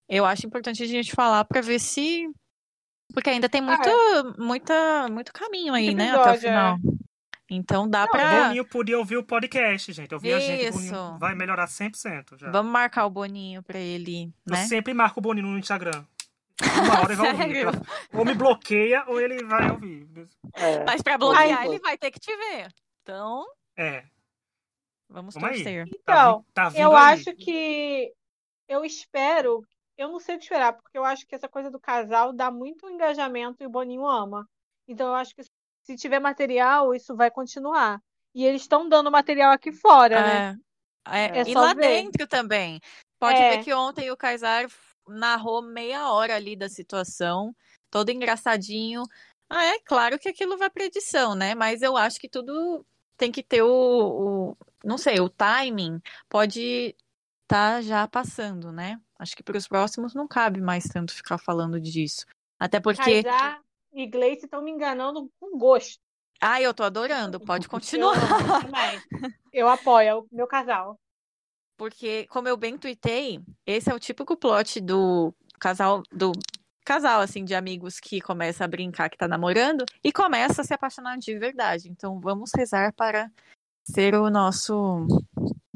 eu 0.09 0.27
acho 0.27 0.47
importante 0.47 0.83
a 0.83 0.87
gente 0.87 1.13
falar 1.13 1.45
para 1.45 1.63
ver 1.63 1.79
se. 1.79 2.29
Porque 3.15 3.31
ainda 3.31 3.49
tem 3.49 3.63
muito, 3.63 3.89
ah, 3.89 4.35
é. 4.37 4.43
muita, 4.43 5.09
muito 5.09 5.33
caminho 5.33 5.73
aí, 5.73 5.95
né? 5.95 6.11
Até 6.11 6.33
o 6.33 6.41
final. 6.41 6.77
É. 6.77 6.99
Então 7.51 7.89
dá 7.89 8.07
para. 8.07 8.41
O 8.41 8.45
Boninho 8.45 8.65
podia 8.65 8.99
ouvir 8.99 9.17
o 9.17 9.23
podcast, 9.25 9.93
gente. 9.93 10.13
Ouvir 10.13 10.29
Isso. 10.29 10.37
a 10.37 10.41
gente, 10.41 10.69
o 10.69 10.73
Boninho 10.73 11.19
vai 11.19 11.35
melhorar 11.35 11.67
100% 11.67 12.39
já. 12.39 12.51
Vamos 12.51 12.71
marcar 12.71 13.07
o 13.07 13.11
Boninho 13.11 13.63
pra 13.63 13.79
ele, 13.79 14.27
né? 14.47 14.65
Eu 14.65 14.69
sempre 14.69 14.93
marco 14.93 15.21
o 15.21 15.23
Boninho 15.23 15.47
no 15.47 15.59
Instagram. 15.59 16.05
Uma 16.61 17.01
hora 17.01 17.13
ele 17.13 17.23
vai 17.23 17.67
ouvir. 17.67 17.83
Ou 18.13 18.25
me 18.25 18.35
bloqueia 18.35 19.05
ou 19.07 19.21
ele 19.21 19.45
vai 19.45 19.71
ouvir. 19.71 20.09
É. 20.55 20.85
Mas 20.85 21.01
pra 21.01 21.17
bloquear, 21.17 21.65
ele 21.65 21.79
vai 21.79 21.97
ter 21.97 22.11
que 22.11 22.21
te 22.21 22.37
ver. 22.37 22.69
Então. 23.03 23.47
É. 23.77 24.05
Vamos, 25.09 25.35
Vamos 25.35 25.57
torcer. 25.57 25.85
Aí. 25.85 25.91
Então, 25.95 26.45
tá, 26.53 26.71
tá 26.71 26.79
eu 26.79 26.95
aí. 26.95 27.15
acho 27.15 27.35
que. 27.35 28.13
Eu 28.69 28.85
espero. 28.85 29.65
Eu 29.97 30.09
não 30.09 30.21
sei 30.21 30.37
o 30.37 30.39
que 30.39 30.45
esperar, 30.45 30.75
porque 30.75 30.97
eu 30.97 31.05
acho 31.05 31.27
que 31.27 31.35
essa 31.35 31.49
coisa 31.49 31.71
do 31.71 31.81
casal 31.81 32.33
dá 32.33 32.51
muito 32.51 32.89
engajamento 32.89 33.63
e 33.63 33.67
o 33.67 33.71
Boninho 33.71 34.07
ama. 34.07 34.47
Então 34.87 35.09
eu 35.09 35.15
acho 35.15 35.35
que 35.35 35.43
se 35.89 35.97
tiver 35.97 36.21
material, 36.21 36.95
isso 36.95 37.17
vai 37.17 37.31
continuar. 37.31 38.03
E 38.35 38.45
eles 38.45 38.61
estão 38.61 38.87
dando 38.87 39.11
material 39.11 39.53
aqui 39.53 39.73
fora, 39.73 40.17
é. 40.17 40.23
né? 40.23 40.59
É, 41.09 41.41
é 41.41 41.49
e 41.49 41.55
lá 41.55 41.73
ver. 41.73 41.81
dentro 41.81 42.27
também. 42.27 42.79
Pode 43.19 43.39
é. 43.39 43.57
ver 43.57 43.65
que 43.65 43.73
ontem 43.73 44.11
o 44.11 44.17
Kaysar 44.17 44.67
narrou 45.09 45.63
meia 45.63 46.13
hora 46.13 46.37
ali 46.37 46.55
da 46.55 46.69
situação, 46.69 47.57
todo 47.91 48.11
engraçadinho. 48.11 49.03
Ah, 49.49 49.65
é 49.65 49.79
claro 49.81 50.19
que 50.19 50.29
aquilo 50.29 50.59
vai 50.59 50.69
pra 50.69 50.85
edição, 50.85 51.35
né? 51.35 51.55
Mas 51.55 51.81
eu 51.81 51.97
acho 51.97 52.21
que 52.21 52.29
tudo 52.29 52.85
tem 53.17 53.33
que 53.33 53.43
ter 53.43 53.63
o, 53.63 53.71
o 53.71 54.57
não 54.85 54.99
sei, 54.99 55.21
o 55.21 55.31
timing 55.31 56.03
pode 56.29 56.95
estar 57.45 57.77
tá 57.77 57.81
já 57.81 58.07
passando, 58.07 58.71
né? 58.71 59.01
Acho 59.19 59.35
que 59.35 59.43
para 59.43 59.57
os 59.57 59.67
próximos 59.67 60.13
não 60.15 60.29
cabe 60.29 60.61
mais 60.61 60.85
tanto 60.85 61.15
ficar 61.15 61.39
falando 61.39 61.81
disso. 61.81 62.27
Até 62.61 62.79
porque. 62.79 63.23
Kaysar 63.23 63.63
e 63.93 64.07
Gleice 64.07 64.45
estão 64.45 64.63
me 64.63 64.71
enganando 64.71 65.31
com 65.39 65.59
gosto. 65.59 66.01
Ah, 66.41 66.61
eu 66.61 66.73
tô 66.73 66.83
adorando. 66.83 67.41
Pode 67.45 67.69
continuar. 67.69 68.17
Eu, 69.53 69.67
eu 69.67 69.69
apoio, 69.69 70.09
é 70.09 70.15
o 70.15 70.27
meu 70.31 70.47
casal. 70.47 70.99
Porque, 71.77 72.27
como 72.27 72.49
eu 72.49 72.57
bem 72.57 72.77
tuitei, 72.77 73.41
esse 73.65 73.91
é 73.91 73.95
o 73.95 74.01
típico 74.01 74.37
plot 74.37 74.81
do 74.81 75.33
casal, 75.61 76.03
do 76.11 76.33
casal, 76.85 77.21
assim, 77.21 77.45
de 77.45 77.55
amigos 77.55 78.01
que 78.01 78.21
começa 78.21 78.65
a 78.65 78.69
brincar 78.69 79.09
que 79.09 79.17
tá 79.17 79.29
namorando 79.29 79.85
e 80.03 80.13
começa 80.13 80.63
a 80.63 80.65
se 80.65 80.75
apaixonar 80.75 81.19
de 81.19 81.39
verdade. 81.39 81.89
Então, 81.89 82.21
vamos 82.21 82.51
rezar 82.55 82.93
para 82.95 83.31
ser 83.85 84.15
o 84.15 84.29
nosso 84.29 85.07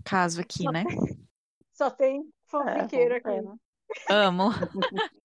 caso 0.04 0.40
aqui, 0.40 0.64
né? 0.70 0.84
Só 1.72 1.90
tem 1.90 2.28
fanfiqueiro 2.46 3.14
é, 3.14 3.16
aqui. 3.18 3.40
Né? 3.40 3.54
Amo. 4.10 4.50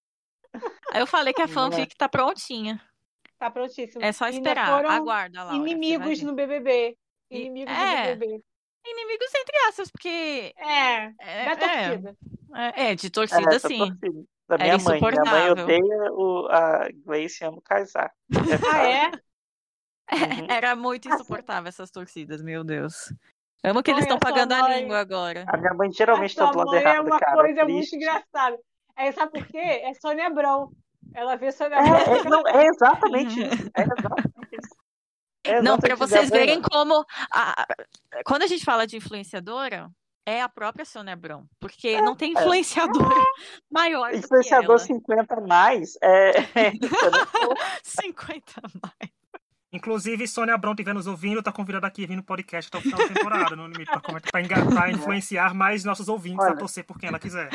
Aí 0.91 1.01
eu 1.01 1.07
falei 1.07 1.33
que 1.33 1.41
a 1.41 1.47
fanfic 1.47 1.95
tá 1.95 2.07
prontinha. 2.07 2.81
Tá 3.37 3.51
prontíssima. 3.51 4.03
É 4.03 4.11
só 4.11 4.27
esperar. 4.27 4.85
Aguarda 4.85 5.43
lá. 5.43 5.53
Inimigos 5.53 6.21
no 6.21 6.33
BBB. 6.33 6.97
Inimigos 7.29 7.73
é, 7.73 8.13
no 8.13 8.19
BBB. 8.19 8.43
Inimigos 8.85 9.35
entre 9.35 9.57
aspas, 9.67 9.91
porque. 9.91 10.53
É, 10.57 11.13
é 11.19 11.45
da 11.45 11.55
torcida. 11.55 12.17
É, 12.55 12.91
é 12.91 12.95
de 12.95 13.09
torcida, 13.09 13.55
é, 13.55 13.59
sim. 13.59 13.77
Torcida. 13.77 14.23
Da 14.47 14.57
minha 14.57 14.77
mãe. 14.77 15.01
Minha 15.01 15.25
mãe 15.25 15.51
odeia 15.51 16.11
o, 16.13 16.47
a 16.49 16.87
Gleice 17.05 17.43
ama 17.43 17.57
o 17.57 17.61
Kaysar. 17.61 18.11
ah, 18.71 18.87
é? 18.87 19.11
Uhum. 20.09 20.47
Era 20.49 20.73
muito 20.73 21.09
insuportável 21.09 21.67
essas 21.67 21.91
torcidas, 21.91 22.41
meu 22.41 22.63
Deus. 22.63 23.13
Amo 23.63 23.83
que 23.83 23.91
eles 23.91 24.03
estão 24.03 24.17
pagando 24.17 24.55
mãe... 24.55 24.61
a 24.61 24.79
língua 24.79 24.99
agora. 24.99 25.43
A 25.47 25.57
minha 25.57 25.73
mãe 25.73 25.91
geralmente 25.91 26.33
tá 26.33 26.49
do 26.49 26.57
lado 26.57 26.73
errado, 26.73 26.95
É 26.95 27.01
uma 27.01 27.19
cara, 27.19 27.41
coisa 27.41 27.65
triste. 27.65 27.71
muito 27.71 27.95
engraçada. 27.95 28.57
É, 28.97 29.11
sabe 29.11 29.31
por 29.31 29.47
quê? 29.47 29.57
É 29.57 29.93
Sônia 29.93 30.27
Abrão. 30.27 30.71
Ela 31.13 31.35
vê 31.35 31.51
Sônia 31.51 31.77
Abrão. 31.77 31.95
É, 31.95 32.19
é, 32.19 32.23
não, 32.23 32.47
é 32.47 32.65
exatamente 32.65 33.41
isso. 33.41 33.71
É 33.75 33.81
exatamente 33.81 34.49
isso. 34.53 34.75
É 35.43 35.61
não, 35.61 35.77
para 35.77 35.95
vocês 35.95 36.29
verem 36.29 36.61
como. 36.61 37.05
A... 37.31 37.65
Quando 38.25 38.41
a 38.41 38.47
gente 38.47 38.65
fala 38.65 38.85
de 38.85 38.97
influenciadora, 38.97 39.89
é 40.25 40.41
a 40.41 40.49
própria 40.49 40.83
Sônia 40.83 41.13
Abrão. 41.13 41.45
Porque 41.59 41.89
é, 41.89 42.01
não 42.01 42.15
tem 42.15 42.33
é. 42.35 42.39
influenciadora 42.41 43.13
é. 43.13 43.59
maior. 43.71 44.13
Influenciador 44.13 44.79
50 44.79 45.41
mais. 45.41 45.97
É... 46.01 46.31
50 47.83 48.61
mais. 48.81 49.17
Inclusive, 49.71 50.27
Sônia 50.27 50.55
Abrão 50.55 50.71
estiver 50.71 50.93
nos 50.93 51.07
ouvindo, 51.07 51.43
tá 51.43 51.51
convidada 51.51 51.87
aqui 51.87 52.03
a 52.03 52.07
vir 52.07 52.15
no 52.15 52.23
podcast 52.23 52.69
até 52.69 52.77
o 52.77 52.81
final 52.81 52.99
da 52.99 53.13
temporada, 53.13 53.55
no 53.55 53.67
limite, 53.67 53.91
pra, 53.91 53.99
pra, 53.99 54.19
pra 54.21 54.41
influenciar 54.91 55.53
mais 55.53 55.83
nossos 55.83 56.07
ouvintes 56.07 56.43
Olha, 56.43 56.53
a 56.53 56.57
torcer 56.57 56.85
por 56.85 56.97
quem 56.97 57.09
ela 57.09 57.19
quiser. 57.19 57.49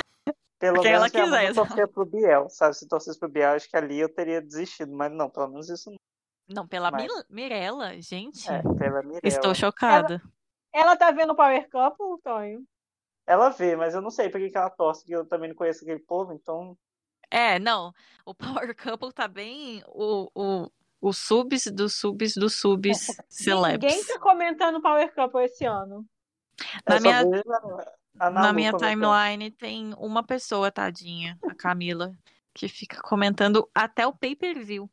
Pelo 0.62 0.74
Porque 0.74 0.90
menos 0.90 1.12
ela 1.12 1.24
quiser. 1.24 1.48
eu 1.48 1.54
torcia 1.56 1.88
pro 1.88 2.06
Biel, 2.06 2.48
sabe? 2.48 2.76
Se 2.76 2.86
torcesse 2.86 3.18
pro 3.18 3.28
Biel, 3.28 3.50
acho 3.50 3.68
que 3.68 3.76
ali 3.76 3.98
eu 3.98 4.08
teria 4.08 4.40
desistido, 4.40 4.92
mas 4.92 5.10
não, 5.10 5.28
pelo 5.28 5.48
menos 5.48 5.68
isso 5.68 5.90
não. 5.90 5.98
Não, 6.48 6.68
pela 6.68 6.88
mas... 6.88 7.10
Mirella, 7.28 8.00
gente. 8.00 8.48
É, 8.48 8.62
pela 8.62 9.02
Mirella. 9.02 9.20
Estou 9.24 9.52
chocada. 9.56 10.22
Ela, 10.72 10.84
ela 10.84 10.96
tá 10.96 11.10
vendo 11.10 11.32
o 11.32 11.34
Power 11.34 11.68
Couple, 11.68 12.22
Tonho? 12.22 12.64
Ela 13.26 13.48
vê, 13.48 13.74
mas 13.74 13.92
eu 13.92 14.00
não 14.00 14.10
sei 14.10 14.30
por 14.30 14.38
que 14.38 14.56
ela 14.56 14.70
torce, 14.70 15.04
que 15.04 15.10
eu 15.10 15.26
também 15.26 15.48
não 15.48 15.56
conheço 15.56 15.82
aquele 15.82 15.98
povo, 15.98 16.32
então. 16.32 16.78
É, 17.28 17.58
não. 17.58 17.92
O 18.24 18.32
Power 18.32 18.76
Couple 18.76 19.12
tá 19.12 19.26
bem 19.26 19.82
o, 19.88 20.30
o, 20.32 20.70
o 21.00 21.12
subs 21.12 21.64
dos 21.72 21.96
subs 21.96 22.34
dos 22.34 22.54
subs 22.54 23.08
celebs. 23.28 23.92
Ninguém 23.92 24.04
tá 24.04 24.16
comentando 24.20 24.80
Power 24.80 25.12
Couple 25.12 25.42
esse 25.42 25.64
ano. 25.64 26.06
Na 26.88 27.00
minha... 27.00 27.24
Na 28.14 28.52
minha 28.52 28.72
timeline 28.72 29.50
tem 29.50 29.94
uma 29.96 30.22
pessoa, 30.22 30.70
tadinha, 30.70 31.38
a 31.48 31.54
Camila, 31.54 32.14
que 32.54 32.68
fica 32.68 33.00
comentando 33.00 33.68
até 33.74 34.06
o 34.06 34.12
pay-per-view. 34.12 34.90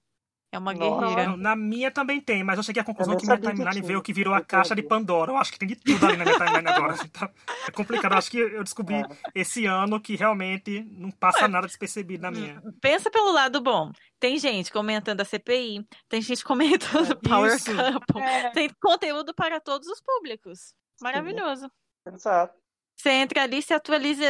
É 0.51 0.57
uma 0.57 0.73
Nossa. 0.73 1.05
guerreira. 1.05 1.37
Na 1.37 1.55
minha 1.55 1.91
também 1.91 2.19
tem, 2.19 2.43
mas 2.43 2.57
eu 2.57 2.63
cheguei 2.63 2.81
à 2.81 2.85
conclusão 2.85 3.15
que 3.15 3.23
minha 3.23 3.37
timeline 3.37 3.81
que 3.81 3.87
veio 3.87 4.01
que 4.01 4.11
virou 4.11 4.33
a 4.33 4.41
caixa 4.41 4.75
de 4.75 4.81
Pandora. 4.81 5.31
Eu 5.31 5.37
acho 5.37 5.51
que 5.51 5.59
tem 5.59 5.67
de 5.67 5.75
tudo 5.75 6.03
ali 6.07 6.17
na 6.17 6.25
minha 6.25 6.37
timeline 6.37 6.67
agora. 6.67 6.95
Então, 7.05 7.29
é 7.67 7.71
complicado. 7.71 8.13
Eu 8.13 8.17
acho 8.17 8.31
que 8.31 8.39
eu 8.39 8.63
descobri 8.63 8.95
é. 8.95 9.05
esse 9.35 9.67
ano 9.67 9.99
que 9.99 10.15
realmente 10.15 10.81
não 10.89 11.11
passa 11.11 11.47
nada 11.47 11.67
despercebido 11.67 12.23
na 12.23 12.31
minha. 12.31 12.63
Pensa 12.81 13.11
pelo 13.11 13.31
lado 13.31 13.61
bom. 13.61 13.91
Tem 14.19 14.39
gente 14.39 14.71
comentando 14.71 15.21
a 15.21 15.25
CPI, 15.25 15.85
tem 16.07 16.19
gente 16.19 16.41
comentando 16.43 17.11
é, 17.11 17.15
Power. 17.15 17.57
Couple, 17.63 18.21
é. 18.23 18.49
tem 18.49 18.69
conteúdo 18.81 19.35
para 19.35 19.59
todos 19.59 19.87
os 19.87 20.01
públicos. 20.01 20.73
Maravilhoso. 20.99 21.69
Exato. 22.11 22.58
Você 22.99 23.11
entra 23.11 23.43
ali, 23.43 23.61
se 23.61 23.73
atualiza, 23.73 24.25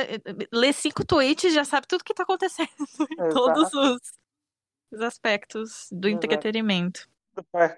lê 0.54 0.72
cinco 0.72 1.04
tweets, 1.04 1.52
já 1.52 1.66
sabe 1.66 1.88
tudo 1.88 2.04
que 2.04 2.14
está 2.14 2.22
acontecendo 2.22 2.70
em 3.20 3.30
todos 3.30 3.74
os, 3.74 4.00
os 4.92 5.02
aspectos 5.02 5.88
do 5.92 6.08
Exato. 6.08 6.26
entretenimento. 6.28 7.10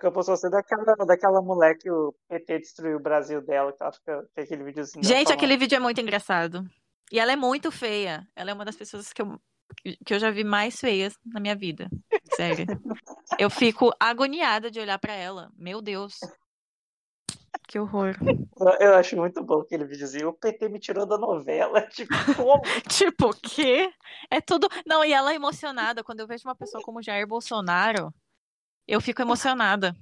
Eu 0.04 0.24
só 0.24 0.36
ser 0.36 0.50
daquela, 0.50 0.84
daquela 1.06 1.42
mulher 1.42 1.78
que 1.78 1.90
o 1.90 2.14
PT 2.28 2.60
destruiu 2.60 2.98
o 2.98 3.02
Brasil 3.02 3.42
dela, 3.42 3.72
que 3.72 3.82
ela 3.82 3.92
fica 3.94 4.30
tem 4.36 4.44
aquele 4.44 4.66
videozinho. 4.66 5.06
Gente, 5.06 5.32
aquele 5.32 5.56
vídeo 5.56 5.78
é 5.78 5.80
muito 5.80 6.02
engraçado. 6.02 6.70
E 7.10 7.20
ela 7.20 7.32
é 7.32 7.38
muito 7.38 7.72
feia. 7.72 8.28
Ela 8.36 8.52
é 8.52 8.54
uma 8.54 8.66
das 8.66 8.76
pessoas 8.76 9.14
que 9.14 9.22
eu, 9.22 9.40
que 10.06 10.14
eu 10.14 10.20
já 10.20 10.30
vi 10.30 10.44
mais 10.44 10.78
feias 10.78 11.18
na 11.26 11.40
minha 11.40 11.56
vida. 11.56 11.90
Sério. 12.36 12.66
eu 13.40 13.50
fico 13.50 13.94
agoniada 13.98 14.70
de 14.70 14.80
olhar 14.80 15.00
para 15.00 15.14
ela. 15.14 15.52
Meu 15.56 15.82
Deus. 15.82 16.20
Que 17.72 17.80
horror. 17.80 18.18
Eu 18.82 18.96
acho 18.96 19.16
muito 19.16 19.42
bom 19.42 19.62
aquele 19.62 19.86
videozinho. 19.86 20.28
O 20.28 20.34
PT 20.34 20.68
me 20.68 20.78
tirou 20.78 21.06
da 21.06 21.18
novela. 21.18 21.82
Tipo, 21.88 22.14
como? 22.36 22.62
tipo, 22.90 23.30
o 23.30 23.34
quê? 23.34 23.90
É 24.30 24.42
tudo. 24.42 24.68
Não, 24.86 25.06
e 25.06 25.14
ela 25.14 25.32
é 25.32 25.36
emocionada. 25.36 26.04
Quando 26.04 26.20
eu 26.20 26.28
vejo 26.28 26.46
uma 26.46 26.54
pessoa 26.56 26.84
como 26.84 27.02
Jair 27.02 27.26
Bolsonaro, 27.26 28.14
eu 28.86 29.00
fico 29.00 29.22
emocionada. 29.22 29.96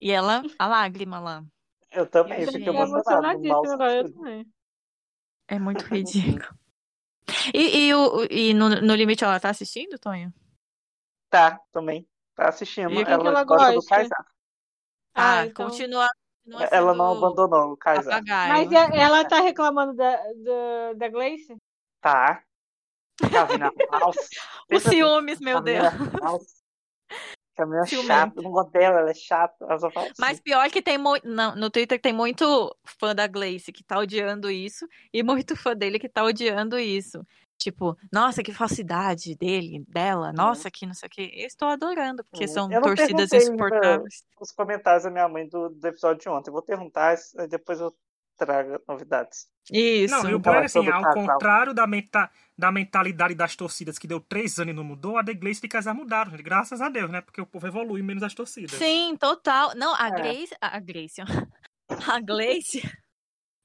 E 0.00 0.10
ela, 0.10 0.42
a 0.58 0.66
lágrima 0.66 1.20
lá. 1.20 1.44
Eu 1.92 2.08
também, 2.08 2.42
eu 2.42 2.50
fico 2.50 2.70
emocionadíssima 2.70 3.72
agora, 3.72 3.94
eu 3.94 4.12
também. 4.12 4.52
É 5.46 5.60
muito 5.60 5.84
ridículo. 5.94 6.58
E, 7.54 7.86
e, 7.86 7.94
o, 7.94 8.26
e 8.28 8.52
no, 8.52 8.68
no 8.68 8.96
limite 8.96 9.22
ela 9.22 9.38
tá 9.38 9.50
assistindo, 9.50 9.96
Tonho? 9.96 10.34
Tá, 11.30 11.60
também. 11.70 12.04
Tá 12.34 12.48
assistindo. 12.48 12.90
E 12.90 13.00
ela, 13.00 13.28
ela 13.28 13.44
gosta 13.44 13.74
do 13.74 13.84
Kaysar. 13.84 14.26
Ah, 15.14 15.38
ah 15.38 15.46
então... 15.46 15.66
continua 15.66 16.10
ela 16.70 16.94
não 16.94 17.12
abandonou 17.12 17.72
o. 17.72 17.78
Mas 17.84 18.72
é, 18.72 18.98
ela 18.98 19.24
tá 19.24 19.40
reclamando 19.40 19.94
da, 19.94 20.16
da, 20.16 20.92
da 20.96 21.08
Gleice? 21.08 21.56
Tá. 22.00 22.42
Os 24.70 24.82
ciúmes, 24.82 25.38
meu 25.40 25.60
Deus. 25.60 25.88
Que 27.54 27.62
a 27.62 27.66
menina 27.66 27.84
é 27.84 27.86
chata, 27.86 28.40
não 28.40 28.50
gosto 28.50 28.72
dela, 28.72 29.00
ela 29.00 29.10
é 29.10 29.14
chata. 29.14 29.64
Ela 29.68 29.78
Mas 30.18 30.32
assim. 30.32 30.42
pior 30.42 30.70
que 30.70 30.80
tem 30.80 30.96
muito. 30.96 31.28
No 31.28 31.70
Twitter 31.70 32.00
tem 32.00 32.12
muito 32.12 32.74
fã 32.82 33.14
da 33.14 33.26
Glace 33.26 33.70
que 33.70 33.84
tá 33.84 33.98
odiando 33.98 34.50
isso, 34.50 34.88
e 35.12 35.22
muito 35.22 35.54
fã 35.54 35.76
dele 35.76 35.98
que 35.98 36.08
tá 36.08 36.24
odiando 36.24 36.78
isso. 36.78 37.24
Tipo, 37.62 37.96
nossa, 38.10 38.42
que 38.42 38.52
falsidade 38.52 39.36
dele, 39.36 39.84
dela, 39.86 40.28
uhum. 40.28 40.34
nossa, 40.34 40.68
que 40.68 40.84
não 40.84 40.94
sei 40.94 41.06
o 41.06 41.10
que. 41.10 41.22
Eu 41.22 41.46
estou 41.46 41.68
adorando, 41.68 42.24
porque 42.24 42.44
uhum. 42.46 42.50
são 42.50 42.68
torcidas 42.68 43.32
insuportáveis. 43.32 44.24
Os 44.40 44.50
comentários 44.50 45.04
da 45.04 45.10
minha 45.10 45.28
mãe 45.28 45.48
do, 45.48 45.68
do 45.68 45.86
episódio 45.86 46.20
de 46.20 46.28
ontem. 46.28 46.50
Eu 46.50 46.54
vou 46.54 46.62
perguntar, 46.62 47.16
depois 47.48 47.78
eu 47.78 47.94
trago 48.36 48.80
novidades. 48.88 49.46
Isso. 49.70 50.12
Não, 50.12 50.28
e 50.28 50.34
o 50.34 50.40
pior 50.40 50.56
é 50.56 50.64
assim, 50.64 50.88
ao 50.90 51.14
contrário 51.14 51.72
da, 51.72 51.86
meta, 51.86 52.28
da 52.58 52.72
mentalidade 52.72 53.34
das 53.34 53.54
torcidas 53.54 53.96
que 53.96 54.08
deu 54.08 54.18
três 54.18 54.58
anos 54.58 54.72
e 54.72 54.76
não 54.76 54.82
mudou, 54.82 55.16
a 55.16 55.22
The 55.22 55.34
Glace 55.34 55.60
e 55.62 55.68
Casar 55.68 55.94
mudaram, 55.94 56.32
gente. 56.32 56.42
Graças 56.42 56.80
a 56.80 56.88
Deus, 56.88 57.12
né? 57.12 57.20
Porque 57.20 57.40
o 57.40 57.46
povo 57.46 57.68
evolui 57.68 58.02
menos 58.02 58.24
as 58.24 58.34
torcidas. 58.34 58.72
Sim, 58.72 59.16
total. 59.16 59.76
Não, 59.76 59.94
a 59.94 60.08
é. 60.08 60.10
Grace. 60.10 60.56
A 60.60 60.80
Grace. 60.80 61.20
A 62.08 62.20
Glace. 62.20 62.82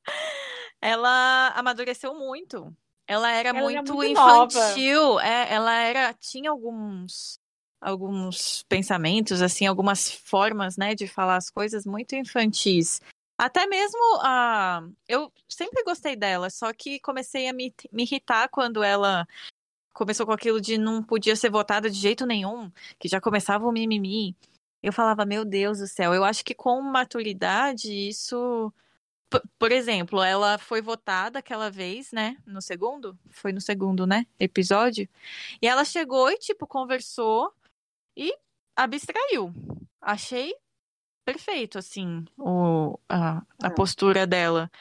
ela 0.80 1.50
amadureceu 1.56 2.14
muito. 2.14 2.72
Ela 3.08 3.32
era 3.32 3.50
ela 3.50 3.62
muito, 3.62 3.94
muito, 3.94 4.12
infantil. 4.12 5.20
É, 5.20 5.54
ela 5.54 5.74
era. 5.74 6.14
Tinha 6.14 6.52
alguns 6.52 7.40
alguns 7.80 8.64
pensamentos, 8.68 9.42
assim, 9.42 9.66
algumas 9.66 10.12
formas, 10.12 10.78
né, 10.78 10.96
de 10.96 11.08
falar 11.08 11.36
as 11.36 11.50
coisas 11.50 11.86
muito 11.86 12.16
infantis. 12.16 13.00
Até 13.38 13.68
mesmo 13.68 14.00
a. 14.22 14.84
Eu 15.08 15.32
sempre 15.48 15.84
gostei 15.84 16.16
dela, 16.16 16.50
só 16.50 16.74
que 16.74 17.00
comecei 17.00 17.48
a 17.48 17.54
me, 17.54 17.74
me 17.92 18.04
irritar 18.04 18.50
quando 18.50 18.84
ela 18.84 19.28
começou 19.94 20.26
com 20.26 20.32
aquilo 20.32 20.60
de 20.60 20.78
não 20.78 21.04
podia 21.04 21.36
ser 21.36 21.50
votada 21.50 21.90
de 21.90 21.98
jeito 21.98 22.26
nenhum, 22.26 22.72
que 23.00 23.08
já 23.08 23.22
começava 23.22 23.66
o 23.66 23.72
mimimi. 23.72 24.36
Eu 24.82 24.94
falava, 24.94 25.26
meu 25.26 25.44
Deus 25.46 25.80
do 25.80 25.88
céu, 25.88 26.14
eu 26.14 26.24
acho 26.24 26.44
que 26.44 26.54
com 26.54 26.82
maturidade 26.82 27.92
isso. 27.92 28.74
Por 29.60 29.72
exemplo, 29.72 30.22
ela 30.22 30.58
foi 30.58 30.82
votada 30.82 31.40
aquela 31.40 31.70
vez, 31.70 32.12
né? 32.12 32.38
No 32.46 32.62
segundo? 32.62 33.18
Foi 33.30 33.52
no 33.52 33.60
segundo, 33.60 34.08
né? 34.08 34.26
Episódio. 34.40 35.08
E 35.62 35.68
ela 35.68 35.84
chegou 35.84 36.32
e, 36.32 36.38
tipo, 36.38 36.66
conversou 36.66 37.54
e 38.16 38.34
abstraiu. 38.76 39.54
Achei 40.02 40.56
perfeito, 41.26 41.78
assim, 41.78 42.24
o, 42.38 42.98
a, 43.10 43.44
a 43.62 43.68
é. 43.68 43.70
postura 43.70 44.26
dela. 44.26 44.72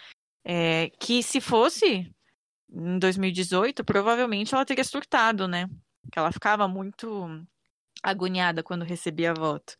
É, 0.44 0.90
que 1.00 1.20
se 1.24 1.40
fosse 1.40 2.08
em 2.70 2.98
2018, 3.00 3.84
provavelmente 3.84 4.54
ela 4.54 4.64
teria 4.64 4.84
surtado, 4.84 5.48
né? 5.48 5.68
Que 6.12 6.20
ela 6.20 6.30
ficava 6.30 6.68
muito 6.68 7.44
agoniada 8.00 8.62
quando 8.62 8.84
recebia 8.84 9.34
voto. 9.34 9.76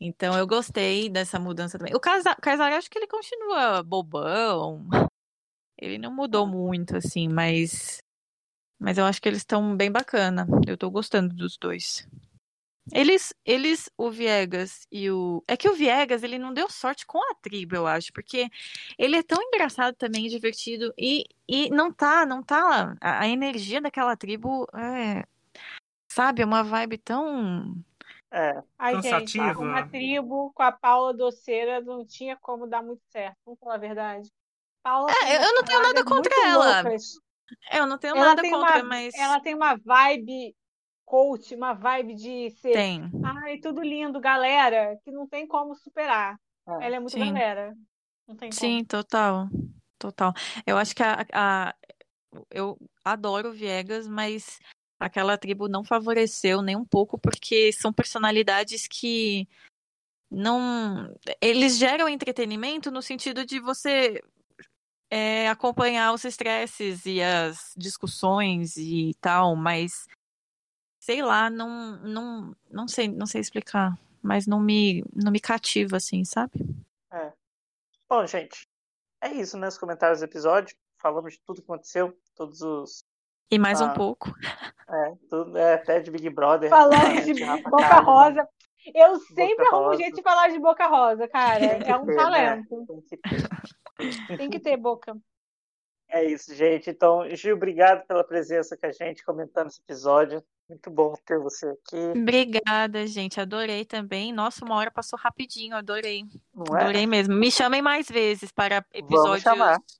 Então 0.00 0.36
eu 0.38 0.46
gostei 0.46 1.10
dessa 1.10 1.38
mudança 1.38 1.78
também. 1.78 1.94
O 1.94 2.00
Casar, 2.00 2.38
acho 2.72 2.90
que 2.90 2.98
ele 2.98 3.06
continua 3.06 3.82
bobão. 3.82 4.88
Ele 5.82 5.96
não 5.96 6.14
mudou 6.14 6.46
muito, 6.46 6.94
assim, 6.94 7.26
mas. 7.26 8.02
Mas 8.78 8.98
eu 8.98 9.06
acho 9.06 9.20
que 9.20 9.26
eles 9.26 9.38
estão 9.38 9.74
bem 9.74 9.90
bacana. 9.90 10.46
Eu 10.66 10.76
tô 10.76 10.90
gostando 10.90 11.34
dos 11.34 11.56
dois. 11.56 12.06
Eles, 12.92 13.32
eles, 13.44 13.88
o 13.96 14.10
Viegas 14.10 14.86
e 14.90 15.10
o. 15.10 15.42
É 15.46 15.56
que 15.56 15.68
o 15.68 15.74
Viegas, 15.74 16.22
ele 16.22 16.38
não 16.38 16.52
deu 16.52 16.68
sorte 16.68 17.06
com 17.06 17.18
a 17.30 17.34
tribo, 17.36 17.76
eu 17.76 17.86
acho, 17.86 18.12
porque 18.12 18.48
ele 18.98 19.16
é 19.16 19.22
tão 19.22 19.40
engraçado 19.42 19.94
também, 19.94 20.28
divertido, 20.28 20.92
e, 20.98 21.24
e 21.48 21.70
não 21.70 21.92
tá, 21.92 22.26
não 22.26 22.42
tá. 22.42 22.96
A, 23.00 23.20
a 23.22 23.28
energia 23.28 23.80
daquela 23.80 24.16
tribo 24.16 24.66
é. 24.74 25.24
Sabe, 26.12 26.42
é 26.42 26.44
uma 26.44 26.64
vibe 26.64 26.98
tão. 26.98 27.74
É, 28.32 28.62
Ai, 28.78 28.94
cansativa. 28.94 29.46
Gente, 29.46 29.58
uma 29.58 29.88
tribo 29.88 30.52
com 30.54 30.62
a 30.62 30.70
Paula 30.70 31.12
Doceira 31.12 31.80
não 31.80 32.04
tinha 32.04 32.36
como 32.36 32.66
dar 32.66 32.82
muito 32.82 33.02
certo, 33.08 33.36
vamos 33.44 33.58
falar 33.58 33.74
a 33.74 33.78
verdade. 33.78 34.30
Paula 34.82 35.10
é, 35.10 35.44
eu 35.44 35.54
não 35.54 35.64
tenho 35.64 35.82
nada 35.82 36.04
contra 36.04 36.32
ela. 36.46 36.82
Loucas. 36.82 37.14
Eu 37.72 37.86
não 37.86 37.98
tenho 37.98 38.16
ela 38.16 38.26
nada 38.26 38.42
contra, 38.42 38.76
uma, 38.76 38.84
mas. 38.84 39.14
Ela 39.14 39.40
tem 39.40 39.54
uma 39.54 39.74
vibe 39.76 40.54
coach, 41.04 41.54
uma 41.56 41.72
vibe 41.72 42.14
de 42.14 42.50
ser. 42.50 42.72
Tem. 42.72 43.10
Ai, 43.24 43.58
tudo 43.58 43.82
lindo, 43.82 44.20
galera, 44.20 44.96
que 45.02 45.10
não 45.10 45.26
tem 45.26 45.46
como 45.46 45.74
superar. 45.74 46.38
É. 46.68 46.86
Ela 46.86 46.96
é 46.96 47.00
muito 47.00 47.12
Sim. 47.12 47.32
galera. 47.32 47.74
Não 48.28 48.36
tem 48.36 48.52
Sim, 48.52 48.84
como. 48.84 49.02
total. 49.02 49.48
Total. 49.98 50.32
Eu 50.64 50.78
acho 50.78 50.94
que 50.94 51.02
a, 51.02 51.26
a, 51.32 51.74
eu 52.50 52.78
adoro 53.04 53.52
Viegas, 53.52 54.06
mas 54.06 54.60
aquela 55.00 55.38
tribo 55.38 55.66
não 55.66 55.82
favoreceu 55.82 56.60
nem 56.60 56.76
um 56.76 56.84
pouco, 56.84 57.18
porque 57.18 57.72
são 57.72 57.92
personalidades 57.92 58.86
que 58.86 59.48
não. 60.30 61.12
Eles 61.40 61.78
geram 61.78 62.08
entretenimento 62.08 62.90
no 62.90 63.00
sentido 63.00 63.44
de 63.44 63.58
você 63.58 64.22
é, 65.10 65.48
acompanhar 65.48 66.12
os 66.12 66.24
estresses 66.24 67.04
e 67.06 67.20
as 67.20 67.72
discussões 67.76 68.76
e 68.76 69.14
tal, 69.20 69.56
mas 69.56 70.06
sei 71.00 71.22
lá, 71.22 71.48
não, 71.50 71.96
não, 72.02 72.56
não 72.70 72.86
sei, 72.86 73.08
não 73.08 73.26
sei 73.26 73.40
explicar, 73.40 73.98
mas 74.22 74.46
não 74.46 74.60
me, 74.60 75.02
não 75.12 75.32
me 75.32 75.40
cativa 75.40 75.96
assim, 75.96 76.24
sabe? 76.24 76.52
É. 77.10 77.32
Bom, 78.08 78.24
gente, 78.26 78.68
é 79.20 79.32
isso, 79.32 79.56
né? 79.56 79.66
Os 79.66 79.78
comentários 79.78 80.20
do 80.20 80.24
episódio. 80.24 80.76
Falamos 80.98 81.32
de 81.32 81.40
tudo 81.40 81.62
que 81.62 81.64
aconteceu, 81.64 82.16
todos 82.34 82.60
os. 82.60 83.04
E 83.50 83.58
mais 83.58 83.80
ah, 83.80 83.86
um 83.86 83.94
pouco. 83.94 84.32
É, 84.88 85.12
tudo, 85.28 85.56
é, 85.56 85.74
até 85.74 86.00
de 86.00 86.10
Big 86.10 86.30
Brother. 86.30 86.70
Falando 86.70 87.20
de, 87.24 87.32
de 87.32 87.62
Boca 87.62 88.00
Rosa. 88.00 88.48
Eu 88.94 89.18
sempre 89.18 89.56
Boca 89.56 89.68
arrumo 89.68 89.88
Rosa. 89.88 89.98
jeito 89.98 90.16
de 90.16 90.22
falar 90.22 90.48
de 90.48 90.58
Boca 90.58 90.86
Rosa, 90.86 91.28
cara. 91.28 91.64
é 91.64 91.96
um 91.96 92.06
ter, 92.06 92.14
né? 92.14 92.16
talento. 92.16 92.76
Né? 92.76 92.86
Tem, 92.86 93.00
que 93.00 93.16
ter. 93.16 94.36
Tem 94.36 94.50
que 94.50 94.60
ter 94.60 94.76
boca. 94.76 95.16
É 96.08 96.24
isso, 96.24 96.54
gente. 96.54 96.90
Então, 96.90 97.24
Gil, 97.36 97.54
obrigado 97.54 98.04
pela 98.06 98.24
presença 98.24 98.76
com 98.76 98.86
a 98.86 98.92
gente, 98.92 99.24
comentando 99.24 99.68
esse 99.68 99.80
episódio. 99.80 100.42
Muito 100.68 100.90
bom 100.90 101.14
ter 101.26 101.38
você 101.38 101.66
aqui. 101.66 102.18
Obrigada, 102.18 103.06
gente. 103.06 103.40
Adorei 103.40 103.84
também. 103.84 104.32
Nossa, 104.32 104.64
uma 104.64 104.76
hora 104.76 104.90
passou 104.90 105.18
rapidinho, 105.18 105.76
adorei. 105.76 106.24
Não 106.54 106.76
é? 106.76 106.82
Adorei 106.82 107.06
mesmo. 107.06 107.34
Me 107.34 107.50
chamem 107.50 107.82
mais 107.82 108.08
vezes 108.08 108.50
para 108.50 108.84
episódios 108.92 109.44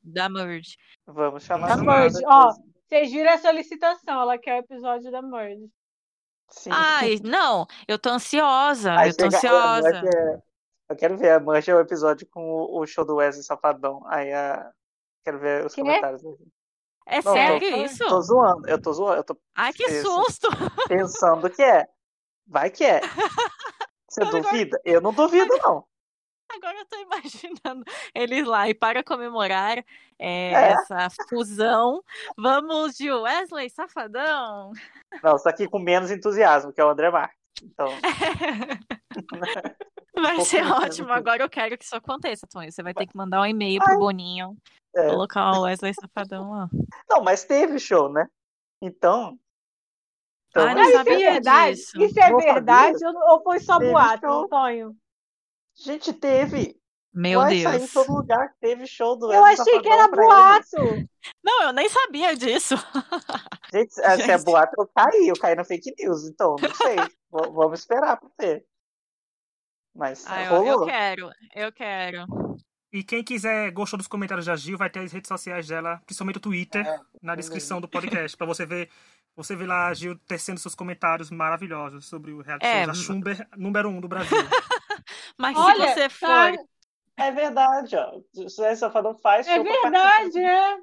da 0.03 0.29
Merge. 0.29 0.77
Vamos 1.07 1.45
chamar. 1.45 1.77
Da 1.77 1.83
Merge. 1.83 2.19
Ó, 2.25 2.55
vocês 2.91 3.13
viram 3.13 3.31
a 3.33 3.39
solicitação, 3.39 4.21
ela 4.21 4.37
quer 4.37 4.57
o 4.57 4.65
episódio 4.65 5.13
da 5.13 5.23
Merge. 5.23 5.71
Sim. 6.49 6.71
Ai, 6.73 7.21
não, 7.23 7.65
eu 7.87 7.97
tô 7.97 8.09
ansiosa. 8.09 8.93
Aí 8.99 9.11
eu 9.11 9.17
tô 9.17 9.27
ansiosa. 9.27 10.03
Eu 10.89 10.97
quero 10.97 11.17
ver 11.17 11.31
a 11.31 11.39
Merge 11.39 11.71
é 11.71 11.75
o 11.77 11.81
episódio 11.81 12.27
com 12.27 12.43
o 12.43 12.85
show 12.85 13.05
do 13.05 13.15
Wesley 13.15 13.45
Safadão. 13.45 14.03
Aí 14.07 14.33
a. 14.33 14.73
Quero 15.23 15.39
ver 15.39 15.67
os 15.67 15.73
que? 15.73 15.83
comentários. 15.83 16.21
É 17.07 17.23
não, 17.23 17.33
sério 17.33 17.71
tô, 17.71 17.77
isso? 17.77 18.09
Tô 18.09 18.21
zoando, 18.23 18.69
eu 18.69 18.83
tô 18.83 18.93
zoando. 18.93 19.17
Eu 19.19 19.25
tô 19.25 19.37
Ai, 19.55 19.73
que 19.73 19.89
susto! 20.01 20.49
Pensando 20.89 21.49
que 21.49 21.63
é. 21.63 21.87
Vai 22.45 22.71
que 22.71 22.85
é. 22.85 23.01
Você 24.11 24.25
duvida? 24.25 24.81
Eu 24.85 25.01
não 25.01 25.13
duvido, 25.13 25.57
não. 25.63 25.85
Agora 26.55 26.79
eu 26.79 26.87
tô 26.87 26.97
imaginando 26.99 27.85
eles 28.15 28.47
lá 28.47 28.69
e 28.69 28.75
para 28.75 29.05
comemorar 29.05 29.79
é, 29.79 29.85
é. 30.19 30.73
essa 30.73 31.09
fusão, 31.29 32.03
vamos 32.37 32.97
de 32.97 33.11
Wesley 33.11 33.71
Safadão. 33.71 34.73
Não, 35.23 35.39
só 35.39 35.53
que 35.53 35.69
com 35.69 35.79
menos 35.79 36.11
entusiasmo, 36.11 36.73
que 36.73 36.81
é 36.81 36.85
o 36.85 36.91
André 36.91 37.11
Marques. 37.11 37.39
Então. 37.63 37.89
Vai 40.21 40.41
ser 40.41 40.67
ótimo. 40.67 41.13
Agora 41.13 41.43
eu 41.43 41.49
quero 41.49 41.79
que 41.79 41.85
isso 41.85 41.97
aconteça, 41.97 42.47
Tony. 42.47 42.71
Você 42.71 42.83
vai 42.83 42.93
ter 42.93 43.07
que 43.07 43.17
mandar 43.17 43.41
um 43.41 43.47
e-mail 43.47 43.81
pro 43.83 43.99
Boninho 43.99 44.55
é. 44.95 45.09
Colocar 45.09 45.53
o 45.53 45.63
Wesley 45.63 45.95
Safadão 45.95 46.51
lá. 46.51 46.69
Não, 47.09 47.23
mas 47.23 47.45
teve 47.45 47.79
show, 47.79 48.13
né? 48.13 48.27
Então. 48.83 49.39
então 50.49 50.69
ah, 50.69 50.75
não 50.75 50.83
isso 50.83 50.93
sabia 50.93 51.29
é 51.29 51.33
verdade? 51.33 51.77
disso. 51.77 52.03
Isso 52.03 52.21
é 52.21 52.35
verdade 52.35 53.05
ou 53.05 53.43
foi 53.43 53.61
só 53.61 53.79
teve 53.79 53.93
boato, 53.93 54.27
show. 54.27 54.45
Antônio? 54.45 54.97
Gente, 55.83 56.13
teve. 56.13 56.79
Meu 57.13 57.41
Vai 57.41 57.51
Deus. 57.51 57.63
Sair 57.63 57.83
em 57.83 57.89
todo 57.89 58.17
lugar 58.17 58.55
teve 58.61 58.87
show 58.87 59.19
do 59.19 59.33
Eu 59.33 59.45
achei 59.45 59.57
Safadão 59.57 59.83
que 59.83 59.89
era 59.89 60.09
boato. 60.09 60.79
Ele. 60.79 61.11
Não, 61.43 61.63
eu 61.65 61.73
nem 61.73 61.89
sabia 61.89 62.37
disso. 62.37 62.77
Gente, 63.73 63.95
Gente. 63.97 64.25
se 64.25 64.31
é 64.31 64.39
boato, 64.39 64.73
eu 64.79 64.89
caí. 64.95 65.29
Eu 65.29 65.39
caí 65.39 65.55
na 65.57 65.65
fake 65.65 65.93
news, 65.99 66.29
então, 66.29 66.55
não 66.61 66.75
sei. 66.75 66.97
Vamos 67.31 67.81
esperar 67.81 68.17
pra 68.17 68.29
ver. 68.41 68.65
Mas 69.95 70.25
ah, 70.27 70.45
eu, 70.45 70.65
eu 70.65 70.85
quero, 70.85 71.31
eu 71.55 71.73
quero. 71.73 72.27
E 72.93 73.03
quem 73.03 73.25
quiser, 73.25 73.71
gostou 73.73 73.97
dos 73.97 74.07
comentários 74.07 74.47
da 74.47 74.55
Gil, 74.57 74.79
vai 74.79 74.91
ter 74.91 75.01
as 75.01 75.13
redes 75.13 75.29
sociais 75.29 75.67
dela, 75.67 76.01
principalmente 76.07 76.39
o 76.39 76.41
Twitter, 76.41 76.87
é, 76.87 77.01
na 77.23 77.35
descrição 77.35 77.81
do 77.81 77.89
podcast, 77.89 78.37
para 78.37 78.47
você 78.47 78.67
ver 78.67 78.89
você 79.37 79.57
vê 79.57 79.67
lá 79.67 79.89
a 79.89 79.95
Gil 79.95 80.19
tecendo 80.27 80.61
seus 80.61 80.75
comentários 80.75 81.31
maravilhosos 81.31 82.07
sobre 82.07 82.33
o 82.33 82.43
reality 82.43 82.67
é, 82.67 82.85
show, 82.85 82.91
a 82.91 82.95
Schumber 82.95 83.49
número 83.57 83.89
um 83.89 84.01
do 84.01 84.09
Brasil. 84.09 84.37
Mas 85.39 85.57
Olha, 85.57 85.89
se 85.89 85.95
você 85.95 86.09
for... 86.09 86.29
Tá... 86.29 86.55
É 87.17 87.31
verdade, 87.31 87.97
ó. 87.97 88.21
O 88.37 88.49
Suécia 88.49 88.77
Safadão 88.77 89.15
faz 89.15 89.47
É 89.47 89.63
verdade, 89.63 90.39
é. 90.39 90.79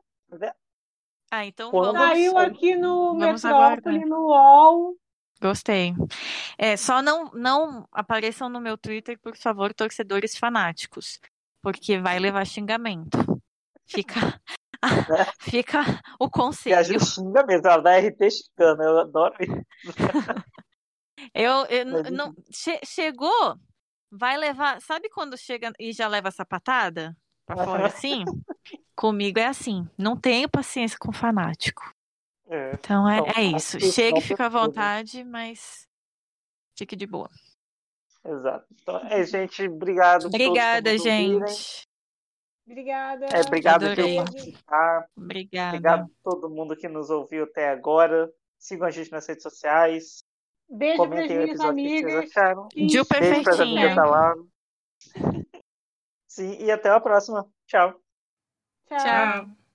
Ah, 1.32 1.46
então 1.46 1.72
Quando 1.72 1.94
vamos... 1.94 2.10
Saiu 2.10 2.38
aqui 2.38 2.76
no 2.76 3.18
vamos 3.18 3.44
Metrópole, 3.44 4.06
no 4.06 4.28
UOL. 4.28 4.98
Gostei. 5.42 5.94
É, 6.58 6.76
só 6.78 7.02
não, 7.02 7.32
não 7.32 7.88
apareçam 7.92 8.50
no 8.50 8.60
meu 8.60 8.78
Twitter, 8.78 9.20
por 9.20 9.36
favor, 9.36 9.74
torcedores 9.74 10.38
fanáticos, 10.38 11.20
porque 11.62 12.00
vai 12.00 12.18
levar 12.18 12.46
xingamento. 12.46 13.18
Fica, 13.86 14.42
fica 15.40 15.80
o 16.20 16.30
conselho. 16.30 16.74
E 16.74 16.78
a 16.78 16.84
gente 16.84 17.06
xinga 17.06 17.46
mesmo, 17.46 17.68
ela 17.68 17.82
dá 17.82 17.98
RT 17.98 18.30
xingando, 18.30 18.84
eu 18.84 19.00
adoro 19.00 19.36
isso. 19.40 19.64
eu, 21.34 21.66
eu 21.66 21.86
não, 22.12 22.34
che, 22.52 22.80
chegou, 22.86 23.56
vai 24.12 24.38
levar. 24.38 24.82
Sabe 24.82 25.10
quando 25.10 25.38
chega 25.38 25.72
e 25.80 25.92
já 25.92 26.08
leva 26.08 26.28
essa 26.28 26.46
patada 26.46 27.16
pra 27.46 27.64
fora 27.64 27.88
assim? 27.88 28.24
Comigo 28.96 29.40
é 29.40 29.46
assim. 29.46 29.88
Não 29.98 30.16
tenho 30.16 30.50
paciência 30.50 30.98
com 31.00 31.12
fanático. 31.12 31.94
É. 32.50 32.72
Então 32.74 33.08
é, 33.10 33.20
é 33.36 33.44
isso. 33.44 33.80
Chegue 33.80 34.20
e 34.20 34.22
fica 34.22 34.46
à 34.46 34.50
vontade, 34.50 35.24
mas 35.24 35.88
fique 36.78 36.96
de 36.96 37.06
boa. 37.06 37.30
Exato. 38.26 38.66
Então, 38.82 38.98
é, 39.08 39.24
gente, 39.24 39.68
obrigado. 39.68 40.26
Obrigada, 40.26 40.98
gente. 40.98 41.87
Obrigada. 42.68 43.28
É, 43.28 43.42
obrigado 43.42 43.86
por 43.96 44.16
participar. 44.26 45.08
Obrigada. 45.16 45.78
Obrigado 45.78 46.02
a 46.04 46.30
todo 46.30 46.50
mundo 46.50 46.76
que 46.76 46.90
nos 46.90 47.10
ouviu 47.10 47.46
até 47.46 47.70
agora. 47.70 48.30
Sigam 48.60 48.88
a 48.88 48.92
gente 48.92 49.12
nas 49.12 49.26
redes 49.26 49.44
sociais. 49.44 50.24
Beijo 50.70 50.98
Comentem 50.98 51.38
o 51.38 51.42
episódio 51.44 51.70
amigas. 51.72 52.04
que 52.04 52.12
vocês 52.12 52.32
acharam. 52.32 52.68
Gil 52.76 53.06
perfeitinho. 53.06 54.50
Sim, 56.28 56.58
e 56.60 56.70
até 56.70 56.90
a 56.90 57.00
próxima. 57.00 57.50
Tchau. 57.66 58.00
Tchau. 58.88 58.98
Tchau. 58.98 59.67